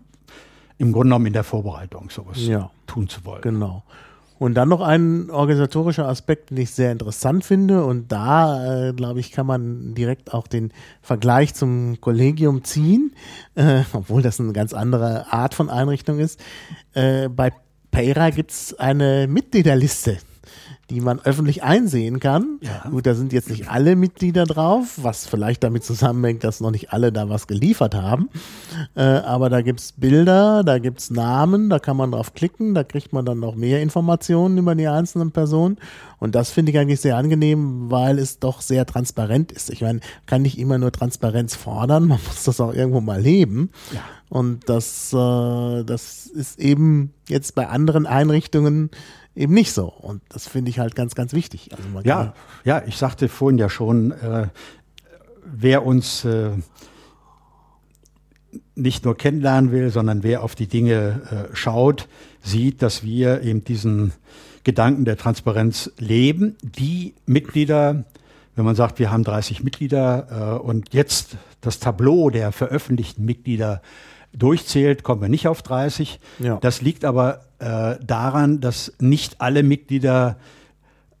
[0.79, 2.71] im Grunde genommen in der Vorbereitung, sowas Ja.
[2.87, 3.41] tun zu wollen.
[3.43, 3.83] Genau.
[4.37, 7.85] Und dann noch ein organisatorischer Aspekt, den ich sehr interessant finde.
[7.85, 13.15] Und da, äh, glaube ich, kann man direkt auch den Vergleich zum Kollegium ziehen,
[13.55, 16.39] äh, obwohl das eine ganz andere Art von Einrichtung ist.
[16.93, 17.53] Äh, bei
[17.91, 20.17] Payra gibt's eine Mitgliederliste
[20.89, 22.59] die man öffentlich einsehen kann.
[22.61, 22.89] Ja.
[22.89, 26.93] Gut, da sind jetzt nicht alle Mitglieder drauf, was vielleicht damit zusammenhängt, dass noch nicht
[26.93, 28.29] alle da was geliefert haben.
[28.95, 33.13] Äh, aber da gibt's Bilder, da gibt's Namen, da kann man drauf klicken, da kriegt
[33.13, 35.77] man dann noch mehr Informationen über die einzelnen Personen.
[36.19, 39.71] Und das finde ich eigentlich sehr angenehm, weil es doch sehr transparent ist.
[39.71, 43.71] Ich meine, kann nicht immer nur Transparenz fordern, man muss das auch irgendwo mal leben.
[43.91, 44.01] Ja.
[44.29, 48.91] Und das, äh, das ist eben jetzt bei anderen Einrichtungen
[49.35, 49.87] eben nicht so.
[49.87, 51.69] Und das finde ich halt ganz, ganz wichtig.
[51.75, 52.33] Also Ja,
[52.63, 54.47] ja, ich sagte vorhin ja schon, äh,
[55.45, 56.51] wer uns äh,
[58.75, 62.07] nicht nur kennenlernen will, sondern wer auf die Dinge äh, schaut,
[62.41, 64.13] sieht, dass wir eben diesen
[64.63, 66.55] Gedanken der Transparenz leben.
[66.61, 68.03] Die Mitglieder,
[68.55, 73.81] wenn man sagt, wir haben 30 Mitglieder äh, und jetzt das Tableau der veröffentlichten Mitglieder
[74.37, 76.19] durchzählt, kommen wir nicht auf 30.
[76.39, 76.57] Ja.
[76.57, 80.37] Das liegt aber äh, daran, dass nicht alle Mitglieder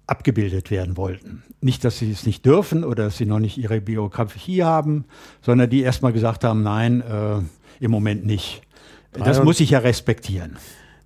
[0.07, 1.43] abgebildet werden wollten.
[1.61, 5.05] Nicht, dass sie es nicht dürfen oder dass sie noch nicht ihre Biografie haben,
[5.41, 7.39] sondern die erstmal gesagt haben, nein, äh,
[7.79, 8.61] im Moment nicht.
[9.13, 10.57] Das muss ich ja respektieren.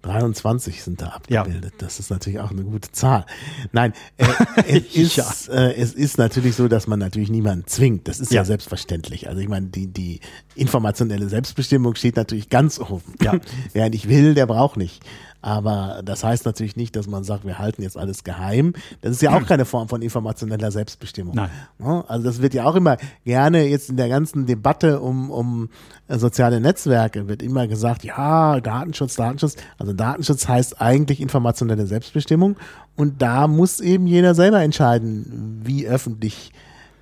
[0.01, 1.41] 23 sind da Ja.
[1.41, 1.73] abgebildet.
[1.79, 3.25] Das ist natürlich auch eine gute Zahl.
[3.71, 4.25] Nein, äh,
[4.95, 5.29] es, Ja.
[5.29, 8.07] ist, äh, es ist natürlich so, dass man natürlich niemanden zwingt.
[8.07, 8.45] Das ist ja, Ja.
[8.45, 9.27] selbstverständlich.
[9.27, 10.19] Also ich meine, die, die
[10.55, 13.13] informationelle Selbstbestimmung steht natürlich ganz oben.
[13.21, 13.33] Ja.
[13.73, 15.03] Wer nicht will, der braucht nicht.
[15.41, 18.73] Aber das heißt natürlich nicht, dass man sagt, wir halten jetzt alles geheim.
[19.01, 21.35] Das ist ja auch keine Form von informationeller Selbstbestimmung.
[21.35, 21.49] Nein.
[21.79, 25.69] Ja, Also das wird ja auch immer gerne jetzt in der ganzen Debatte um, um
[26.09, 29.55] äh, soziale Netzwerke wird immer gesagt, ja, Datenschutz, Datenschutz.
[29.77, 32.57] Also Datenschutz heißt eigentlich informationelle Selbstbestimmung
[32.95, 36.51] und da muss eben jeder selber entscheiden, wie öffentlich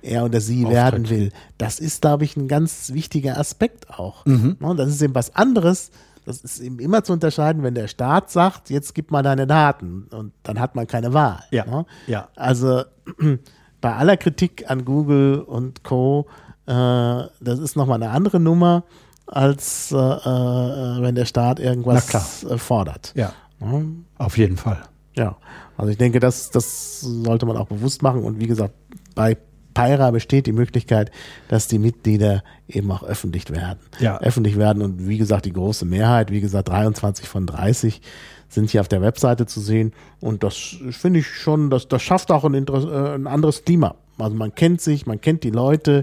[0.02, 0.74] er oder sie Auftritt.
[0.76, 1.32] werden will.
[1.58, 4.24] Das ist, glaube ich, ein ganz wichtiger Aspekt auch.
[4.26, 5.90] Ja, das ist eben was anderes.
[6.28, 10.08] Das ist eben immer zu unterscheiden, wenn der Staat sagt, jetzt gib mal deine Daten
[10.10, 11.42] und dann hat man keine Wahl.
[11.50, 11.86] Ja, ne?
[12.06, 12.28] ja.
[12.36, 12.84] Also
[13.80, 16.26] bei aller Kritik an Google und Co.,
[16.66, 18.84] äh, das ist nochmal eine andere Nummer,
[19.26, 23.14] als äh, äh, wenn der Staat irgendwas äh, fordert.
[23.16, 23.80] Ja, Ja,
[24.18, 24.82] auf jeden Fall.
[25.14, 25.34] ja,
[25.78, 28.22] also ich denke, das, das sollte man auch bewusst machen.
[28.22, 28.74] Und wie gesagt,
[29.14, 29.38] bei
[29.78, 31.10] Pyra besteht die Möglichkeit,
[31.48, 33.78] dass die Mitglieder eben auch öffentlich werden.
[34.00, 34.18] Ja.
[34.20, 38.00] Öffentlich werden und wie gesagt, die große Mehrheit, wie gesagt, 23 von 30
[38.48, 39.92] sind hier auf der Webseite zu sehen.
[40.20, 40.56] Und das
[40.90, 43.94] finde ich schon, das, das schafft auch ein, Inter- äh, ein anderes Klima.
[44.18, 46.02] Also man kennt sich, man kennt die Leute.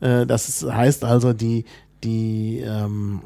[0.00, 1.64] Äh, Das heißt also, die,
[2.04, 3.20] die, ähm,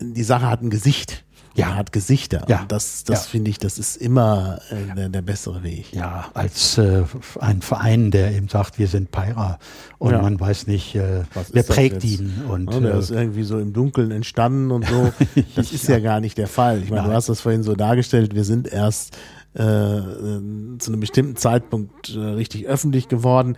[0.00, 1.24] die Sache hat ein Gesicht.
[1.54, 1.68] Ja.
[1.70, 1.74] Ja.
[1.76, 2.44] Hat Gesichter.
[2.48, 2.62] Ja.
[2.62, 3.30] Und das, das Ja.
[3.30, 5.92] finde ich, das ist immer äh, der, der bessere Weg.
[5.92, 7.02] Ja, als äh,
[7.40, 9.58] ein Verein, der eben sagt, wir sind Pyra
[9.98, 12.42] und man weiß nicht, äh, Was wer prägt ihn.
[12.48, 15.12] Und Ja, der äh, ist irgendwie so im Dunkeln entstanden und so.
[15.56, 16.82] Das ist ja, gar nicht der Fall.
[16.82, 19.16] Ich meine, du hast das vorhin so dargestellt, wir sind erst
[19.54, 23.56] äh, zu einem bestimmten Zeitpunkt äh, richtig öffentlich geworden.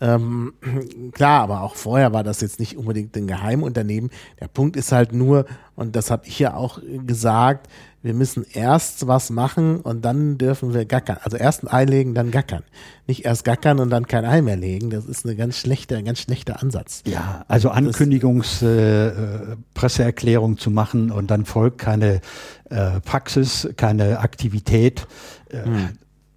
[0.00, 0.54] Ähm,
[1.12, 4.10] klar, aber auch vorher war das jetzt nicht unbedingt ein Geheimunternehmen.
[4.40, 5.46] Der Punkt ist halt nur,
[5.76, 7.68] und das habe ich ja auch gesagt,
[8.04, 11.16] wir müssen erst was machen und dann dürfen wir gackern.
[11.22, 12.62] Also erst einlegen, dann gackern.
[13.06, 14.90] Nicht erst gackern und dann kein Ei mehr legen.
[14.90, 17.02] Das ist eine ganz schlechte, ein ganz schlechter Ansatz.
[17.06, 22.20] Ja, also Ankündigungs, äh, äh, Presseerklärung zu machen und dann folgt keine
[22.68, 25.06] äh, Praxis, keine Aktivität.
[25.48, 25.88] Äh, hm.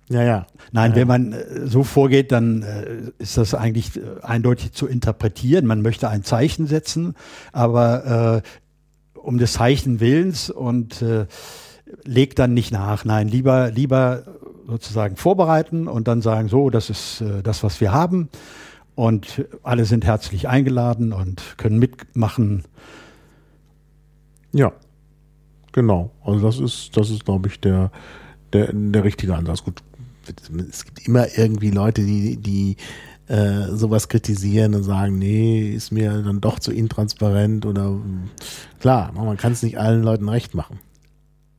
[0.09, 0.47] Ja, ja.
[0.71, 0.95] Nein, ja.
[0.95, 5.65] wenn man äh, so vorgeht, dann äh, ist das eigentlich eindeutig zu interpretieren.
[5.65, 7.13] Man möchte ein Zeichen setzen,
[7.51, 8.47] aber äh,
[9.28, 11.25] um des Zeichen Willens und äh,
[12.05, 13.03] legt dann nicht nach.
[13.03, 14.23] Nein, lieber, lieber
[14.67, 18.30] sozusagen vorbereiten und dann sagen, so, das ist äh, das, was wir haben.
[18.95, 22.63] Und alle sind herzlich eingeladen und können mitmachen.
[24.53, 24.71] Ja,
[25.73, 26.11] genau.
[26.23, 27.91] Also das ist, das ist, glaube ich, der,
[28.53, 29.61] der, der richtige Ansatz.
[29.61, 29.84] Gut,
[30.69, 32.78] es gibt immer irgendwie Leute, die, die
[33.28, 37.99] äh, sowas kritisieren und sagen, nee, ist mir dann doch zu intransparent oder
[38.80, 40.80] klar, man kann es nicht allen Leuten recht machen.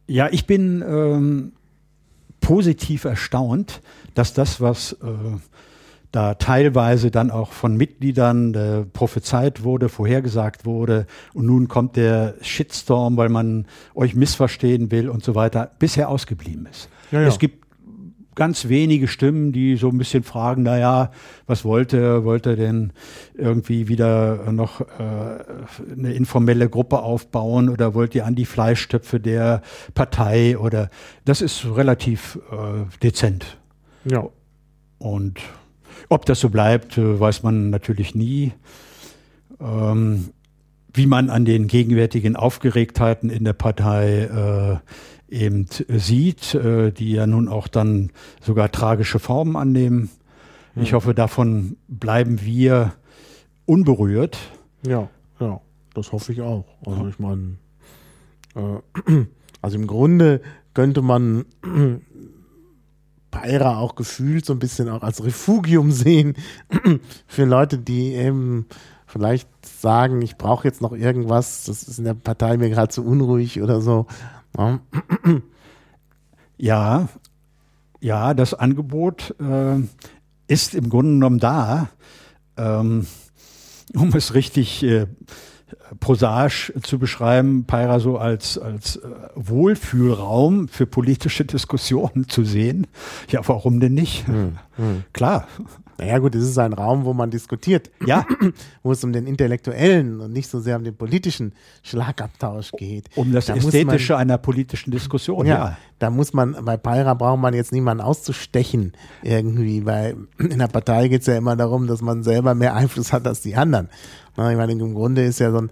[0.07, 1.53] Ja, ich bin ähm,
[2.41, 3.83] positiv erstaunt,
[4.14, 4.97] dass das, was äh,
[6.12, 12.35] da teilweise dann auch von Mitgliedern äh, prophezeit wurde, vorhergesagt wurde und nun kommt der
[12.41, 16.89] Shitstorm, weil man euch missverstehen will und so weiter, bisher ausgeblieben ist.
[17.11, 17.29] Ja, ja.
[17.29, 17.68] Es gibt
[18.39, 21.11] ganz wenige Stimmen, die so ein bisschen fragen, na ja,
[21.49, 22.93] was wollte, wollte denn
[23.34, 24.84] irgendwie wieder noch äh,
[25.93, 29.61] eine informelle Gruppe aufbauen oder wollt ihr an die Fleischtöpfe der
[29.95, 30.89] Partei oder
[31.24, 33.59] das ist relativ äh, dezent.
[34.05, 34.28] Ja.
[34.99, 35.41] Und
[36.09, 38.53] ob das so bleibt, äh, weiß man natürlich nie.
[39.61, 40.28] Ähm,
[40.93, 44.93] wie man an den gegenwärtigen Aufgeregtheiten in der Partei äh,
[45.29, 48.11] eben sieht, äh, die ja nun auch dann
[48.41, 50.11] sogar tragische Formen annehmen.
[50.81, 52.93] Ich hoffe, davon bleiben wir
[53.66, 54.39] unberührt.
[54.87, 55.09] Ja,
[55.41, 55.61] ja,
[55.95, 56.66] das hoffe ich auch.
[56.87, 57.57] Also ich meine,
[58.55, 59.26] äh,
[59.62, 60.41] also im Grunde
[60.74, 61.47] könnte man
[63.31, 66.35] Paira auch gefühlt so ein bisschen auch als Refugium sehen
[67.26, 68.66] für Leute, die eben
[69.07, 73.05] vielleicht sagen, ich brauche jetzt noch irgendwas, das ist in der Partei mir gerade zu
[73.05, 74.07] unruhig oder so.
[76.57, 77.09] Ja,
[78.01, 79.76] ja, das Angebot äh,
[80.46, 81.88] ist im Grunde genommen da,
[82.57, 83.07] ähm,
[83.94, 85.07] um es richtig äh,
[86.01, 92.86] prosaisch zu beschreiben, Peira so als, als äh, Wohlfühlraum für politische Diskussionen zu sehen.
[93.30, 94.26] Ja, warum denn nicht?
[94.26, 95.05] Hm, hm.
[95.12, 95.46] Klar.
[95.99, 97.90] Naja gut, es ist ein Raum, wo man diskutiert.
[98.07, 98.24] Ja.
[98.84, 103.07] wo es um den intellektuellen und nicht so sehr um den politischen Schlagabtausch geht.
[103.16, 105.76] Um das da Ästhetische man, einer politischen Diskussion, ja, ja.
[105.99, 108.92] Da muss man, bei Peira braucht man jetzt niemanden auszustechen
[109.22, 113.12] irgendwie, weil in der Partei geht es ja immer darum, dass man selber mehr Einfluss
[113.12, 113.88] hat als die anderen.
[114.30, 115.70] Ich meine, im Grunde ist ja so ein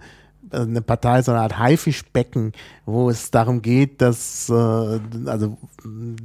[0.51, 2.53] eine Partei so eine Art Haifischbecken,
[2.85, 5.57] wo es darum geht, dass, äh, also,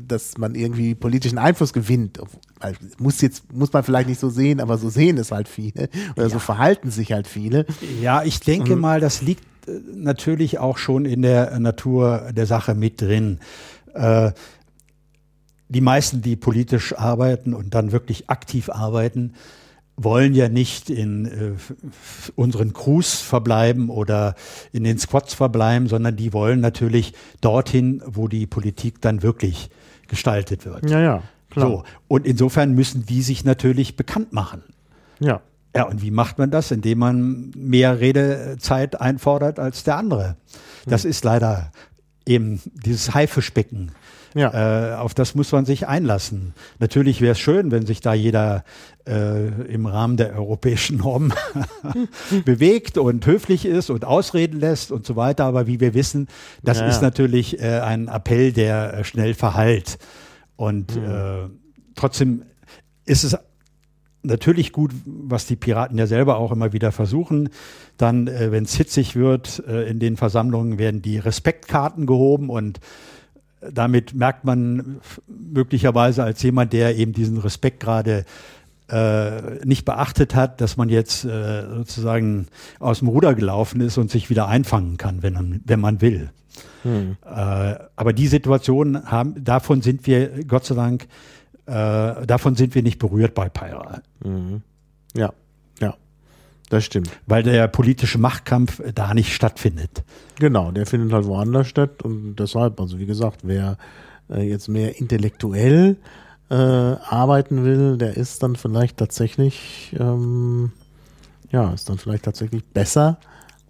[0.06, 2.20] dass man irgendwie politischen Einfluss gewinnt.
[2.98, 5.88] Muss jetzt, muss man vielleicht nicht so sehen, aber so sehen es halt viele.
[6.16, 6.30] Oder ja.
[6.30, 7.66] so verhalten sich halt viele.
[8.00, 12.74] Ja, ich denke mal, das liegt äh, natürlich auch schon in der Natur der Sache
[12.74, 13.40] mit drin.
[13.94, 14.32] Äh,
[15.68, 19.32] die meisten, die politisch arbeiten und dann wirklich aktiv arbeiten,
[19.96, 21.52] wollen ja nicht in äh,
[22.34, 24.34] unseren Crews verbleiben oder
[24.72, 29.70] in den Squads verbleiben, sondern die wollen natürlich dorthin, wo die Politik dann wirklich
[30.08, 30.88] gestaltet wird.
[30.88, 31.66] Ja, ja, klar.
[31.66, 31.84] So.
[32.08, 34.62] Und insofern müssen die sich natürlich bekannt machen.
[35.20, 35.40] Ja.
[35.74, 36.70] Ja, und wie macht man das?
[36.70, 40.36] Indem man mehr Redezeit einfordert als der andere.
[40.84, 41.10] Das hm.
[41.10, 41.72] ist leider
[42.26, 43.92] eben dieses Haifischbecken.
[44.34, 44.92] Ja.
[44.92, 46.54] Äh, auf das muss man sich einlassen.
[46.78, 48.64] Natürlich wäre es schön, wenn sich da jeder
[49.06, 51.34] äh, im Rahmen der europäischen Normen
[52.44, 55.44] bewegt und höflich ist und ausreden lässt und so weiter.
[55.44, 56.28] Aber wie wir wissen,
[56.62, 56.88] das ja.
[56.88, 59.98] ist natürlich äh, ein Appell, der äh, schnell verhallt.
[60.56, 61.58] Und mhm.
[61.96, 62.42] trotzdem
[63.04, 63.36] ist es
[64.22, 67.48] natürlich gut, was die Piraten ja selber auch immer wieder versuchen.
[67.96, 72.80] Dann, äh, wenn es hitzig wird, äh, in den Versammlungen werden die Respektkarten gehoben und
[73.70, 78.24] damit merkt man möglicherweise als jemand, der eben diesen Respekt gerade
[78.88, 82.46] äh, nicht beachtet hat, dass man jetzt äh, sozusagen
[82.78, 86.30] aus dem Ruder gelaufen ist und sich wieder einfangen kann, wenn man, wenn man will.
[86.82, 87.16] Hm.
[87.24, 91.06] Äh, aber die Situation haben, davon sind wir, Gott sei Dank,
[91.66, 94.02] äh, davon sind wir nicht berührt bei Pyra.
[94.24, 94.62] Mhm.
[95.14, 95.32] Ja, ja,
[96.72, 97.10] das stimmt.
[97.26, 100.02] Weil der politische Machtkampf da nicht stattfindet.
[100.38, 103.76] Genau, der findet halt woanders statt und deshalb, also wie gesagt, wer
[104.30, 105.96] äh, jetzt mehr intellektuell
[106.50, 110.72] äh, arbeiten will, der ist dann vielleicht tatsächlich, ähm,
[111.50, 113.18] ja, ist dann vielleicht tatsächlich besser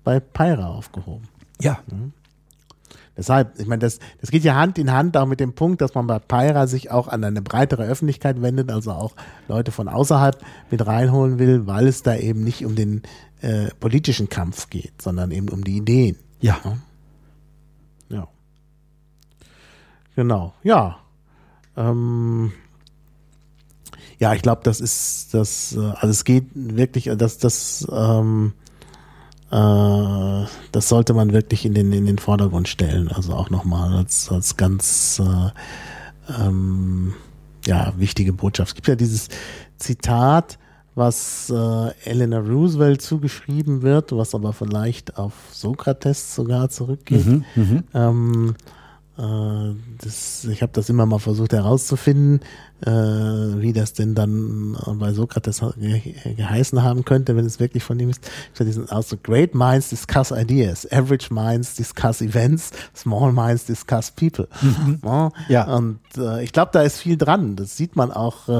[0.05, 1.27] bei Pyra aufgehoben.
[1.61, 1.81] Ja.
[3.17, 5.95] Deshalb, ich meine, das, das geht ja Hand in Hand auch mit dem Punkt, dass
[5.95, 9.15] man bei Pyra sich auch an eine breitere Öffentlichkeit wendet, also auch
[9.49, 10.39] Leute von außerhalb
[10.71, 13.03] mit reinholen will, weil es da eben nicht um den
[13.43, 16.17] äh, politischen Kampf geht, sondern eben um die Ideen.
[16.41, 16.59] Ja.
[18.09, 18.29] Ja.
[20.17, 20.99] Genau, ja.
[21.77, 22.53] Ähm,
[24.19, 28.55] ja, ich glaube, das ist das, äh, also es geht wirklich, äh, das, das, ähm,
[28.57, 28.62] äh,
[29.53, 33.09] das sollte man wirklich in den, in den Vordergrund stellen.
[33.09, 37.13] Also auch nochmal als, als ganz äh, ähm,
[37.67, 38.71] ja, wichtige Botschaft.
[38.71, 39.29] Es gibt ja dieses
[39.77, 40.59] Zitat,
[40.95, 47.27] was äh, Eleanor Roosevelt zugeschrieben wird, was aber vielleicht auf Sokrates sogar zurückgeht.
[47.27, 47.85] Mhm, mhm.
[47.93, 48.82] Ähm, äh,
[49.17, 52.41] das, ich habe das immer mal versucht herauszufinden,
[52.81, 58.01] äh, wie das denn dann bei Sokrates ge geheißen haben könnte, wenn es wirklich von
[58.01, 58.25] ihm ist.
[58.25, 64.11] Ich hatte diesen Ausdruck, Great Minds discuss ideas, Average Minds discuss events, Small Minds discuss
[64.11, 64.49] people.
[65.05, 65.75] Ja, Ja.
[65.75, 67.57] Und äh, ich glaube, da ist viel dran.
[67.57, 68.53] Das sieht man auch äh,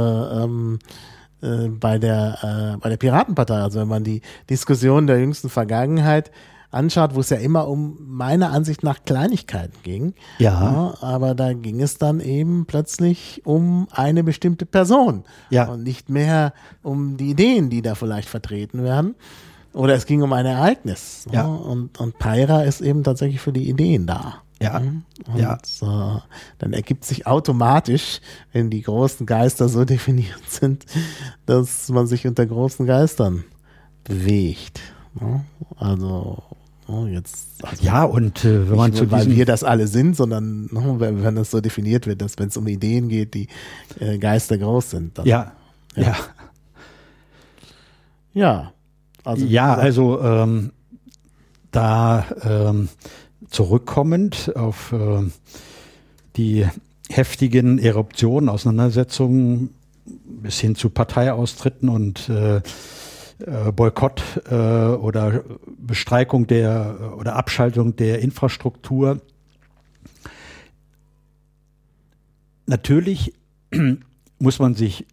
[0.45, 0.79] ähm,
[1.41, 3.57] äh, bei der äh, bei der Piratenpartei.
[3.57, 6.31] Also wenn man die Diskussion der jüngsten Vergangenheit
[6.73, 10.15] anschaut, wo es ja immer um meiner Ansicht nach Kleinigkeiten ging.
[10.39, 10.95] Ja.
[11.01, 15.25] aber da ging es dann eben plötzlich um eine bestimmte Person.
[15.51, 15.67] Ja.
[15.69, 16.53] Und nicht mehr
[16.83, 19.15] um die Ideen, die da vielleicht vertreten werden.
[19.75, 21.27] Oder es ging um ein Ereignis.
[21.33, 21.45] Ja.
[21.47, 24.35] Und, und Pyra ist eben tatsächlich für die Ideen da.
[24.61, 24.79] Ja.
[24.79, 25.05] Und
[25.35, 25.55] Ja.
[25.55, 26.21] äh,
[26.59, 28.21] dann ergibt sich automatisch,
[28.53, 30.85] wenn die großen Geister so definiert sind,
[31.47, 33.45] dass man sich unter großen Geistern
[34.05, 34.81] bewegt.
[35.19, 35.45] ne?
[35.77, 36.43] Also
[36.93, 40.17] ne, jetzt, also Ja, und äh, wenn man nicht zu weil wir das alle sind,
[40.17, 43.49] sondern ne, wenn, wenn das so definiert wird, dass wenn es um Ideen geht, die
[43.99, 45.19] äh, Geister groß sind.
[45.19, 45.53] Dann, ja,
[45.97, 46.17] ja,
[48.35, 48.73] ja.
[49.25, 50.73] Also, wie ja, also ähm,
[51.71, 52.89] da ähm,
[53.49, 55.23] zurückkommend auf äh,
[56.37, 56.67] die
[57.09, 59.71] heftigen Eruptionen, Auseinandersetzungen
[60.05, 62.63] bis hin zu Parteiaustritten und äh,
[63.47, 65.45] äh, Boykott äh, oder
[65.79, 69.21] Bestreikung der oder Abschaltung der Infrastruktur.
[72.67, 73.35] Natürlich
[74.39, 75.07] muss man sich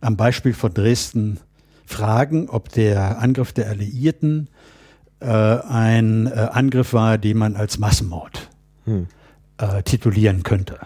[0.00, 1.40] am Beispiel von Dresden
[1.86, 4.48] fragen, ob der Angriff der Alliierten
[5.20, 8.48] äh, ein äh, Angriff war, den man als Massenmord
[9.58, 10.78] äh, titulieren könnte.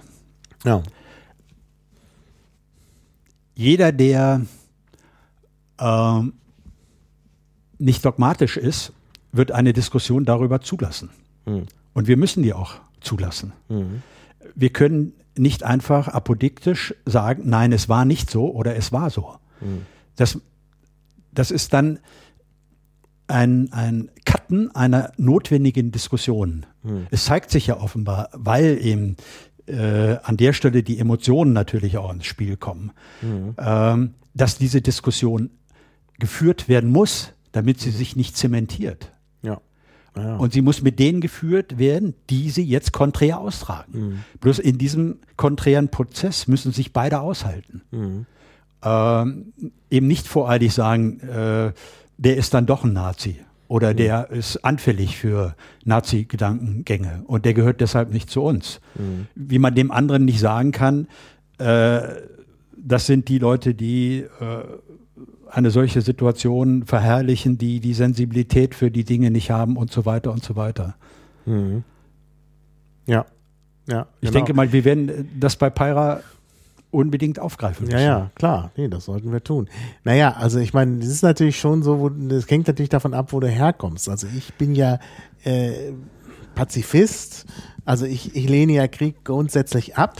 [0.64, 0.82] ja.
[3.56, 4.40] Jeder, der
[5.78, 6.32] ähm,
[7.78, 8.92] nicht dogmatisch ist,
[9.32, 11.10] wird eine Diskussion darüber zulassen.
[11.92, 13.52] Und wir müssen die auch zulassen.
[14.54, 19.34] Wir können nicht einfach apodiktisch sagen, nein, es war nicht so oder es war so.
[20.16, 20.38] Das,
[21.32, 21.98] das ist dann
[23.26, 26.66] ein, ein Cutten einer notwendigen Diskussion.
[27.10, 29.16] Es zeigt sich ja offenbar, weil eben
[29.66, 32.92] äh, an der Stelle die Emotionen natürlich auch ins Spiel kommen,
[33.58, 35.50] ähm, dass diese Diskussion
[36.18, 39.12] geführt werden muss, damit sie sich nicht zementiert.
[39.42, 39.60] Ja.
[40.16, 40.36] Ja.
[40.36, 44.24] Und sie muss mit denen geführt werden, die sie jetzt konträr austragen.
[44.40, 47.82] Bloß in diesem konträren Prozess müssen sich beide aushalten.
[48.82, 49.52] Ähm,
[49.90, 51.72] eben nicht voreilig sagen, äh,
[52.18, 53.36] der ist dann doch ein Nazi
[53.68, 58.80] oder der ist anfällig für Nazi-Gedankengänge und der gehört deshalb nicht zu uns.
[59.34, 61.08] Wie man dem anderen nicht sagen kann,
[61.58, 62.00] äh,
[62.76, 64.64] das sind die Leute, die äh,
[65.54, 70.32] eine solche Situation verherrlichen, die die Sensibilität für die Dinge nicht haben und so weiter
[70.32, 70.96] und so weiter.
[71.46, 73.24] ja.
[73.86, 74.06] Ja.
[74.20, 74.32] Ich genau.
[74.32, 76.20] denke mal, wir werden das bei Pyra
[76.90, 78.06] unbedingt aufgreifen Ja, müssen.
[78.06, 78.70] ja, klar.
[78.76, 79.68] Nee, das sollten wir tun.
[80.04, 83.32] Naja, also ich meine, das ist natürlich schon so, wo, das hängt natürlich davon ab,
[83.32, 84.08] wo du herkommst.
[84.08, 84.98] Also ich bin ja
[85.42, 85.92] äh,
[86.54, 87.44] Pazifist,
[87.84, 90.18] also ich, ich lehne ja Krieg grundsätzlich ab.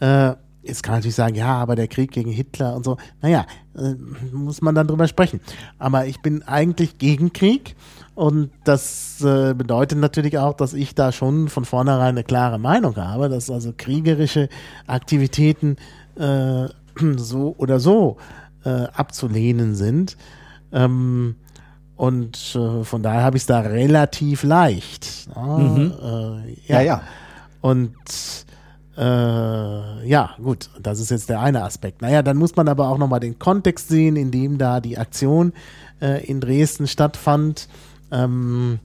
[0.00, 0.34] Äh,
[0.66, 3.46] jetzt kann man natürlich sagen, ja, aber der Krieg gegen Hitler und so, naja,
[3.76, 3.94] äh,
[4.32, 5.40] muss man dann drüber sprechen.
[5.78, 7.76] Aber ich bin eigentlich gegen Krieg
[8.14, 12.96] und das äh, bedeutet natürlich auch, dass ich da schon von vornherein eine klare Meinung
[12.96, 14.48] habe, dass also kriegerische
[14.86, 15.76] Aktivitäten
[16.18, 16.66] äh,
[17.16, 18.16] so oder so
[18.64, 20.16] äh, abzulehnen sind.
[20.72, 21.36] Ähm,
[21.96, 25.28] und äh, von daher habe ich es da relativ leicht.
[25.34, 26.44] ne?
[26.46, 27.02] Äh, Ja, ja.
[27.62, 27.94] Und
[28.96, 32.02] äh, ja, gut, das ist jetzt der eine Aspekt.
[32.02, 35.52] Naja, dann muss man aber auch nochmal den Kontext sehen, in dem da die Aktion
[36.00, 37.68] äh, in Dresden stattfand.
[38.10, 38.78] Ähm,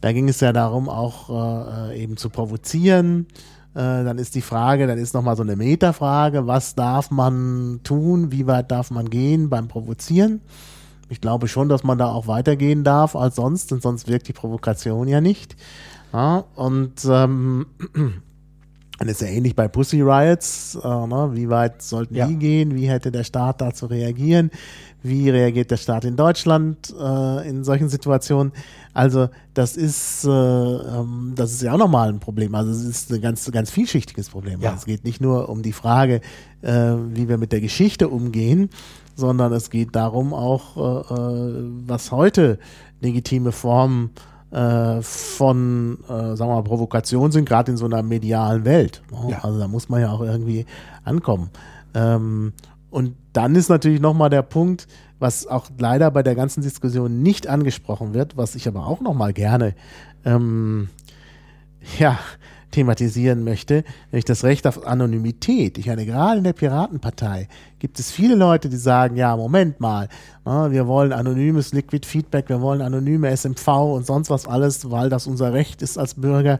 [0.00, 3.26] da ging es ja darum, auch äh, eben zu provozieren.
[3.74, 8.30] Äh, dann ist die Frage, dann ist nochmal so eine Metafrage, was darf man tun,
[8.30, 10.42] wie weit darf man gehen beim Provozieren?
[11.08, 14.32] Ich glaube schon, dass man da auch weitergehen darf als sonst, denn sonst wirkt die
[14.32, 15.56] Provokation ja nicht.
[16.12, 17.66] Ja, und ähm,
[19.04, 20.78] dann ist ja ähnlich bei Pussy Riots.
[20.82, 21.30] Äh, ne?
[21.34, 22.26] Wie weit sollten Ja.
[22.26, 22.74] die gehen?
[22.74, 24.50] Wie hätte der Staat da zu reagieren?
[25.02, 28.52] Wie reagiert der Staat in Deutschland äh, in solchen Situationen?
[28.94, 32.54] Also das ist, äh, ähm, das ist ja auch nochmal ein Problem.
[32.54, 34.62] Also es ist ein ganz, ganz vielschichtiges Problem.
[34.62, 34.70] Ja.
[34.70, 36.22] Also es geht nicht nur um die Frage,
[36.62, 36.70] äh,
[37.10, 38.70] wie wir mit der Geschichte umgehen,
[39.16, 42.58] sondern es geht darum auch, äh, äh, was heute
[43.02, 44.33] legitime Formen äh,
[45.02, 49.02] von, äh, sagen wir mal, Provokation sind, gerade in so einer medialen Welt.
[49.10, 49.32] ne?
[49.32, 49.38] Ja.
[49.44, 50.66] Also da muss man ja auch irgendwie
[51.04, 51.50] ankommen.
[51.94, 52.52] Ähm,
[52.90, 54.86] und dann ist natürlich nochmal der Punkt,
[55.18, 59.32] was auch leider bei der ganzen Diskussion nicht angesprochen wird, was ich aber auch nochmal
[59.32, 59.74] gerne
[60.24, 60.88] ähm,
[61.98, 62.18] ja,
[62.74, 65.78] thematisieren möchte, nämlich das Recht auf Anonymität.
[65.78, 67.48] Ich meine, gerade in der Piratenpartei
[67.78, 70.08] gibt es viele Leute, die sagen, ja, Moment mal,
[70.44, 75.08] na, wir wollen anonymes Liquid Feedback, wir wollen anonyme SMV und sonst was alles, weil
[75.08, 76.58] das unser Recht ist als Bürger.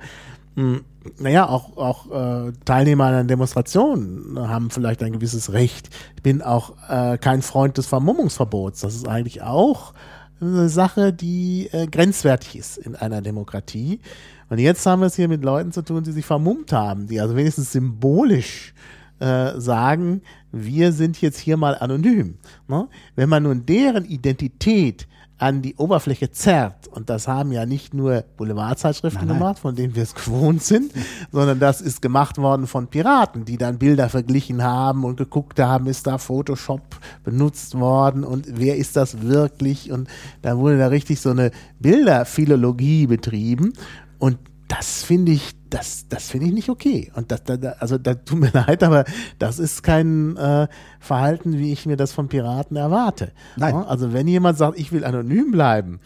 [0.57, 0.85] Hm,
[1.19, 5.91] Naja, auch, auch äh, Teilnehmer an einer Demonstration haben vielleicht ein gewisses Recht.
[6.17, 8.81] Ich bin auch äh, kein Freund des Vermummungsverbots.
[8.81, 9.93] Das ist eigentlich auch
[10.41, 14.01] eine Sache, die äh, grenzwertig ist in einer Demokratie.
[14.49, 17.21] Und jetzt haben wir es hier mit Leuten zu tun, die sich vermummt haben, die
[17.21, 18.75] also wenigstens symbolisch
[19.21, 20.23] äh, sagen,
[20.53, 22.39] wir sind jetzt hier mal anonym.
[22.69, 22.89] Ne?
[23.17, 25.07] Wenn man nun deren Identität
[25.39, 29.39] an die Oberfläche zerrt, und das haben ja nicht nur Boulevardzeitschriften Nein, nein.
[29.39, 30.93] gemacht, von denen wir es gewohnt sind,
[31.33, 35.87] sondern das ist gemacht worden von Piraten, die dann Bilder verglichen haben und geguckt haben,
[35.87, 36.83] ist da Photoshop
[37.25, 39.91] benutzt worden und wer ist das wirklich?
[39.91, 40.09] Und
[40.43, 43.73] da wurde da richtig so eine Bilderphilologie betrieben
[44.19, 44.39] und
[44.69, 47.13] das finde ich, das, das finde ich nicht okay.
[47.15, 49.05] Und das, da, da, also da tut mir leid, aber
[49.39, 50.69] das ist kein äh,
[51.01, 53.33] Verhalten, wie ich mir das von Piraten erwarte.
[53.57, 53.75] Nein.
[53.75, 56.01] Also wenn jemand sagt, ich will anonym bleiben,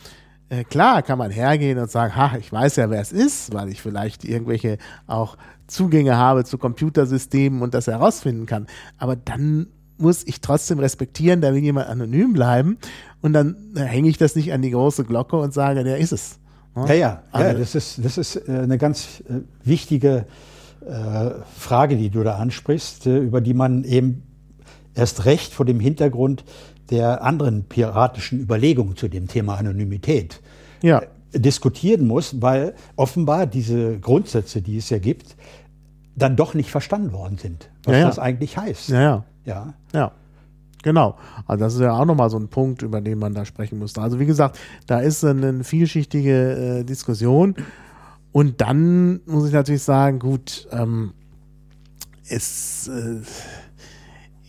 [0.49, 3.69] äh, klar kann man hergehen und sagen, ha, ich weiß ja, wer es ist, weil
[3.69, 5.37] ich vielleicht irgendwelche auch
[5.67, 8.67] Zugänge habe zu Computersystemen und das herausfinden kann.
[8.97, 12.79] Aber dann muss ich trotzdem respektieren, da will jemand anonym bleiben
[13.21, 16.13] und dann äh, hänge ich das nicht an die große Glocke und sage, der ist
[16.13, 16.39] es.
[16.77, 20.27] Ja, ja, ja Also- das ist, das ist äh, eine ganz äh, wichtige
[20.87, 24.23] äh, Frage, die du da ansprichst, über die man eben
[24.95, 26.45] erst recht vor dem Hintergrund
[26.91, 30.41] der anderen piratischen Überlegungen zu dem Thema Anonymität
[30.83, 31.03] Ja.
[31.35, 35.37] diskutieren muss, weil offenbar diese Grundsätze, die es ja gibt,
[36.17, 38.07] dann doch nicht verstanden worden sind, was Ja, ja.
[38.07, 38.89] das eigentlich heißt.
[38.91, 39.25] Ja.
[39.45, 39.75] Ja.
[39.93, 40.13] Ja,
[40.83, 41.17] genau.
[41.47, 43.97] Also das ist ja auch nochmal so ein Punkt, über den man da sprechen muss.
[43.99, 47.55] Also wie gesagt, da ist eine vielschichtige äh, Diskussion.
[48.33, 51.13] Und dann muss ich natürlich sagen, gut, ähm,
[52.29, 53.21] es, äh,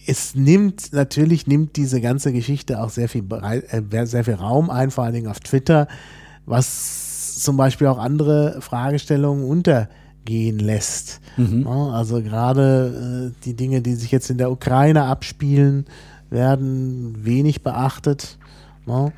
[0.05, 4.91] es nimmt, natürlich nimmt diese ganze Geschichte auch sehr viel, äh, sehr viel Raum ein,
[4.91, 5.87] vor allen Dingen auf Twitter,
[6.45, 11.21] was zum Beispiel auch andere Fragestellungen untergehen lässt.
[11.63, 15.85] Ja, also gerade äh, die Dinge, die sich jetzt in der Ukraine abspielen,
[16.29, 18.37] werden wenig beachtet.
[18.85, 19.11] Ne?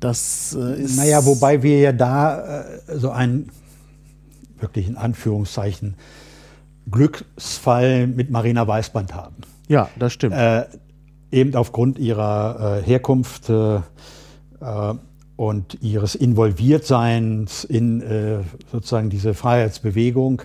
[0.00, 0.96] Das äh, ist.
[0.96, 3.50] Naja, wobei wir ja da äh, so einen
[4.58, 5.94] wirklich in Anführungszeichen
[6.90, 9.36] Glücksfall mit Marina Weißband haben.
[9.68, 10.34] Ja, das stimmt.
[10.34, 10.64] Äh,
[11.30, 13.80] eben aufgrund ihrer äh, Herkunft äh, äh,
[15.36, 18.02] und ihres Involviertseins in
[18.72, 20.42] sozusagen diese Freiheitsbewegung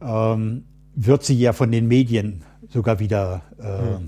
[0.00, 0.64] ähm,
[0.94, 3.98] wird sie ja von den Medien sogar wieder äh,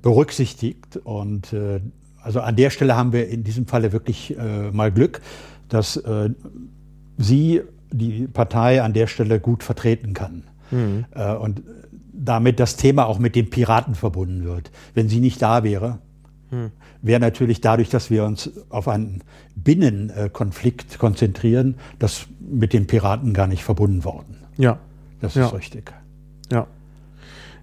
[0.00, 0.96] berücksichtigt.
[1.04, 1.80] Und äh,
[2.22, 5.20] also an der Stelle haben wir in diesem Falle wirklich äh, mal Glück,
[5.68, 6.30] dass äh,
[7.18, 10.44] sie die Partei an der Stelle gut vertreten kann.
[11.14, 11.62] Äh, und
[12.14, 14.70] damit das Thema auch mit den Piraten verbunden wird.
[14.94, 15.98] Wenn sie nicht da wäre,
[17.02, 19.22] wäre natürlich dadurch, dass wir uns auf einen
[19.56, 24.36] Binnenkonflikt konzentrieren, das mit den Piraten gar nicht verbunden worden.
[24.56, 24.78] ja,
[25.20, 25.46] Das Ja.
[25.46, 25.92] ist richtig.
[26.50, 26.66] ja.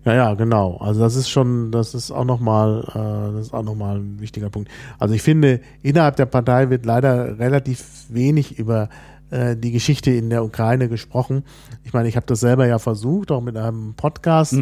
[0.05, 0.77] Ja, ja, genau.
[0.77, 4.19] Also das ist schon, das ist auch nochmal, äh, das ist auch noch mal ein
[4.19, 4.69] wichtiger Punkt.
[4.97, 8.89] Also ich finde, innerhalb der Partei wird leider relativ wenig über
[9.29, 11.43] äh, die Geschichte in der Ukraine gesprochen.
[11.83, 14.53] Ich meine, ich habe das selber ja versucht, auch mit einem Podcast.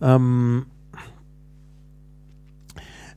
[0.00, 0.66] Ähm,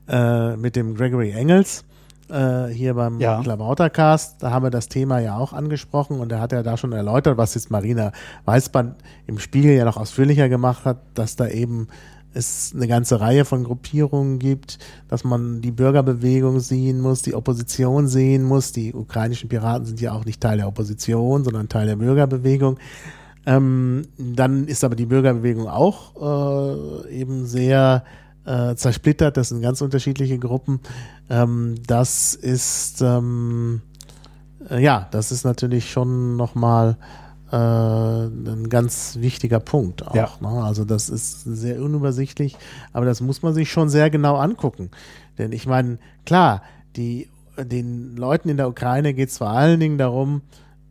[0.08, 1.86] äh, mit dem Gregory Engels
[2.30, 3.42] äh, hier beim Ja.
[3.42, 4.42] Klabautercast.
[4.42, 7.38] Da haben wir das Thema ja auch angesprochen und er hat ja da schon erläutert,
[7.38, 8.12] was jetzt Marina
[8.46, 8.96] Weißband
[9.28, 11.88] im Spiegel ja noch ausführlicher gemacht hat, dass da eben
[12.34, 14.78] es eine ganze Reihe von Gruppierungen gibt,
[15.08, 18.72] dass man die Bürgerbewegung sehen muss, die Opposition sehen muss.
[18.72, 22.78] Die ukrainischen Piraten sind ja auch nicht Teil der Opposition, sondern Teil der Bürgerbewegung.
[23.46, 28.04] Ähm, dann ist aber die Bürgerbewegung auch äh, eben sehr
[28.50, 29.38] äh, zersplittert.
[29.38, 30.80] Das sind ganz unterschiedliche Gruppen.
[31.30, 33.82] Ähm, das ist ähm,
[34.70, 36.98] äh, ja, das ist natürlich schon nochmal
[37.52, 40.16] äh, ein ganz wichtiger Punkt auch.
[40.16, 40.30] Ja.
[40.42, 40.50] Ne?
[40.64, 42.58] Also das ist sehr unübersichtlich,
[42.94, 44.90] aber das muss man sich schon sehr genau angucken.
[45.38, 46.64] Denn ich meine, klar,
[46.96, 50.42] die, den Leuten in der Ukraine geht es vor allen Dingen darum,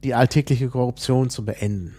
[0.05, 1.95] die alltägliche Korruption zu beenden.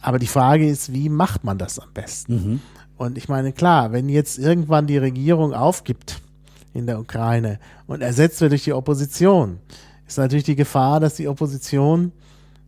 [0.00, 2.60] Aber die Frage ist, wie macht man das am besten?
[2.96, 6.20] Und ich meine, klar, wenn jetzt irgendwann die Regierung aufgibt
[6.72, 9.58] in der Ukraine und ersetzt wird durch die Opposition,
[10.06, 12.12] ist natürlich die Gefahr, dass die Opposition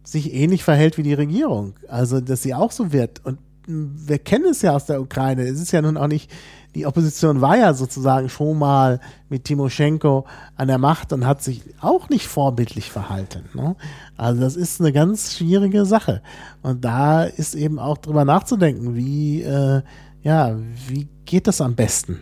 [0.03, 1.75] sich ähnlich verhält wie die Regierung.
[1.89, 3.25] Also, dass sie auch so wird.
[3.25, 5.43] Und mh, wir kennen es ja aus der Ukraine.
[5.43, 6.31] Es ist ja nun auch nicht,
[6.75, 10.27] die Opposition war ja sozusagen schon mal mit Timoschenko
[10.57, 13.45] an der Macht und hat sich auch nicht vorbildlich verhalten.
[13.55, 13.77] Ne?
[14.17, 16.23] Also, das ist eine ganz schwierige Sache.
[16.63, 19.83] Und da ist eben auch drüber nachzudenken, wie, äh,
[20.23, 20.57] ja,
[20.89, 22.19] wie geht das am besten?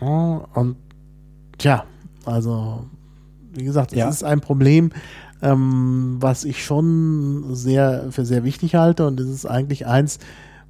[0.00, 0.76] Ja, und
[1.58, 1.84] tja,
[2.24, 2.84] also
[3.52, 4.08] wie gesagt, es Ja.
[4.08, 4.90] ist ein Problem,
[5.42, 10.18] ähm, was ich schon sehr für sehr wichtig halte und es ist eigentlich eins,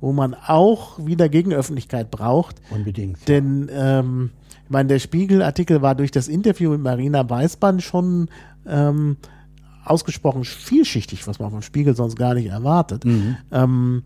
[0.00, 3.26] wo man auch wieder Gegenöffentlichkeit braucht, Unbedingt.
[3.28, 4.30] denn ähm,
[4.64, 8.28] ich meine, der Spiegel-Artikel war durch das Interview mit Marina Weißband schon
[8.66, 9.16] ähm,
[9.84, 13.04] ausgesprochen vielschichtig, was man vom Spiegel sonst gar nicht erwartet.
[13.52, 14.02] Ähm,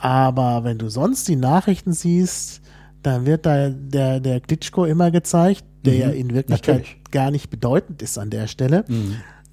[0.00, 2.60] aber wenn du sonst die Nachrichten siehst,
[3.02, 7.10] dann wird da der, der Klitschko immer gezeigt, der ja in Wirklichkeit Natürlich.
[7.10, 8.84] gar nicht bedeutend ist an der Stelle.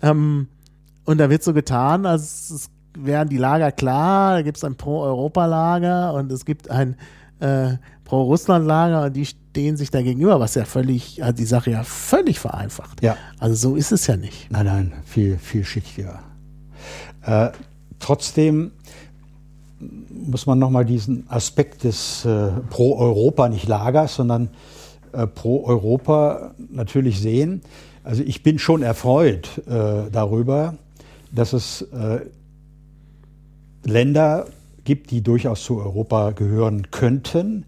[0.02, 0.48] Ähm,
[1.06, 4.76] und da wird so getan, als es wären die Lager klar, da gibt es ein
[4.76, 6.96] Pro-Europa-Lager und es gibt ein
[7.40, 7.74] äh,
[8.06, 12.40] Pro-Russland-Lager und die stehen sich da gegenüber, was ja völlig, hat die Sache ja völlig
[12.40, 13.02] vereinfacht.
[13.04, 13.18] Ja.
[13.40, 14.50] Also so ist es ja nicht.
[14.52, 16.24] Nein, nein, viel, vielschichtiger.
[17.22, 17.50] Äh,
[18.00, 18.72] trotzdem
[20.16, 24.50] muss man nochmal diesen Aspekt des äh, Pro-Europa, nicht Lagers, sondern
[25.14, 27.62] äh, Pro-Europa natürlich sehen.
[28.04, 30.76] Also ich bin schon erfreut äh, darüber,
[31.32, 32.20] dass es äh,
[33.84, 34.48] Länder
[34.84, 37.66] gibt, die durchaus zu Europa gehören könnten,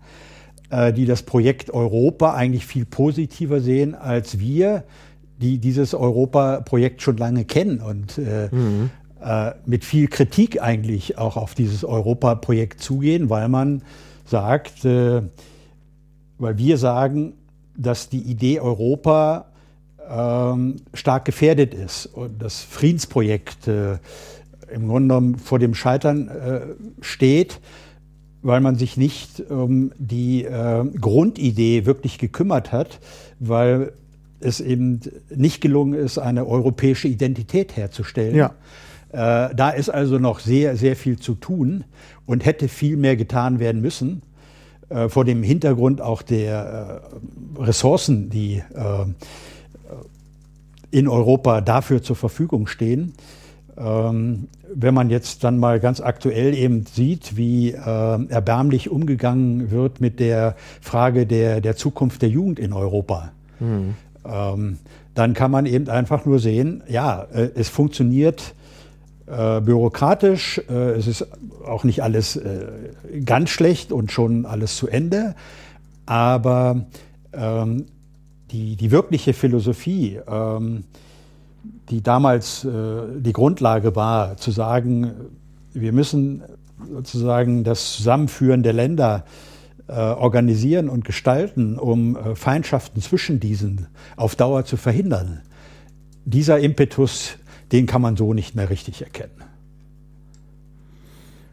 [0.69, 4.83] äh, die das Projekt Europa eigentlich viel positiver sehen als wir,
[5.39, 8.49] die dieses Europa-Projekt schon lange kennen und äh, äh,
[9.65, 13.81] mit viel Kritik eigentlich auch auf dieses Europa-Projekt zugehen, weil man
[14.25, 15.21] sagt, äh,
[16.37, 17.33] weil wir sagen,
[17.75, 19.45] dass die Idee Europa
[20.09, 23.97] ähm, stark gefährdet ist und das Friedensprojekt äh,
[24.71, 26.61] im Grunde genommen vor dem Scheitern äh,
[27.01, 27.59] steht,
[28.41, 32.99] weil man sich nicht um die äh, Grundidee wirklich gekümmert hat,
[33.39, 33.93] weil
[34.39, 34.99] es eben
[35.35, 38.35] nicht gelungen ist, eine europäische Identität herzustellen.
[38.35, 38.53] Ja.
[39.17, 41.85] Äh, da ist also noch sehr, sehr viel zu tun
[42.27, 44.21] und hätte viel mehr getan werden müssen.
[44.89, 47.01] Äh, vor dem Hintergrund auch der
[47.57, 48.61] äh, Ressourcen, die
[50.91, 53.13] in Europa dafür zur Verfügung stehen.
[53.75, 60.19] Ähm, wenn man jetzt dann mal ganz aktuell eben sieht, wie erbärmlich umgegangen wird mit
[60.19, 63.31] der Frage der, der Zukunft der Jugend in Europa,
[63.61, 64.77] ähm,
[65.15, 67.25] dann kann man eben einfach nur sehen, ja,
[67.55, 68.53] es funktioniert
[69.27, 71.27] äh, bürokratisch, äh, es ist
[71.65, 72.67] auch nicht alles äh,
[73.25, 75.35] ganz schlecht und schon alles zu Ende,
[76.05, 76.85] aber
[77.33, 77.87] ähm,
[78.51, 80.85] die, die wirkliche Philosophie, ähm,
[81.89, 82.69] die damals äh,
[83.17, 85.11] die Grundlage war, zu sagen,
[85.73, 86.43] wir müssen
[86.89, 89.25] sozusagen das Zusammenführen der Länder
[89.89, 93.87] organisieren und gestalten, um Feindschaften zwischen diesen
[94.17, 95.39] auf Dauer zu verhindern.
[96.25, 97.37] Dieser Impetus,
[97.71, 99.43] den kann man so nicht mehr richtig erkennen.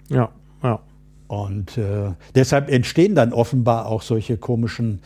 [0.09, 0.31] Ja,
[0.63, 0.81] ja.
[1.27, 5.01] Und äh, deshalb entstehen dann offenbar auch solche komischen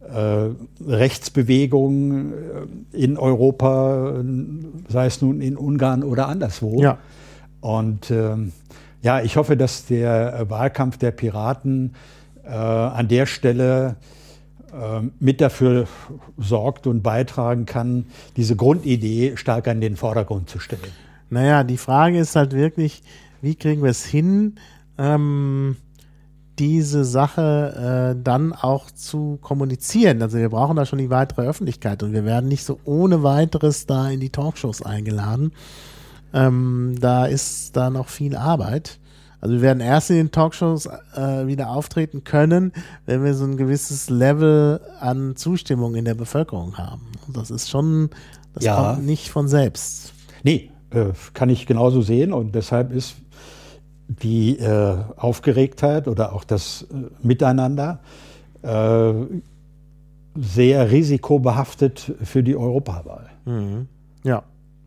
[0.00, 0.50] äh,
[0.86, 2.32] Rechtsbewegungen
[2.92, 4.24] äh, in Europa, äh,
[4.88, 6.80] sei es nun in Ungarn oder anderswo.
[6.80, 6.98] Ja.
[7.60, 8.52] Und ähm,
[9.02, 11.94] ja, ich hoffe, dass der äh, Wahlkampf der Piraten
[12.44, 14.21] äh, an der Stelle äh,
[15.20, 15.86] mit dafür
[16.38, 20.80] sorgt und beitragen kann, diese Grundidee stark an den Vordergrund zu stellen.
[21.28, 23.02] Naja, die Frage ist halt wirklich,
[23.42, 24.56] wie kriegen wir es hin,
[24.98, 25.76] ähm,
[26.58, 30.22] diese Sache äh, dann auch zu kommunizieren.
[30.22, 33.86] Also wir brauchen da schon die weitere Öffentlichkeit und wir werden nicht so ohne weiteres
[33.86, 35.52] da in die Talkshows eingeladen.
[36.34, 38.98] Ähm, da ist da noch viel Arbeit.
[39.42, 42.72] Also wir werden erst in den Talkshows äh, wieder auftreten können,
[43.06, 47.08] wenn wir so ein gewisses Level an Zustimmung in der Bevölkerung haben.
[47.26, 48.08] Und das ist schon,
[48.54, 48.76] das Ja.
[48.94, 50.14] kommt nicht von selbst.
[50.44, 53.16] Nee, äh, kann ich genauso sehen und deshalb ist
[54.08, 57.98] die äh, Aufgeregtheit oder auch das äh, Miteinander
[58.62, 59.12] äh,
[60.36, 63.28] sehr risikobehaftet für die Europawahl.
[63.44, 63.88] Mhm.
[64.22, 64.44] Ja,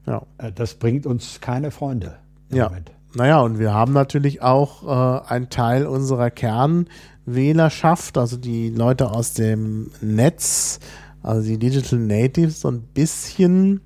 [0.07, 0.22] ja.
[0.38, 2.15] Äh, Das bringt uns keine Freunde.
[2.49, 2.69] im Ja.
[2.69, 2.91] Moment.
[3.15, 9.33] Naja, und wir haben natürlich auch äh, einen Teil unserer Kernwählerschaft, also die Leute aus
[9.33, 10.79] dem Netz,
[11.23, 13.81] also die Digital Natives, so ein bisschen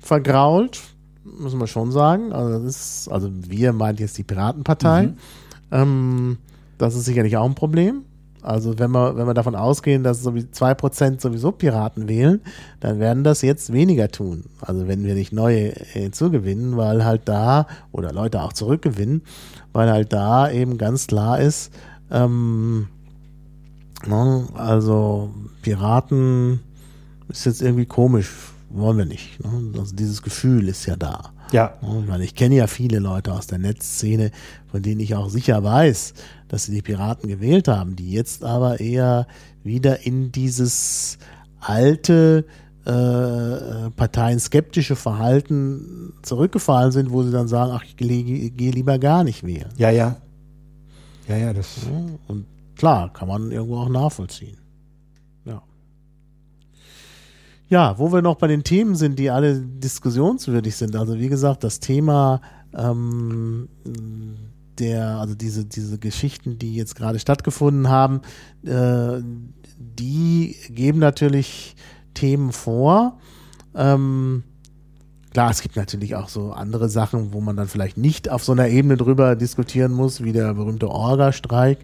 [0.00, 0.80] vergrault,
[1.24, 2.32] müssen wir schon sagen.
[2.32, 5.12] Also, das ist, also wir meint jetzt die Piratenpartei.
[5.70, 6.38] Ähm,
[6.78, 8.04] das ist sicherlich auch ein Problem.
[8.44, 12.40] Also wenn wir, wenn wir davon ausgehen, dass wie 2% sowieso Piraten wählen,
[12.80, 14.44] dann werden das jetzt weniger tun.
[14.60, 19.22] Also wenn wir nicht neue hinzugewinnen, weil halt da, oder Leute auch zurückgewinnen,
[19.72, 21.72] weil halt da eben ganz klar ist,
[22.10, 22.88] ähm,
[24.06, 25.30] ne, also
[25.62, 26.60] Piraten
[27.28, 28.30] ist jetzt irgendwie komisch,
[28.68, 29.42] wollen wir nicht.
[29.42, 29.78] Ne?
[29.78, 31.33] Also dieses Gefühl ist ja da.
[31.54, 34.32] Ja, Ja, Weil ich kenne ja viele Leute aus der Netzszene,
[34.66, 36.14] von denen ich auch sicher weiß,
[36.48, 39.26] dass sie die Piraten gewählt haben, die jetzt aber eher
[39.62, 41.18] wieder in dieses
[41.60, 42.44] alte
[42.84, 49.24] äh, parteienskeptische Verhalten zurückgefallen sind, wo sie dann sagen, ach, ich gehe geh lieber gar
[49.24, 49.70] nicht wählen.
[49.76, 50.16] ja, ja.
[51.28, 51.78] Ja, ja, das.
[52.28, 52.44] Und
[52.76, 54.58] klar, kann man irgendwo auch nachvollziehen.
[55.46, 55.62] Ja.
[57.68, 60.96] Ja, wo wir noch bei den Themen sind, die alle diskussionswürdig sind.
[60.96, 62.40] Also wie gesagt, das Thema
[62.74, 63.68] ähm,
[64.78, 68.20] der, also diese, diese Geschichten, die jetzt gerade stattgefunden haben,
[68.64, 69.22] äh,
[69.78, 71.74] die geben natürlich
[72.12, 73.18] Themen vor.
[73.74, 74.44] Ähm,
[75.34, 78.52] Klar, es gibt natürlich auch so andere Sachen, wo man dann vielleicht nicht auf so
[78.52, 81.78] einer Ebene drüber diskutieren muss, wie der berühmte Orga-Streik.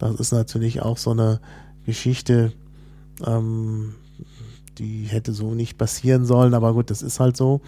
[0.00, 1.40] Das ist natürlich auch so eine
[1.84, 2.52] Geschichte,
[3.24, 3.94] ähm,
[4.78, 7.60] die hätte so nicht passieren sollen, aber gut, das ist halt so.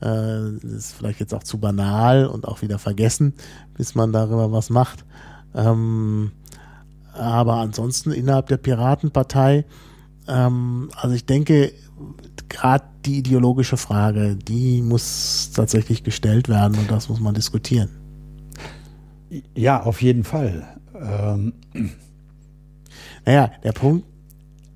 [0.00, 3.34] Äh, das ist vielleicht jetzt auch zu banal und auch wieder vergessen,
[3.74, 5.04] bis man darüber was macht.
[5.54, 6.32] Ähm,
[7.12, 9.64] aber ansonsten innerhalb der Piratenpartei,
[10.28, 11.72] ähm, also ich denke,
[12.48, 17.90] gerade die ideologische Frage, die muss tatsächlich gestellt werden und das muss man diskutieren.
[19.54, 20.66] Ja, auf jeden Fall.
[20.94, 21.52] Ähm,
[23.28, 24.06] Naja, der Punkt,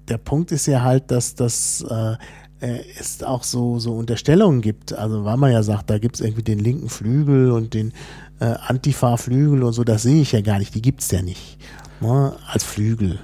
[0.08, 2.16] der Punkt ist ja halt, dass das äh,
[2.62, 4.92] äh, es auch so, so Unterstellungen gibt.
[4.92, 7.92] Also weil man ja sagt, da gibt es irgendwie den linken Flügel und den
[8.40, 11.58] äh, Antifa-Flügel und so, das sehe ich ja gar nicht, die gibt es ja nicht.
[12.00, 13.18] Ne, als Flügel.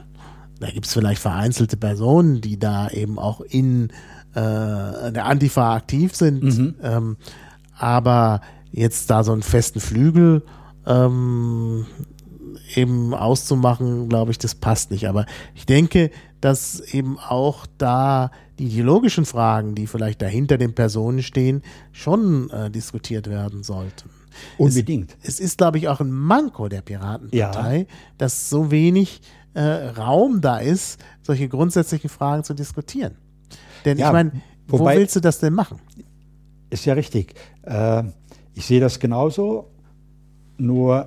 [0.60, 3.90] Da gibt es vielleicht vereinzelte Personen, die da eben auch in
[4.34, 6.76] äh, der Antifa aktiv sind.
[6.82, 7.16] Ähm,
[7.76, 8.40] aber
[8.72, 10.42] jetzt da so einen festen Flügel
[10.86, 11.86] ähm,
[12.74, 15.08] eben auszumachen, glaube ich, das passt nicht.
[15.08, 21.22] Aber ich denke, dass eben auch da die ideologischen Fragen, die vielleicht dahinter den Personen
[21.22, 21.62] stehen,
[21.92, 24.10] schon äh, diskutiert werden sollten.
[24.56, 25.16] unbedingt.
[25.22, 27.86] Es, es ist, glaube ich, auch ein Manko der Piratenpartei,
[28.18, 29.20] dass so wenig
[29.54, 33.16] äh, Raum da ist, solche grundsätzlichen Fragen zu diskutieren.
[33.84, 34.32] Denn Ja, ich meine,
[34.66, 35.78] wo willst du das denn machen?
[36.70, 37.34] Ist ja richtig.
[37.62, 38.04] Äh,
[38.54, 39.70] ich sehe das genauso.
[40.58, 41.06] Nur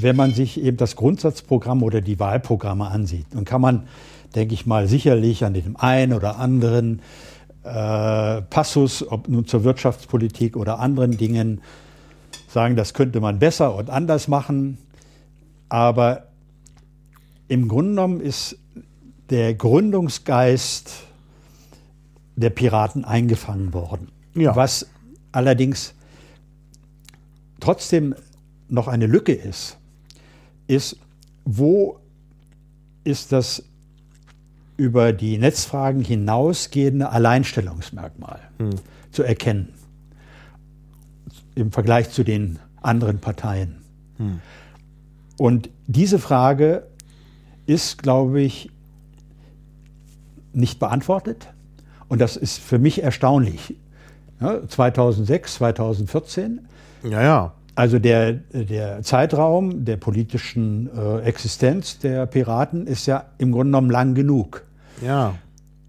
[0.00, 3.88] wenn man sich eben das Grundsatzprogramm oder die Wahlprogramme ansieht, dann kann man,
[4.34, 7.00] denke ich mal, sicherlich an dem einen oder anderen
[7.64, 11.60] äh, Passus, ob nun zur Wirtschaftspolitik oder anderen Dingen,
[12.48, 14.78] sagen, das könnte man besser und anders machen.
[15.68, 16.24] Aber
[17.48, 18.58] im Grunde genommen ist
[19.30, 21.04] der Gründungsgeist
[22.36, 24.08] der Piraten eingefangen worden.
[24.34, 24.56] Ja.
[24.56, 24.86] Was
[25.32, 25.94] allerdings
[27.60, 28.14] trotzdem
[28.68, 29.78] noch eine Lücke ist,
[30.72, 30.96] ist,
[31.44, 31.98] wo
[33.04, 33.64] ist das
[34.76, 38.40] über die Netzfragen hinausgehende Alleinstellungsmerkmal
[39.10, 39.68] zu erkennen
[41.54, 43.76] im Vergleich zu den anderen Parteien.
[45.36, 46.86] Und diese Frage
[47.66, 48.70] ist, glaube ich,
[50.52, 51.48] nicht beantwortet.
[52.08, 53.74] Und das ist für mich erstaunlich.
[54.40, 56.60] Ja, 2006, 2014,
[57.04, 57.54] Ja, ja.
[57.74, 63.90] Also der, der Zeitraum der politischen äh, Existenz der Piraten ist ja im Grunde genommen
[63.90, 64.62] lang genug.
[65.00, 65.34] Ja.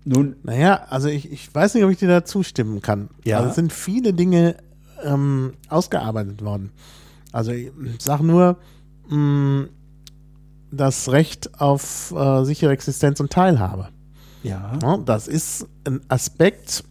[0.05, 3.09] Nun, Naja, also ich, ich weiß nicht, ob ich dir da zustimmen kann.
[3.23, 3.37] Ja.
[3.37, 4.55] Also es sind viele Dinge
[5.03, 6.71] ähm, ausgearbeitet worden.
[7.31, 8.57] Also ich sag nur,
[9.09, 9.67] mh,
[10.71, 13.89] das Recht auf äh, sichere Existenz und Teilhabe.
[14.43, 16.83] ja, Ja, das ist ein Aspekt,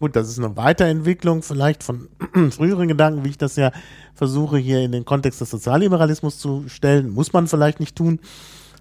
[0.00, 2.08] gut, das ist eine Weiterentwicklung vielleicht von
[2.50, 3.72] früheren Gedanken, wie ich das ja
[4.14, 7.10] versuche hier in den Kontext des Sozialliberalismus zu stellen.
[7.10, 8.18] Muss man vielleicht nicht tun.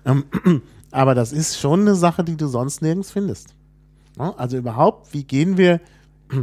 [0.06, 0.26] Ähm,
[0.92, 3.54] aber das ist schon eine Sache, die du sonst nirgends findest.
[4.18, 5.82] Also überhaupt, wie gehen wir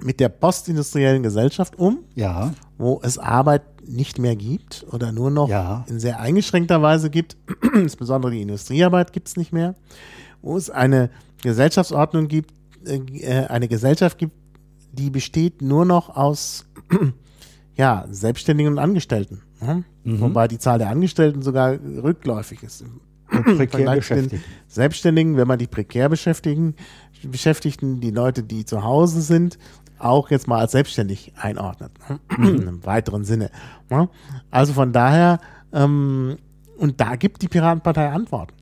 [0.00, 2.52] mit der postindustriellen Gesellschaft um, Ja.
[2.78, 5.84] wo es Arbeit nicht mehr gibt oder nur noch Ja.
[5.88, 7.36] in sehr eingeschränkter Weise gibt.
[7.74, 9.74] Insbesondere die Industriearbeit gibt es nicht mehr.
[10.40, 11.10] Wo es eine
[11.42, 12.52] Gesellschaftsordnung gibt,
[12.86, 14.34] äh, eine Gesellschaft gibt,
[14.92, 16.66] die besteht nur noch aus
[17.76, 19.42] ja, Selbstständigen und Angestellten.
[19.60, 19.84] ne?
[20.20, 22.82] Wobei die Zahl der Angestellten sogar rückläufig ist.
[22.82, 24.44] Und prekär Vergleich zu den beschäftigt.
[24.68, 26.74] Selbstständigen, wenn man die prekär beschäftigen,
[27.22, 29.58] Beschäftigten, die Leute, die zu Hause sind,
[29.98, 31.92] auch jetzt mal als selbstständig einordnet.
[32.08, 32.20] ne?
[32.68, 33.50] Im weiteren Sinne.
[33.88, 34.08] ne?
[34.50, 35.40] Also von daher,
[35.72, 36.36] ähm,
[36.76, 38.54] und da gibt die Piratenpartei Antworten.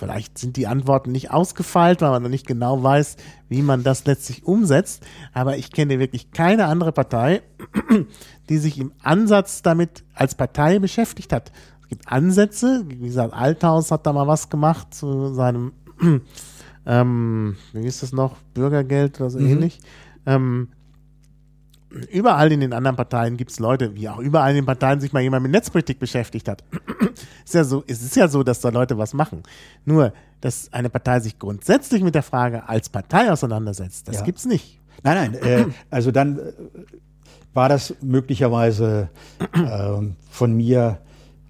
[0.00, 3.16] Vielleicht sind die Antworten nicht ausgefeilt, weil man noch nicht genau weiß,
[3.50, 5.06] wie man das letztlich umsetzt.
[5.34, 7.42] Aber ich kenne wirklich keine andere Partei,
[8.48, 11.52] die sich im Ansatz damit als Partei beschäftigt hat.
[11.82, 15.72] Es gibt Ansätze, wie gesagt, Althaus hat da mal was gemacht zu seinem,
[16.86, 19.80] ähm, wie ist das noch, Bürgergeld oder so ähnlich.
[20.24, 20.68] Ähm,
[22.10, 25.12] überall in den anderen Parteien gibt es Leute, wie auch überall in den Parteien sich
[25.12, 26.62] mal jemand mit Netzpolitik beschäftigt hat.
[27.44, 29.42] ist ja so, es ist ja so, dass da Leute was machen.
[29.84, 34.22] Nur, dass eine Partei sich grundsätzlich mit der Frage als Partei auseinandersetzt, das Ja.
[34.24, 34.78] gibt's nicht.
[35.02, 36.52] Nein, nein, äh, also dann äh,
[37.54, 39.08] war das möglicherweise
[39.54, 40.98] ähm, von mir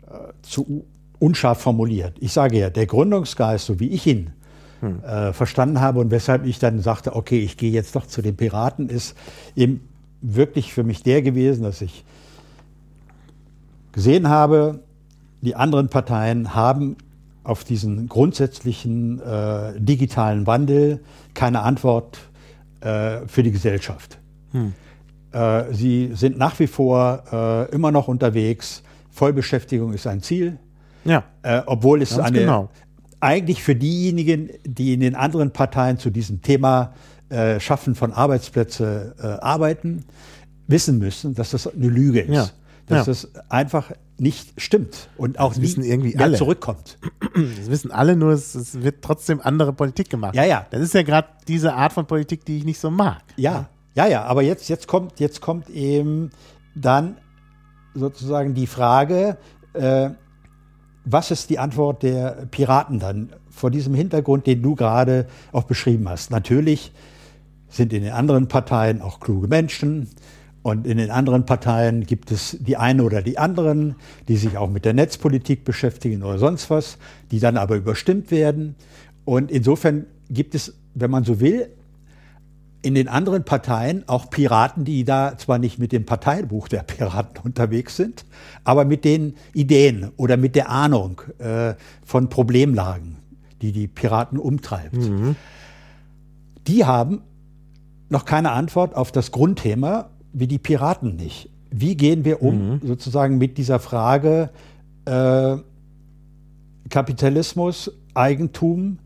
[0.07, 0.87] äh, zu
[1.19, 2.17] unscharf formuliert.
[2.21, 4.33] Ich sage ja, der Gründungsgeist, so wie ich ihn
[5.05, 8.35] äh, verstanden habe und weshalb ich dann sagte, okay, ich gehe jetzt doch zu den
[8.39, 9.15] Piraten, ist
[9.55, 9.87] eben
[10.23, 12.05] wirklich für mich der gewesen, dass ich
[13.93, 14.81] gesehen habe,
[15.41, 16.97] die anderen Parteien haben
[17.43, 21.01] auf diesen grundsätzlichen äh, digitalen Wandel
[21.35, 22.19] keine Antwort
[22.81, 24.19] äh, für die Gesellschaft.
[25.33, 28.83] Äh, sie sind nach wie vor äh, immer noch unterwegs.
[29.11, 30.59] Vollbeschäftigung ist ein Ziel,
[31.05, 32.69] Ja, äh, obwohl es eine, genau.
[33.21, 37.10] eigentlich für diejenigen, die in den anderen Parteien zu diesem Thema äh,
[37.61, 40.05] Schaffen von Arbeitsplätze äh, arbeiten,
[40.66, 42.35] wissen müssen, dass das eine Lüge ist.
[42.35, 42.48] Ja.
[42.86, 43.12] Dass Ja.
[43.12, 46.36] das einfach nicht stimmt und auch Das wissen irgendwie alle.
[46.36, 46.98] zurückkommt.
[47.35, 50.35] das wissen alle, nur es, es wird trotzdem andere Politik gemacht.
[50.35, 50.66] Ja, ja.
[50.70, 53.23] Das ist ja gerade diese Art von Politik, die ich nicht so mag.
[53.36, 56.31] Ja, ja, ja, aber jetzt, jetzt, kommt, jetzt kommt eben
[56.74, 57.16] dann
[57.94, 59.36] sozusagen die Frage,
[59.73, 60.11] äh,
[61.05, 66.09] was ist die Antwort der Piraten dann vor diesem Hintergrund, den du gerade auch beschrieben
[66.09, 66.31] hast?
[66.31, 66.93] Natürlich
[67.71, 70.09] sind in den anderen Parteien auch kluge Menschen
[70.63, 73.97] und in den anderen Parteien gibt es die einen oder die anderen,
[74.29, 76.99] die sich auch mit der Netzpolitik beschäftigen oder sonst was,
[77.31, 78.75] die dann aber überstimmt werden.
[79.25, 81.71] Und insofern gibt es, wenn man so will,
[82.83, 87.39] in den anderen Parteien auch Piraten, die da zwar nicht mit dem Parteibuch der Piraten
[87.45, 88.27] unterwegs sind,
[88.65, 91.75] aber mit den Ideen oder mit der Ahnung äh,
[92.05, 93.17] von Problemlagen,
[93.63, 94.97] die die Piraten umtreibt.
[96.67, 97.23] Die haben
[98.11, 101.49] noch keine Antwort auf das Grundthema, wie die Piraten nicht.
[101.70, 104.51] Wie gehen wir um sozusagen mit dieser Frage
[105.07, 105.57] äh,
[106.89, 108.99] Kapitalismus, Eigentum,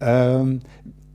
[0.00, 0.60] ähm,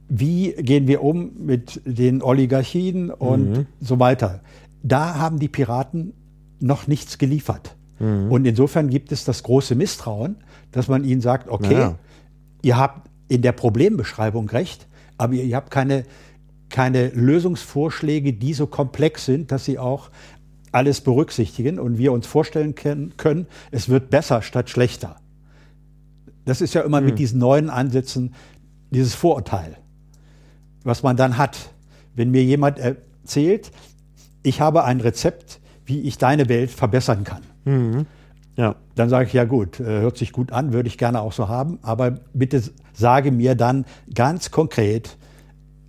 [0.09, 4.41] wie gehen wir um mit den Oligarchien und so weiter.
[4.83, 6.13] Da haben die Piraten
[6.59, 7.75] noch nichts geliefert.
[8.29, 10.37] Und insofern gibt es das große Misstrauen,
[10.71, 11.95] dass man ihnen sagt, okay, Ja.
[12.61, 14.87] ihr habt in der Problembeschreibung recht,
[15.17, 16.05] aber ihr, ihr habt keine,
[16.69, 20.09] keine Lösungsvorschläge, die so komplex sind, dass sie auch
[20.71, 25.15] alles berücksichtigen und wir uns vorstellen können, es wird besser statt schlechter.
[26.45, 28.33] Das ist ja immer mit diesen neuen Ansätzen
[28.91, 29.77] dieses Vorurteil,
[30.83, 31.71] was man dann hat.
[32.15, 33.71] Wenn mir jemand erzählt,
[34.43, 37.41] ich habe ein Rezept, wie ich deine Welt verbessern kann,
[38.55, 38.75] Ja.
[38.95, 41.47] dann sage ich, ja gut, äh, hört sich gut an, würde ich gerne auch so
[41.47, 42.61] haben, aber bitte
[42.93, 45.17] sage mir dann ganz konkret,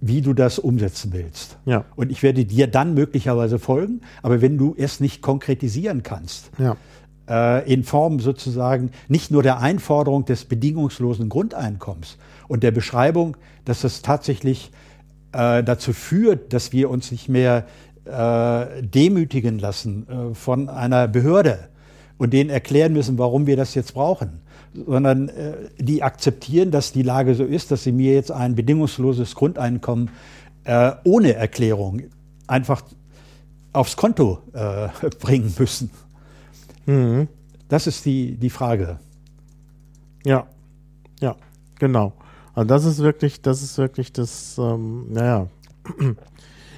[0.01, 1.59] wie du das umsetzen willst.
[1.67, 1.85] Ja.
[1.97, 6.77] Und ich werde dir dann möglicherweise folgen, aber wenn du es nicht konkretisieren kannst, Ja.
[7.29, 12.17] äh, in Form sozusagen nicht nur der Einforderung des bedingungslosen Grundeinkommens
[12.49, 13.37] und der Beschreibung,
[13.67, 14.71] dass das tatsächlich
[15.33, 17.67] äh, dazu führt, dass wir uns nicht mehr
[18.07, 21.69] äh, demütigen lassen äh, von einer Behörde
[22.19, 24.41] und denen erklären müssen, warum wir das jetzt brauchen,
[24.75, 29.35] sondern äh, die akzeptieren, dass die Lage so ist, dass sie mir jetzt ein bedingungsloses
[29.35, 30.11] Grundeinkommen
[30.65, 32.03] äh, ohne Erklärung
[32.47, 32.83] einfach
[33.73, 34.89] aufs Konto äh,
[35.21, 35.91] bringen müssen.
[37.69, 38.99] Das ist die, die Frage.
[40.25, 40.47] Ja,
[41.21, 41.37] ja,
[41.79, 42.13] genau.
[42.55, 45.47] Also das ist wirklich, das ist wirklich das, ähm, naja.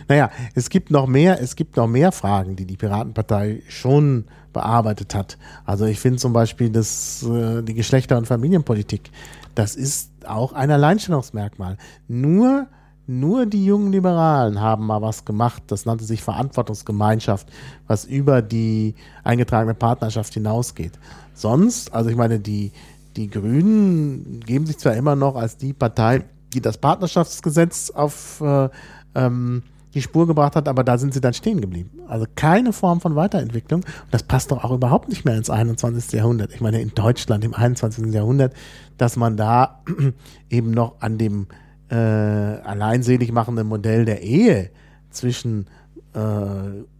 [0.09, 5.15] Naja, es gibt noch mehr, es gibt noch mehr Fragen, die die Piratenpartei schon bearbeitet
[5.15, 5.39] hat.
[5.65, 9.11] Also ich finde zum Beispiel das, äh, die Geschlechter- und Familienpolitik,
[9.55, 11.77] das ist auch ein Alleinstellungsmerkmal.
[12.09, 12.69] Nur
[13.07, 17.49] nur die jungen Liberalen haben mal was gemacht, das nannte sich Verantwortungsgemeinschaft,
[17.89, 20.93] was über die eingetragene Partnerschaft hinausgeht.
[21.35, 22.71] Sonst, also ich meine, die,
[23.17, 26.25] die Grünen geben sich zwar immer noch als die Partei,
[26.55, 28.69] die das Partnerschaftsgesetz auf äh,
[29.17, 31.91] ähm, die Spur gebracht hat, aber da sind sie dann stehen geblieben.
[32.09, 33.83] Also keine Form von Weiterentwicklung.
[33.83, 36.13] Und das passt doch auch überhaupt nicht mehr ins 21.
[36.13, 36.53] Jahrhundert.
[36.55, 38.13] Ich meine, in Deutschland im 21.
[38.13, 38.55] Jahrhundert,
[38.99, 39.83] dass man da
[40.51, 41.47] eben noch an dem
[41.91, 44.71] äh, alleinselig machenden Modell der Ehe
[45.11, 45.67] zwischen
[46.15, 46.19] äh,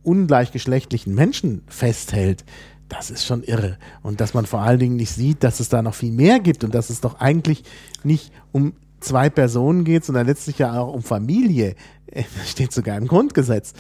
[0.03, 2.45] ungleichgeschlechtlichen Menschen festhält,
[2.89, 3.79] das ist schon irre.
[4.03, 6.63] Und dass man vor allen Dingen nicht sieht, dass es da noch viel mehr gibt
[6.63, 7.65] und dass es doch eigentlich
[8.05, 11.75] nicht um zwei Personen geht, sondern letztlich ja auch um Familie.
[12.47, 13.73] Steht sogar im Grundgesetz.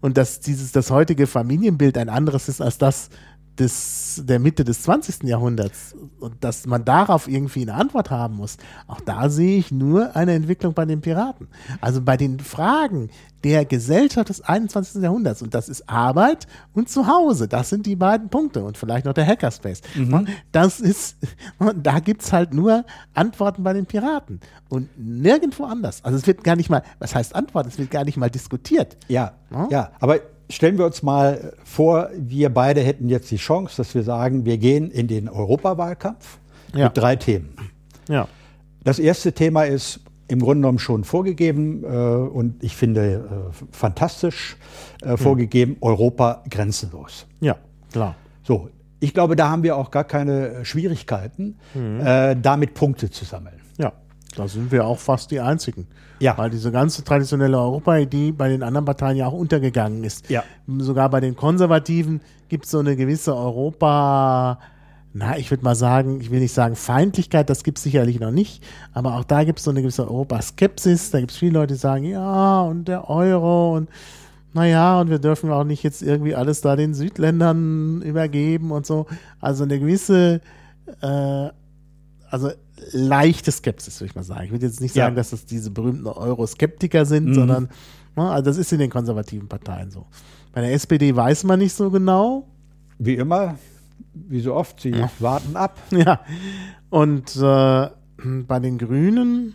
[0.00, 3.10] Und dass dieses, das heutige Familienbild ein anderes ist als das
[3.58, 5.24] des, der Mitte des 20.
[5.24, 8.56] Jahrhunderts und dass man darauf irgendwie eine Antwort haben muss,
[8.86, 11.48] auch da sehe ich nur eine Entwicklung bei den Piraten.
[11.80, 13.10] Also bei den Fragen
[13.44, 15.02] der Gesellschaft des 21.
[15.02, 19.12] Jahrhunderts und das ist Arbeit und Zuhause, das sind die beiden Punkte und vielleicht noch
[19.12, 19.82] der Hackerspace.
[19.94, 20.26] Mhm.
[20.50, 21.18] Das ist,
[21.76, 26.02] da gibt's halt nur Antworten bei den Piraten und nirgendwo anders.
[26.04, 28.96] Also es wird gar nicht mal, was heißt Antwort, es wird gar nicht mal diskutiert.
[29.08, 30.20] Ja, ja, ja aber
[30.50, 34.58] stellen wir uns mal vor, wir beide hätten jetzt die Chance, dass wir sagen, wir
[34.58, 36.38] gehen in den Europawahlkampf
[36.74, 36.84] ja.
[36.84, 37.56] mit drei Themen.
[38.08, 38.28] Ja.
[38.82, 44.56] Das erste Thema ist im Grunde genommen schon vorgegeben äh, und ich finde äh, fantastisch
[45.02, 45.18] äh, hm.
[45.18, 47.26] vorgegeben, Europa grenzenlos.
[47.40, 47.56] Ja,
[47.92, 48.16] klar.
[48.42, 48.68] So,
[49.00, 52.40] ich glaube, da haben wir auch gar keine Schwierigkeiten, mhm.
[52.40, 53.60] damit Punkte zu sammeln.
[54.36, 55.86] Da sind wir auch fast die Einzigen.
[56.20, 56.36] Ja.
[56.38, 60.28] Weil diese ganze traditionelle Europa-Idee bei den anderen Parteien ja auch untergegangen ist.
[60.30, 60.42] Ja.
[60.78, 64.58] Sogar bei den Konservativen gibt es so eine gewisse Europa-
[65.16, 68.32] na, ich würde mal sagen, ich will nicht sagen Feindlichkeit, das gibt es sicherlich noch
[68.32, 71.12] nicht, aber auch da gibt es so eine gewisse Europaskepsis.
[71.12, 73.88] Da gibt es viele Leute, die sagen, ja, und der Euro und
[74.54, 79.06] naja, und wir dürfen auch nicht jetzt irgendwie alles da den Südländern übergeben und so.
[79.40, 80.40] Also eine gewisse,
[81.00, 81.48] äh,
[82.28, 82.50] also
[82.92, 84.44] leichte Skepsis, würde ich mal sagen.
[84.44, 85.20] Ich würde jetzt nicht sagen, ja.
[85.20, 87.34] dass das diese berühmten Euroskeptiker sind, mhm.
[87.34, 87.68] sondern
[88.16, 90.06] ne, also das ist in den konservativen Parteien so.
[90.52, 92.46] Bei der SPD weiß man nicht so genau.
[92.98, 93.56] Wie immer,
[94.12, 95.10] wie so oft, sie ja.
[95.18, 95.78] warten ab.
[95.90, 96.20] Ja.
[96.90, 97.88] Und äh,
[98.46, 99.54] bei den Grünen,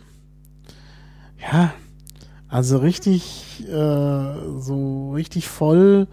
[1.40, 1.72] ja,
[2.48, 6.06] also richtig, äh, so richtig voll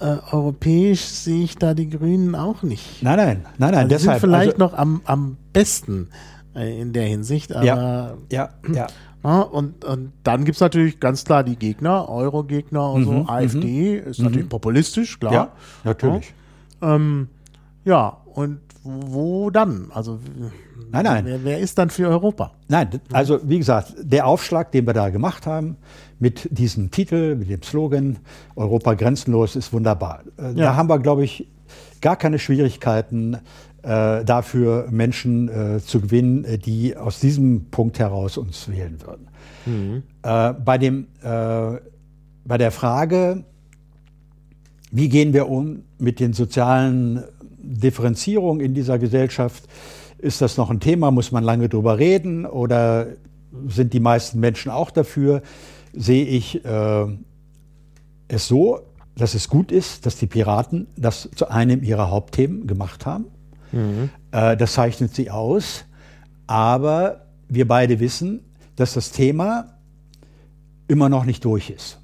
[0.00, 3.02] äh, europäisch sehe ich da die Grünen auch nicht.
[3.02, 3.74] Nein, nein, nein, nein.
[3.74, 6.08] Also deshalb, sind vielleicht also, noch am, am besten
[6.54, 7.50] in der Hinsicht.
[7.50, 8.48] Ja, ja, ja.
[8.72, 8.86] ja
[9.22, 13.28] und, und dann gibt es natürlich ganz klar die Gegner, Euro-Gegner und mhm, so.
[13.28, 14.10] AfD mhm.
[14.10, 14.50] ist natürlich mhm.
[14.50, 15.32] populistisch, klar.
[15.32, 15.52] Ja,
[15.84, 16.32] natürlich.
[16.80, 17.28] Ja, ähm,
[17.84, 19.88] ja und wo dann?
[19.92, 20.18] Also
[20.92, 21.24] nein, nein.
[21.26, 22.52] Wer, wer, ist dann für Europa?
[22.68, 25.76] Nein, also wie gesagt, der Aufschlag, den wir da gemacht haben,
[26.18, 28.18] mit diesem Titel, mit dem Slogan
[28.56, 30.22] Europa grenzenlos ist wunderbar.
[30.38, 30.52] Äh, ja.
[30.54, 31.46] Da haben wir, glaube ich,
[32.00, 33.38] gar keine Schwierigkeiten, äh,
[33.82, 39.28] dafür Menschen äh, zu gewinnen, äh, die aus diesem Punkt heraus uns wählen würden.
[39.66, 40.02] Mhm.
[40.22, 41.78] Äh, bei, dem, äh,
[42.44, 43.44] bei der Frage,
[44.90, 47.24] wie gehen wir um mit den sozialen
[47.58, 49.64] Differenzierungen in dieser Gesellschaft,
[50.18, 51.10] ist das noch ein Thema?
[51.10, 52.46] Muss man lange drüber reden?
[52.46, 53.08] Oder
[53.68, 55.42] sind die meisten Menschen auch dafür?
[55.92, 57.06] Sehe ich äh,
[58.26, 58.80] es so,
[59.16, 63.26] dass es gut ist, dass die Piraten das zu einem ihrer Hauptthemen gemacht haben.
[63.72, 64.10] Mhm.
[64.32, 65.84] Äh, das zeichnet sie aus.
[66.46, 68.40] Aber wir beide wissen,
[68.76, 69.78] dass das Thema
[70.86, 71.98] immer noch nicht durch ist.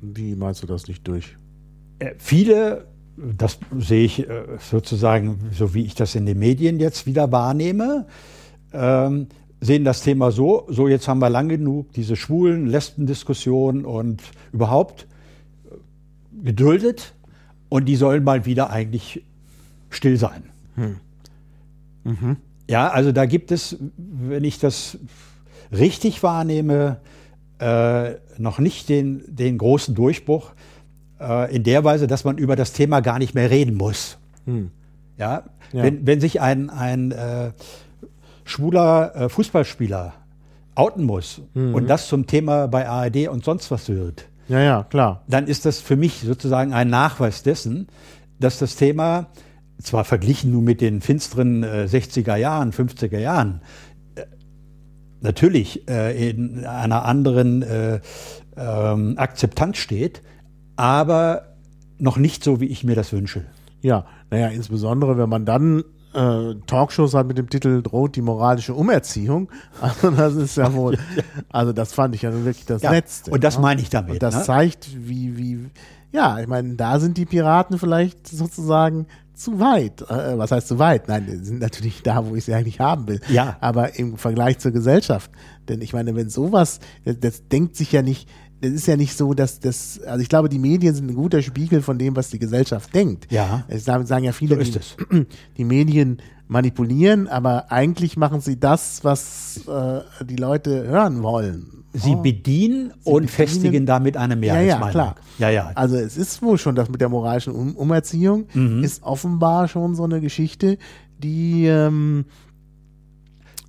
[0.00, 1.36] Wie meinst du das nicht durch?
[1.98, 2.86] Äh, viele,
[3.16, 8.06] das sehe ich äh, sozusagen, so wie ich das in den Medien jetzt wieder wahrnehme,
[8.72, 9.26] ähm,
[9.60, 14.22] sehen das Thema so, so jetzt haben wir lang genug diese schwulen Lesben-Diskussion und
[14.52, 15.06] überhaupt
[15.70, 15.74] äh,
[16.44, 17.14] geduldet
[17.68, 19.22] und die sollen mal wieder eigentlich
[19.90, 20.44] still sein.
[20.76, 20.96] Hm.
[22.04, 22.36] Mhm.
[22.68, 24.98] Ja, also da gibt es, wenn ich das
[25.72, 26.98] richtig wahrnehme,
[27.58, 30.52] äh, noch nicht den, den großen Durchbruch
[31.20, 34.18] äh, in der Weise, dass man über das Thema gar nicht mehr reden muss.
[34.46, 34.70] Hm.
[35.18, 35.44] Ja?
[35.72, 35.82] ja?
[35.82, 37.52] Wenn, wenn sich ein, ein äh,
[38.44, 40.14] schwuler äh, Fußballspieler
[40.74, 41.74] outen muss mhm.
[41.74, 45.22] und das zum Thema bei ARD und sonst was wird, ja, ja, klar.
[45.28, 47.88] dann ist das für mich sozusagen ein Nachweis dessen,
[48.38, 49.26] dass das Thema
[49.82, 53.62] zwar verglichen nur mit den finsteren äh, 60er Jahren, 50er Jahren,
[54.14, 54.24] äh,
[55.20, 58.00] natürlich äh, in einer anderen äh,
[58.56, 60.22] ähm, Akzeptanz steht,
[60.76, 61.56] aber
[61.98, 63.44] noch nicht so, wie ich mir das wünsche.
[63.82, 65.84] Ja, naja, insbesondere wenn man dann
[66.14, 69.50] äh, Talkshows hat mit dem Titel droht die moralische Umerziehung.
[69.80, 70.98] Also das ist ja wohl,
[71.50, 73.30] also das fand ich ja wirklich das Ja, Letzte.
[73.30, 73.62] und das ne?
[73.62, 74.42] meine ich damit, Und das ne?
[74.42, 75.70] zeigt, wie, wie,
[76.12, 79.06] ja, ich meine, da sind die Piraten vielleicht sozusagen
[79.40, 80.02] zu weit.
[80.02, 81.08] Äh, was heißt zu weit?
[81.08, 83.20] Nein, die sind natürlich da, wo ich sie eigentlich haben will.
[83.28, 83.56] Ja.
[83.60, 85.30] Aber im Vergleich zur Gesellschaft.
[85.68, 88.28] Denn ich meine, wenn sowas, das, das denkt sich ja nicht,
[88.60, 91.40] das ist ja nicht so, dass das, also ich glaube, die Medien sind ein guter
[91.40, 93.32] Spiegel von dem, was die Gesellschaft denkt.
[93.32, 93.64] Ja.
[93.68, 95.26] Es sagen, sagen ja viele, So ist die, es.
[95.56, 101.79] die Medien manipulieren, aber eigentlich machen sie das, was äh, die Leute hören wollen.
[101.92, 104.86] Sie bedienen und bedienen- festigen damit eine Ja, Mehrheitsmeinung.
[104.86, 105.14] ja, klar.
[105.38, 105.72] Ja, ja.
[105.74, 108.84] Also es ist wohl schon, das mit der moralischen um Umerziehung Mhm.
[108.84, 110.78] ist offenbar schon so eine Geschichte,
[111.18, 112.26] die ähm,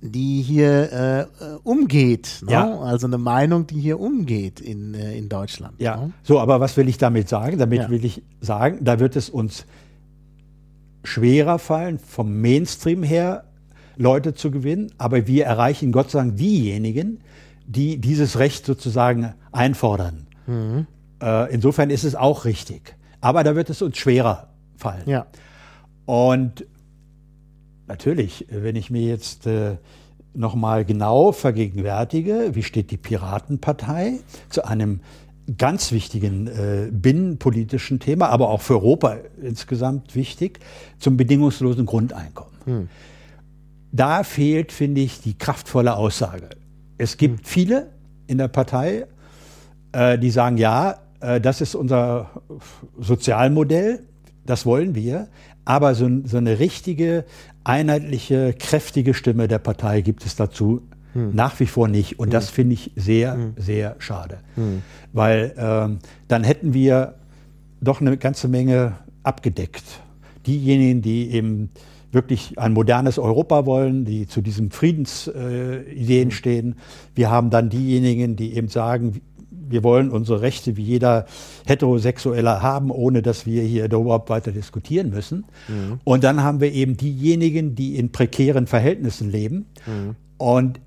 [0.04, 2.42] die hier äh, umgeht.
[2.44, 2.52] Ne?
[2.52, 2.80] Ja.
[2.80, 5.74] Also eine Meinung, die hier umgeht in, äh, in Deutschland.
[5.80, 6.12] Ja, Ne?
[6.24, 7.56] so, aber was will ich damit sagen?
[7.58, 7.90] Damit Ja.
[7.90, 9.64] will ich sagen, da wird es uns
[11.04, 13.44] schwerer fallen, vom Mainstream her
[13.96, 17.20] Leute zu gewinnen, aber wir erreichen Gott sei Dank diejenigen,
[17.66, 20.26] die dieses Recht sozusagen einfordern.
[20.46, 20.86] Mhm.
[21.22, 22.96] Äh, insofern ist es auch richtig.
[23.20, 25.08] Aber da wird es uns schwerer fallen.
[25.08, 25.26] Ja.
[26.06, 26.66] Und
[27.86, 29.76] natürlich, wenn ich mir jetzt äh,
[30.34, 34.18] nochmal genau vergegenwärtige, wie steht die Piratenpartei
[34.48, 35.00] zu einem
[35.58, 40.60] ganz wichtigen äh, binnenpolitischen Thema, aber auch für Europa insgesamt wichtig,
[40.98, 42.88] zum bedingungslosen Grundeinkommen.
[43.90, 46.48] Da fehlt, finde ich, die kraftvolle Aussage.
[47.02, 47.88] Es gibt viele
[48.28, 49.06] in der Partei,
[49.90, 52.30] äh, die sagen, ja, äh, das ist unser
[52.96, 54.04] Sozialmodell,
[54.46, 55.26] das wollen wir,
[55.64, 57.24] aber so, so eine richtige,
[57.64, 60.82] einheitliche, kräftige Stimme der Partei gibt es dazu
[61.14, 62.20] nach wie vor nicht.
[62.20, 64.38] Und das finde ich sehr, sehr schade.
[65.12, 65.98] Weil ähm,
[66.28, 67.16] dann hätten wir
[67.80, 69.84] doch eine ganze Menge abgedeckt.
[70.46, 71.70] Diejenigen, die eben
[72.12, 76.76] wirklich ein modernes Europa wollen, die zu diesen Friedensideen äh, stehen.
[77.14, 79.20] Wir haben dann diejenigen, die eben sagen,
[79.50, 81.24] wir wollen unsere Rechte wie jeder
[81.66, 85.46] Heterosexuelle haben, ohne dass wir hier überhaupt weiter diskutieren müssen.
[86.04, 89.66] Und dann haben wir eben diejenigen, die in prekären Verhältnissen leben
[90.36, 90.78] und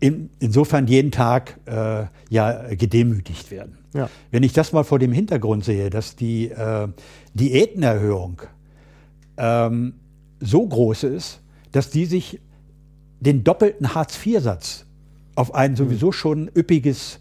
[0.00, 3.78] in, insofern jeden Tag äh, ja gedemütigt werden.
[3.94, 4.10] Ja.
[4.30, 6.88] Wenn ich das mal vor dem Hintergrund sehe, dass die äh,
[7.34, 8.42] Diätenerhöhung
[9.36, 9.94] ähm,
[10.42, 11.40] so groß ist,
[11.70, 12.40] dass die sich
[13.20, 14.84] den doppelten Hartz-IV-Satz
[15.34, 17.20] auf ein sowieso schon üppiges,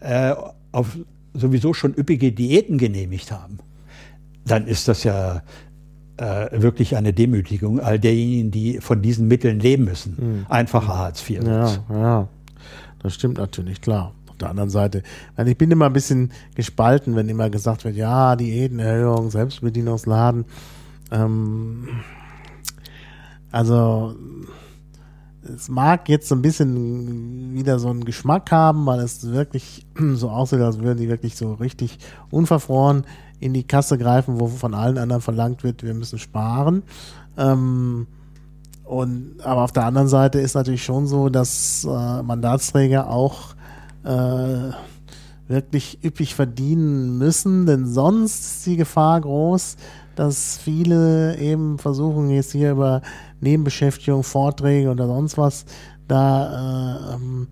[0.00, 0.34] äh,
[0.72, 0.98] auf
[1.34, 3.58] sowieso schon üppige Diäten genehmigt haben,
[4.44, 5.42] dann ist das ja
[6.16, 10.46] äh, wirklich eine Demütigung all derjenigen, die von diesen Mitteln leben müssen.
[10.48, 11.80] Einfacher Hartz-IV-Satz.
[11.88, 12.28] Ja, ja,
[13.00, 14.14] das stimmt natürlich, klar.
[14.28, 15.02] Auf der anderen Seite,
[15.44, 20.44] ich bin immer ein bisschen gespalten, wenn immer gesagt wird, ja, Diätenerhöhung, Selbstbedienungsladen.
[21.10, 21.88] Ähm,
[23.50, 24.14] also
[25.42, 30.30] es mag jetzt so ein bisschen wieder so einen Geschmack haben, weil es wirklich so
[30.30, 31.98] aussieht, als würden die wirklich so richtig
[32.30, 33.04] unverfroren
[33.40, 36.82] in die Kasse greifen, wo von allen anderen verlangt wird, wir müssen sparen.
[37.36, 38.06] Ähm,
[38.84, 43.54] und aber auf der anderen Seite ist natürlich schon so, dass äh, Mandatsträger auch
[44.02, 44.72] äh,
[45.46, 49.76] wirklich üppig verdienen müssen, denn sonst ist die Gefahr groß,
[50.16, 53.02] dass viele eben versuchen, jetzt hier über
[53.40, 55.64] Nebenbeschäftigung, Vorträge oder sonst was
[56.06, 57.48] da äh, ähm,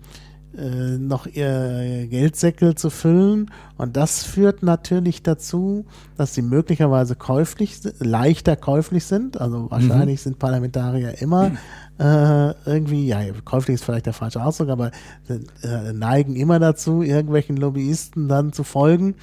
[0.57, 3.51] äh, noch ihr Geldsäckel zu füllen.
[3.77, 5.85] Und das führt natürlich dazu,
[6.17, 9.39] dass sie möglicherweise käuflich, leichter käuflich sind.
[9.39, 11.51] Also wahrscheinlich sind Parlamentarier immer
[11.99, 14.91] äh, irgendwie, ja, käuflich ist vielleicht der falsche Ausdruck, aber
[15.27, 19.13] äh, neigen immer dazu, irgendwelchen Lobbyisten dann zu folgen.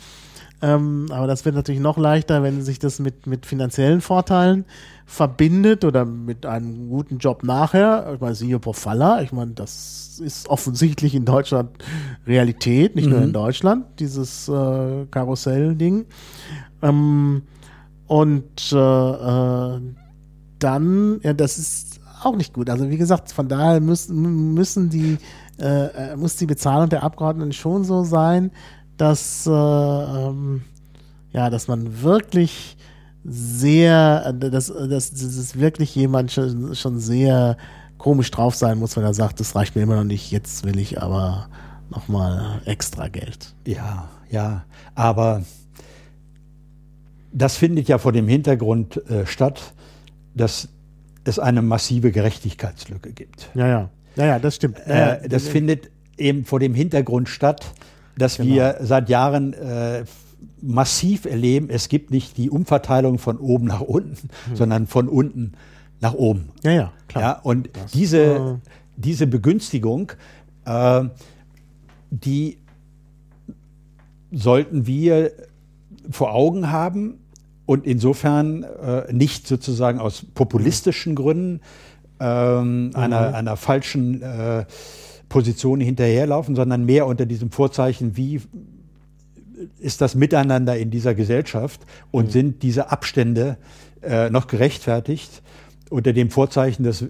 [0.64, 4.64] Ähm, aber das wird natürlich noch leichter, wenn sich das mit, mit finanziellen Vorteilen
[5.04, 8.12] verbindet oder mit einem guten Job nachher.
[8.14, 11.68] Ich meine, siehe Pofalla, ich meine, das ist offensichtlich in Deutschland
[12.26, 16.06] Realität, nicht nur in Deutschland, dieses äh, Karussell-Ding.
[16.80, 17.42] Ähm,
[18.06, 19.80] und äh, äh,
[20.60, 22.70] dann, ja, das ist auch nicht gut.
[22.70, 25.18] Also wie gesagt, von daher müssen, müssen die,
[25.60, 28.50] äh, äh, muss die Bezahlung der Abgeordneten schon so sein,
[28.96, 30.62] dass, äh, ähm,
[31.32, 32.76] ja, dass man wirklich
[33.24, 37.56] sehr, äh, dass, dass, dass es wirklich jemand schon, schon sehr
[37.98, 40.78] komisch drauf sein muss, wenn er sagt, das reicht mir immer noch nicht, jetzt will
[40.78, 41.48] ich aber
[41.90, 43.54] nochmal extra Geld.
[43.66, 44.64] Ja, ja,
[44.94, 45.42] aber
[47.32, 49.72] das findet ja vor dem Hintergrund äh, statt,
[50.34, 50.68] dass
[51.24, 53.50] es eine massive Gerechtigkeitslücke gibt.
[53.54, 53.90] Ja, ja.
[54.16, 54.78] Ja, ja, das stimmt.
[54.86, 57.64] Ja, Äh, das findet eben vor dem Hintergrund statt,
[58.16, 58.54] dass Genau.
[58.54, 60.04] wir seit Jahren äh,
[60.60, 64.56] massiv erleben, es gibt nicht die Umverteilung von oben nach unten, Hm.
[64.56, 65.52] sondern von unten
[66.00, 66.48] nach oben.
[66.62, 67.22] Ja, ja, klar.
[67.22, 68.60] Ja, und diese,
[68.96, 70.12] diese Begünstigung,
[70.64, 71.04] äh,
[72.10, 72.58] die
[74.32, 75.32] sollten wir
[76.10, 77.18] vor Augen haben
[77.66, 81.60] und insofern äh, nicht sozusagen aus populistischen Gründen
[82.20, 84.22] ähm, einer, einer falschen
[85.34, 88.40] äh, Position hinterherlaufen, sondern mehr unter diesem Vorzeichen, wie
[89.78, 91.80] ist das Miteinander in dieser Gesellschaft
[92.10, 93.56] und sind diese Abstände
[94.02, 95.42] äh, noch gerechtfertigt
[95.90, 97.04] unter dem Vorzeichen, dass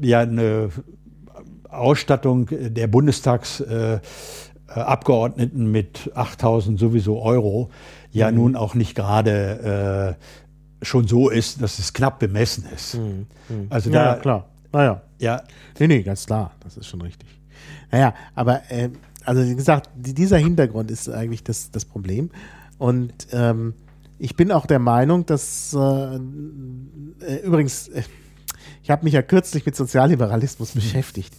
[0.00, 0.68] ja eine
[1.68, 7.70] Ausstattung der Bundestagsabgeordneten mit 8000 sowieso Euro
[8.12, 8.36] ja Mhm.
[8.36, 10.16] nun auch nicht gerade
[10.82, 12.98] äh, schon so ist, dass es knapp bemessen ist.
[13.70, 13.94] Also Mhm.
[13.94, 14.48] ja, da, ja, klar.
[14.74, 15.02] Naja.
[15.18, 15.42] ja,
[15.78, 16.52] Nee, nee, ganz klar.
[16.60, 17.28] Das ist schon richtig.
[17.90, 18.90] Naja, aber äh,
[19.24, 22.30] also wie gesagt, die, dieser Hintergrund ist eigentlich das, das Problem.
[22.78, 23.74] Und ähm,
[24.18, 28.02] ich bin auch der Meinung, dass äh, äh, übrigens, äh,
[28.82, 31.34] ich habe mich ja kürzlich mit Sozialliberalismus beschäftigt.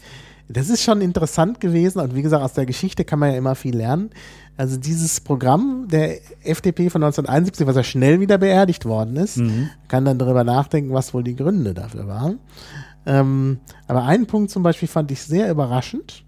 [0.48, 3.56] Das ist schon interessant gewesen und wie gesagt, aus der Geschichte kann man ja immer
[3.56, 4.12] viel lernen.
[4.58, 9.42] Also dieses Programm der FDP von 1971, was ja schnell wieder beerdigt worden ist,
[9.88, 12.40] kann dann darüber nachdenken, was wohl die Gründe dafür waren.
[13.06, 16.24] Ähm, aber einen Punkt zum Beispiel fand ich sehr überraschend.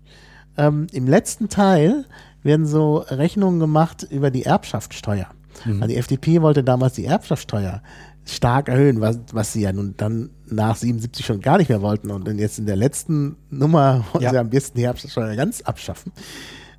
[0.57, 2.05] Ähm, Im letzten Teil
[2.43, 5.27] werden so Rechnungen gemacht über die Erbschaftssteuer.
[5.65, 7.81] Also die FDP wollte damals die Erbschaftssteuer
[8.25, 12.11] stark erhöhen, was, was sie ja nun dann nach 77 schon gar nicht mehr wollten
[12.11, 14.29] und jetzt in der letzten Nummer wollen Ja.
[14.31, 16.11] sie am besten die Erbschaftssteuer ganz abschaffen.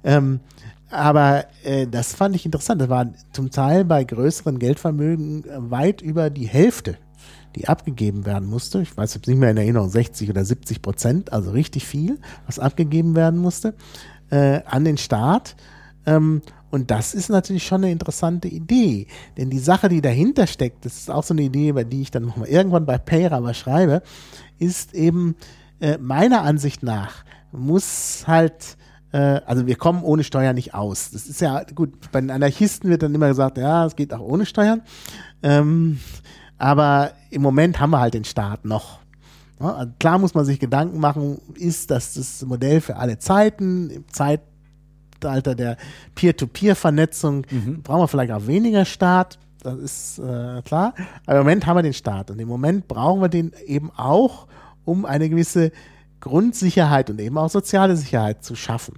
[0.04, 0.40] Ähm,
[0.90, 2.80] aber äh, das fand ich interessant.
[2.80, 6.96] Das war zum Teil bei größeren Geldvermögen weit über die Hälfte,
[7.56, 8.80] die abgegeben werden musste.
[8.80, 12.58] Ich weiß jetzt nicht mehr in Erinnerung, 60 oder 70 Prozent, also richtig viel, was
[12.58, 13.74] abgegeben werden musste
[14.30, 15.56] äh, an den Staat.
[16.06, 19.06] Ähm, und das ist natürlich schon eine interessante Idee.
[19.36, 22.10] Denn die Sache, die dahinter steckt, das ist auch so eine Idee, über die ich
[22.10, 24.02] dann nochmal irgendwann bei Payra mal schreibe,
[24.58, 25.36] ist eben
[25.80, 28.76] äh, meiner Ansicht nach muss halt,
[29.12, 31.10] äh, also wir kommen ohne Steuern nicht aus.
[31.10, 34.20] Das ist ja gut, bei den Anarchisten wird dann immer gesagt, ja, es geht auch
[34.20, 34.82] ohne Steuern.
[35.42, 35.98] Ähm,
[36.58, 38.98] aber im Moment haben wir halt den Staat noch.
[39.58, 44.04] Also klar muss man sich Gedanken machen, ist das das Modell für alle Zeiten, im
[44.08, 45.76] Zeitalter der
[46.14, 47.44] Peer-to-Peer-Vernetzung
[47.82, 50.94] brauchen wir vielleicht auch weniger Staat, das ist äh, klar.
[51.26, 52.30] Aber im Moment haben wir den Staat.
[52.30, 54.46] Und im Moment brauchen wir den eben auch,
[54.84, 55.72] um eine gewisse
[56.20, 58.94] Grundsicherheit und eben auch soziale Sicherheit zu schaffen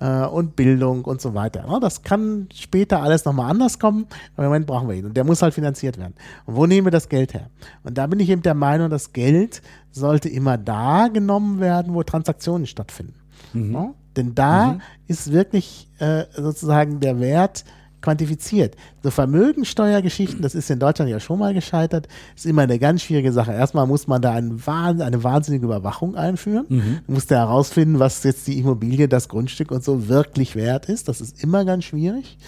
[0.00, 1.64] äh, und Bildung und so weiter.
[1.68, 5.16] Ja, das kann später alles nochmal anders kommen, aber im Moment brauchen wir ihn und
[5.16, 6.14] der muss halt finanziert werden.
[6.46, 7.50] Und wo nehmen wir das Geld her?
[7.84, 9.62] Und da bin ich eben der Meinung, das Geld
[9.92, 13.14] sollte immer da genommen werden, wo Transaktionen stattfinden.
[13.72, 13.94] Ja?
[14.16, 17.64] Denn da ist wirklich äh, sozusagen der Wert
[18.00, 18.76] quantifiziert.
[19.02, 23.32] So Vermögensteuergeschichten, das ist in Deutschland ja schon mal gescheitert, ist immer eine ganz schwierige
[23.32, 23.52] Sache.
[23.52, 26.66] Erstmal muss man da eine wahnsinnige Überwachung einführen.
[27.06, 31.08] Du musst ja herausfinden, was jetzt die Immobilie, das Grundstück und so wirklich wert ist.
[31.08, 32.38] Das ist immer ganz schwierig.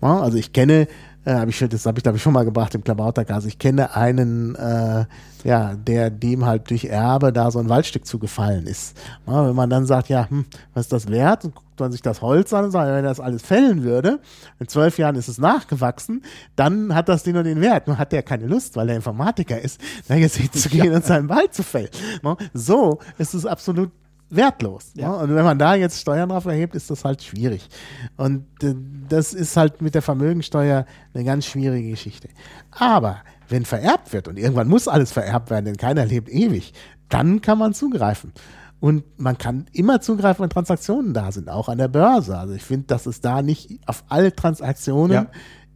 [0.00, 0.88] Also ich kenne,
[1.24, 3.94] äh, hab ich, das habe ich glaube ich schon mal gebracht im Klabautergas, ich kenne
[3.94, 5.04] einen, äh,
[5.44, 8.96] ja, der dem halt durch Erbe da so ein Waldstück zugefallen ist.
[9.26, 10.44] Ja, wenn man dann sagt, ja, hm,
[10.74, 11.44] was ist das wert?
[11.44, 14.20] Und guckt man sich das Holz an und sagt, wenn er das alles fällen würde,
[14.60, 16.22] in zwölf Jahren ist es nachgewachsen,
[16.54, 17.88] dann hat das Ding nur den Wert.
[17.88, 21.54] Nur hat der keine Lust, weil er Informatiker ist, da jetzt hinzugehen und seinen Wald
[21.54, 21.90] zu fällen.
[22.22, 23.90] Ja, So ist es absolut
[24.34, 24.92] wertlos.
[24.94, 25.10] Ja.
[25.12, 27.68] Und wenn man da jetzt Steuern drauf erhebt, ist das halt schwierig.
[28.16, 28.74] Und äh,
[29.08, 32.28] das ist halt mit der Vermögensteuer eine ganz schwierige Geschichte.
[32.70, 33.18] Aber
[33.48, 36.72] wenn vererbt wird, und irgendwann muss alles vererbt werden, denn keiner lebt ewig,
[37.08, 38.32] dann kann man zugreifen.
[38.80, 42.36] Und man kann immer zugreifen, wenn Transaktionen da sind, auch an der Börse.
[42.36, 45.26] Also ich finde, dass es da nicht auf alle Transaktionen Ja.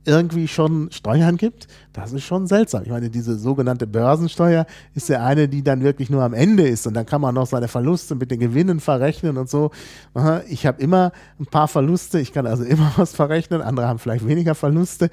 [0.07, 2.83] Irgendwie schon Steuern gibt, das ist schon seltsam.
[2.85, 6.87] Ich meine, diese sogenannte Börsensteuer ist ja eine, die dann wirklich nur am Ende ist
[6.87, 9.71] und dann kann man noch seine Verluste mit den Gewinnen verrechnen und so.
[10.49, 14.27] Ich habe immer ein paar Verluste, ich kann also immer was verrechnen, andere haben vielleicht
[14.27, 15.11] weniger Verluste,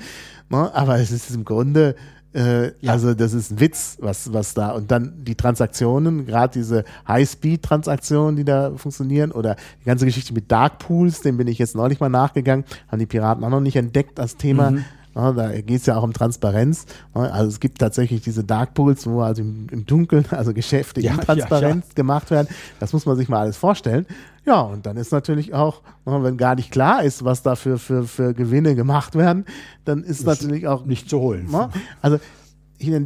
[0.49, 0.73] ne?
[0.73, 1.95] aber es ist im Grunde
[2.33, 4.71] äh, Also das ist ein Witz, was, was da.
[4.71, 10.51] Und dann die Transaktionen, gerade diese High-Speed-Transaktionen, die da funktionieren, oder die ganze Geschichte mit
[10.51, 13.75] Dark Pools, dem bin ich jetzt neulich mal nachgegangen, haben die Piraten auch noch nicht
[13.75, 14.71] entdeckt als Thema.
[14.71, 14.77] Ja,
[15.13, 16.85] da geht es ja auch um Transparenz.
[17.15, 21.01] Ja, Also es gibt tatsächlich diese Dark Pools, wo also im, im Dunkeln, also Geschäfte
[21.01, 22.47] Ja, in ja, Transparenz gemacht werden.
[22.79, 24.05] Das muss man sich mal alles vorstellen.
[24.45, 27.77] Ja, und dann ist natürlich auch, ja, wenn gar nicht klar ist, was da für,
[27.77, 29.45] für, für Gewinne gemacht werden,
[29.85, 31.49] dann ist natürlich auch nicht zu holen.
[31.49, 31.69] Ne?
[32.01, 32.17] Also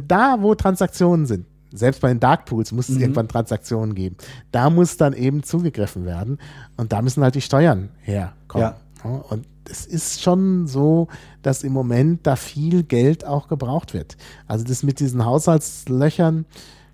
[0.08, 4.16] da, wo Transaktionen sind, selbst bei den Dark Pools muss es irgendwann Transaktionen geben.
[4.50, 6.38] Da muss dann eben zugegriffen werden
[6.76, 8.72] und da müssen halt die Steuern herkommen.
[9.04, 9.08] Ja.
[9.08, 9.22] Ne?
[9.28, 11.08] Und es ist schon so,
[11.42, 14.16] dass im Moment da viel Geld auch gebraucht wird.
[14.46, 16.46] Also das mit diesen Haushaltslöchern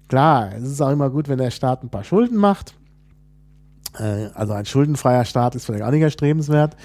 [0.09, 2.75] klar, es ist auch immer gut, wenn der Staat ein paar Schulden macht.
[3.99, 6.77] Äh, also ein schuldenfreier Staat ist vielleicht auch nicht erstrebenswert.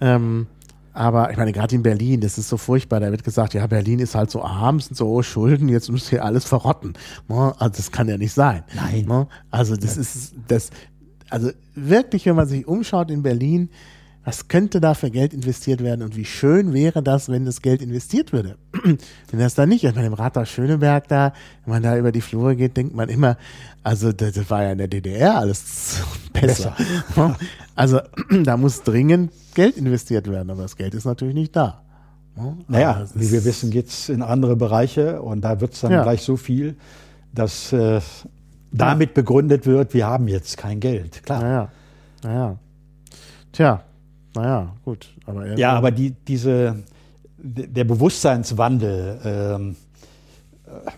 [0.00, 0.46] Ähm,
[0.92, 3.00] aber ich meine, gerade in Berlin, das ist so furchtbar.
[3.00, 6.08] Da wird gesagt, ja, Berlin ist halt so arm, sind so hohe Schulden, jetzt muss
[6.08, 6.94] hier alles verrotten.
[7.28, 7.52] Ne?
[7.58, 8.62] Also das kann ja nicht sein.
[8.74, 9.04] Nein.
[9.06, 9.26] Ne?
[9.50, 10.70] Also das ist das,
[11.30, 13.70] also wirklich, wenn man sich umschaut in Berlin,
[14.24, 17.82] was könnte da für Geld investiert werden und wie schön wäre das, wenn das Geld
[17.82, 18.56] investiert würde.
[18.82, 21.34] wenn das da nicht, ich meine, im Rathaus Schöneberg da,
[21.64, 23.36] wenn man da über die Flure geht, denkt man immer,
[23.82, 26.00] also das, das war ja in der DDR alles
[26.32, 26.74] besser.
[26.76, 27.36] besser.
[27.74, 28.00] also
[28.44, 31.82] da muss dringend Geld investiert werden, aber das Geld ist natürlich nicht da.
[32.66, 36.02] Naja, wie wir wissen, geht es in andere Bereiche und da wird es dann ja.
[36.02, 36.74] gleich so viel,
[37.32, 38.00] dass äh,
[38.72, 41.22] damit begründet wird, wir haben jetzt kein Geld.
[41.22, 41.42] Klar.
[41.42, 41.68] Naja.
[42.24, 42.58] naja.
[43.52, 43.84] Tja,
[44.34, 45.14] naja, gut.
[45.26, 46.82] Aber ja, aber die, diese,
[47.38, 49.76] der Bewusstseinswandel, ähm,
[50.66, 50.90] äh,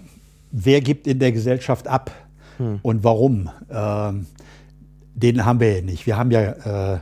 [0.51, 2.11] wer gibt in der Gesellschaft ab
[2.59, 2.81] hm.
[2.83, 4.27] und warum, ähm,
[5.15, 6.07] den haben wir ja nicht.
[6.07, 6.99] Wir haben ja äh,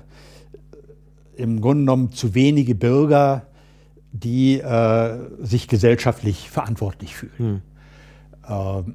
[1.36, 3.46] im Grunde genommen zu wenige Bürger,
[4.12, 7.32] die äh, sich gesellschaftlich verantwortlich fühlen.
[7.36, 7.62] Hm.
[8.48, 8.94] Ähm,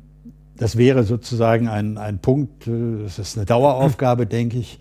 [0.55, 4.79] das wäre sozusagen ein, ein Punkt, äh, das ist eine Daueraufgabe, denke ich,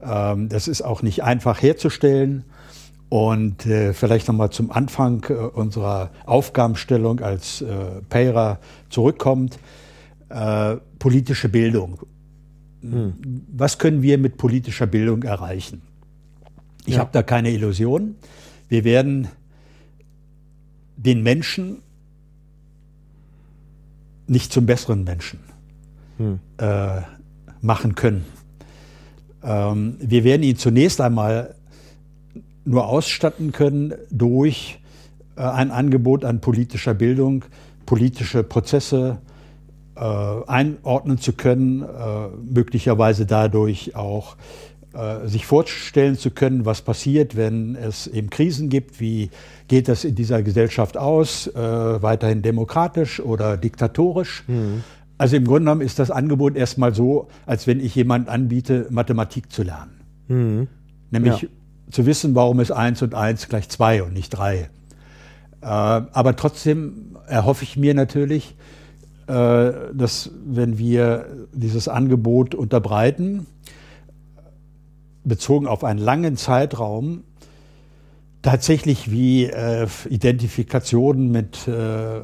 [0.00, 2.44] das ist auch nicht einfach herzustellen.
[3.08, 8.58] Und äh, vielleicht nochmal zum Anfang äh, unserer Aufgabenstellung als äh, Payra
[8.88, 9.58] zurückkommt.
[10.30, 12.00] Äh, politische Bildung.
[12.80, 13.14] Hm.
[13.52, 15.82] Was können wir mit politischer Bildung erreichen?
[16.86, 17.00] Ich ja.
[17.00, 18.16] habe da keine Illusion.
[18.68, 19.28] Wir werden
[20.96, 21.82] den Menschen
[24.26, 25.38] nicht zum besseren Menschen
[26.16, 26.40] hm.
[26.58, 27.02] äh,
[27.60, 28.24] machen können.
[29.44, 31.54] Ähm, wir werden ihn zunächst einmal
[32.64, 34.78] nur ausstatten können durch
[35.36, 37.44] äh, ein Angebot an politischer Bildung,
[37.86, 39.18] politische Prozesse
[39.96, 41.86] äh, einordnen zu können, äh,
[42.52, 44.36] möglicherweise dadurch auch
[44.94, 49.30] äh, sich vorstellen zu können, was passiert, wenn es eben Krisen gibt, wie
[49.68, 51.52] geht das in dieser Gesellschaft aus, äh,
[52.02, 54.44] weiterhin demokratisch oder diktatorisch.
[54.46, 54.84] Mhm.
[55.24, 59.50] Also im Grunde genommen ist das Angebot erstmal so, als wenn ich jemand anbiete, Mathematik
[59.50, 60.02] zu lernen.
[60.28, 60.68] Mhm.
[61.10, 61.48] Nämlich ja.
[61.90, 64.68] zu wissen, warum ist eins und eins gleich zwei und nicht drei.
[65.62, 68.54] Äh, aber trotzdem erhoffe ich mir natürlich,
[69.26, 73.46] äh, dass wenn wir dieses Angebot unterbreiten,
[75.24, 77.24] bezogen auf einen langen Zeitraum,
[78.44, 82.20] tatsächlich wie äh, Identifikationen mit äh,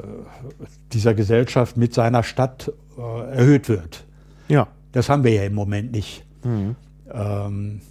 [0.93, 4.05] dieser Gesellschaft, mit seiner Stadt äh, erhöht wird.
[4.47, 4.67] Ja.
[4.91, 6.23] Das haben wir ja im Moment nicht.
[6.43, 6.75] Mhm.
[7.11, 7.81] Ähm,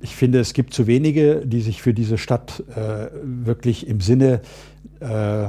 [0.00, 4.42] ich finde, es gibt zu wenige, die sich für diese Stadt äh, wirklich im Sinne
[5.00, 5.46] äh,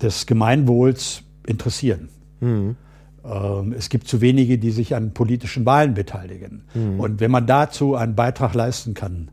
[0.00, 2.10] des Gemeinwohls interessieren.
[2.38, 2.76] Mhm.
[3.24, 6.62] Ähm, es gibt zu wenige, die sich an politischen Wahlen beteiligen.
[6.74, 7.00] Mhm.
[7.00, 9.32] Und wenn man dazu einen Beitrag leisten kann,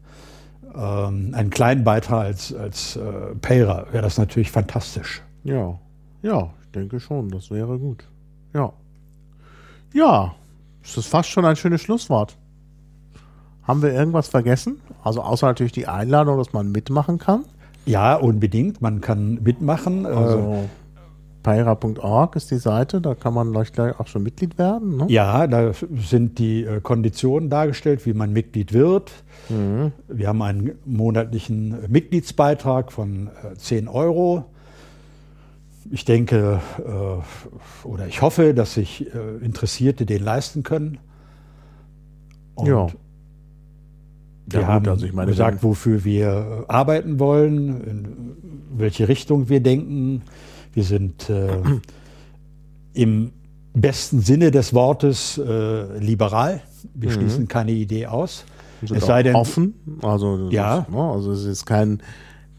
[0.75, 5.21] ähm, einen kleinen Beitrag als, als äh, Payra, wäre das natürlich fantastisch.
[5.43, 5.79] Ja,
[6.21, 8.03] ja, ich denke schon, das wäre gut.
[8.53, 8.73] Ja.
[9.93, 10.35] Ja,
[10.81, 12.37] das ist fast schon ein schönes Schlusswort.
[13.63, 14.81] Haben wir irgendwas vergessen?
[15.03, 17.45] Also außer natürlich die Einladung, dass man mitmachen kann.
[17.85, 18.81] Ja, unbedingt.
[18.81, 20.05] Man kann mitmachen.
[20.05, 20.67] Also
[21.45, 24.97] Peira.org ist die Seite, da kann man gleich auch schon Mitglied werden.
[24.97, 25.05] Ne?
[25.09, 29.11] Ja, da sind die äh, Konditionen dargestellt, wie man Mitglied wird.
[29.49, 29.91] Mhm.
[30.07, 34.45] Wir haben einen monatlichen Mitgliedsbeitrag von 10 äh, Euro.
[35.91, 39.05] Ich denke äh, oder ich hoffe, dass sich
[39.39, 40.97] Interessierte den leisten können.
[42.55, 42.87] Und ja.
[44.47, 49.59] Wir ja, haben also ich meine, gesagt, wofür wir arbeiten wollen, in welche Richtung wir
[49.59, 50.23] denken.
[50.75, 51.57] Wir sind äh,
[52.93, 53.31] im
[53.73, 56.61] besten Sinne des Wortes äh, liberal.
[56.93, 57.13] Wir mhm.
[57.13, 58.45] schließen keine Idee aus.
[58.83, 59.73] Sind es sei denn offen.
[60.01, 60.79] Also, ja.
[60.79, 61.01] Ist, ne?
[61.01, 62.01] also es ist kein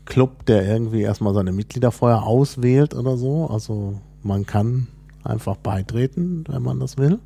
[0.07, 3.49] Club, der irgendwie erstmal seine Mitglieder vorher auswählt oder so.
[3.49, 4.89] Also man kann
[5.25, 7.19] einfach beitreten, wenn man das will.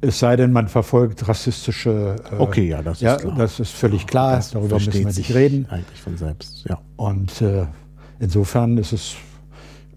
[0.00, 2.16] Es sei denn, man verfolgt rassistische.
[2.30, 3.34] Äh, okay, ja, das ist ja, klar.
[3.36, 4.36] Das ist völlig klar.
[4.36, 5.66] Das Darüber müssen wir nicht reden.
[5.70, 6.78] Eigentlich von selbst, ja.
[6.96, 7.66] Und äh,
[8.20, 9.16] insofern ist es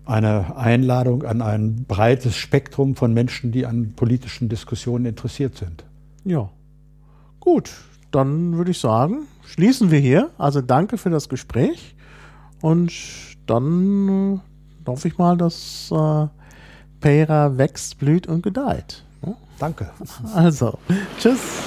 [0.10, 5.84] eine Einladung an ein breites Spektrum von Menschen, die an politischen Diskussionen interessiert sind.
[6.26, 6.50] Ja.
[7.40, 7.72] Gut,
[8.12, 10.32] dann würde ich sagen, schließen wir hier.
[10.38, 11.96] Also danke für das Gespräch
[12.62, 12.92] und
[13.46, 14.42] dann
[14.86, 16.28] äh, hoffe ich mal, dass äh,
[17.00, 19.04] Pera wächst, blüht und gedeiht.
[19.26, 19.36] Ja?
[19.60, 19.92] Danke.
[20.34, 20.80] Also,
[21.20, 21.62] tschüss.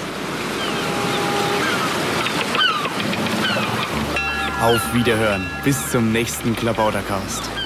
[4.61, 5.43] Auf Wiederhören.
[5.65, 7.62] Bis zum nächsten Klabautercast.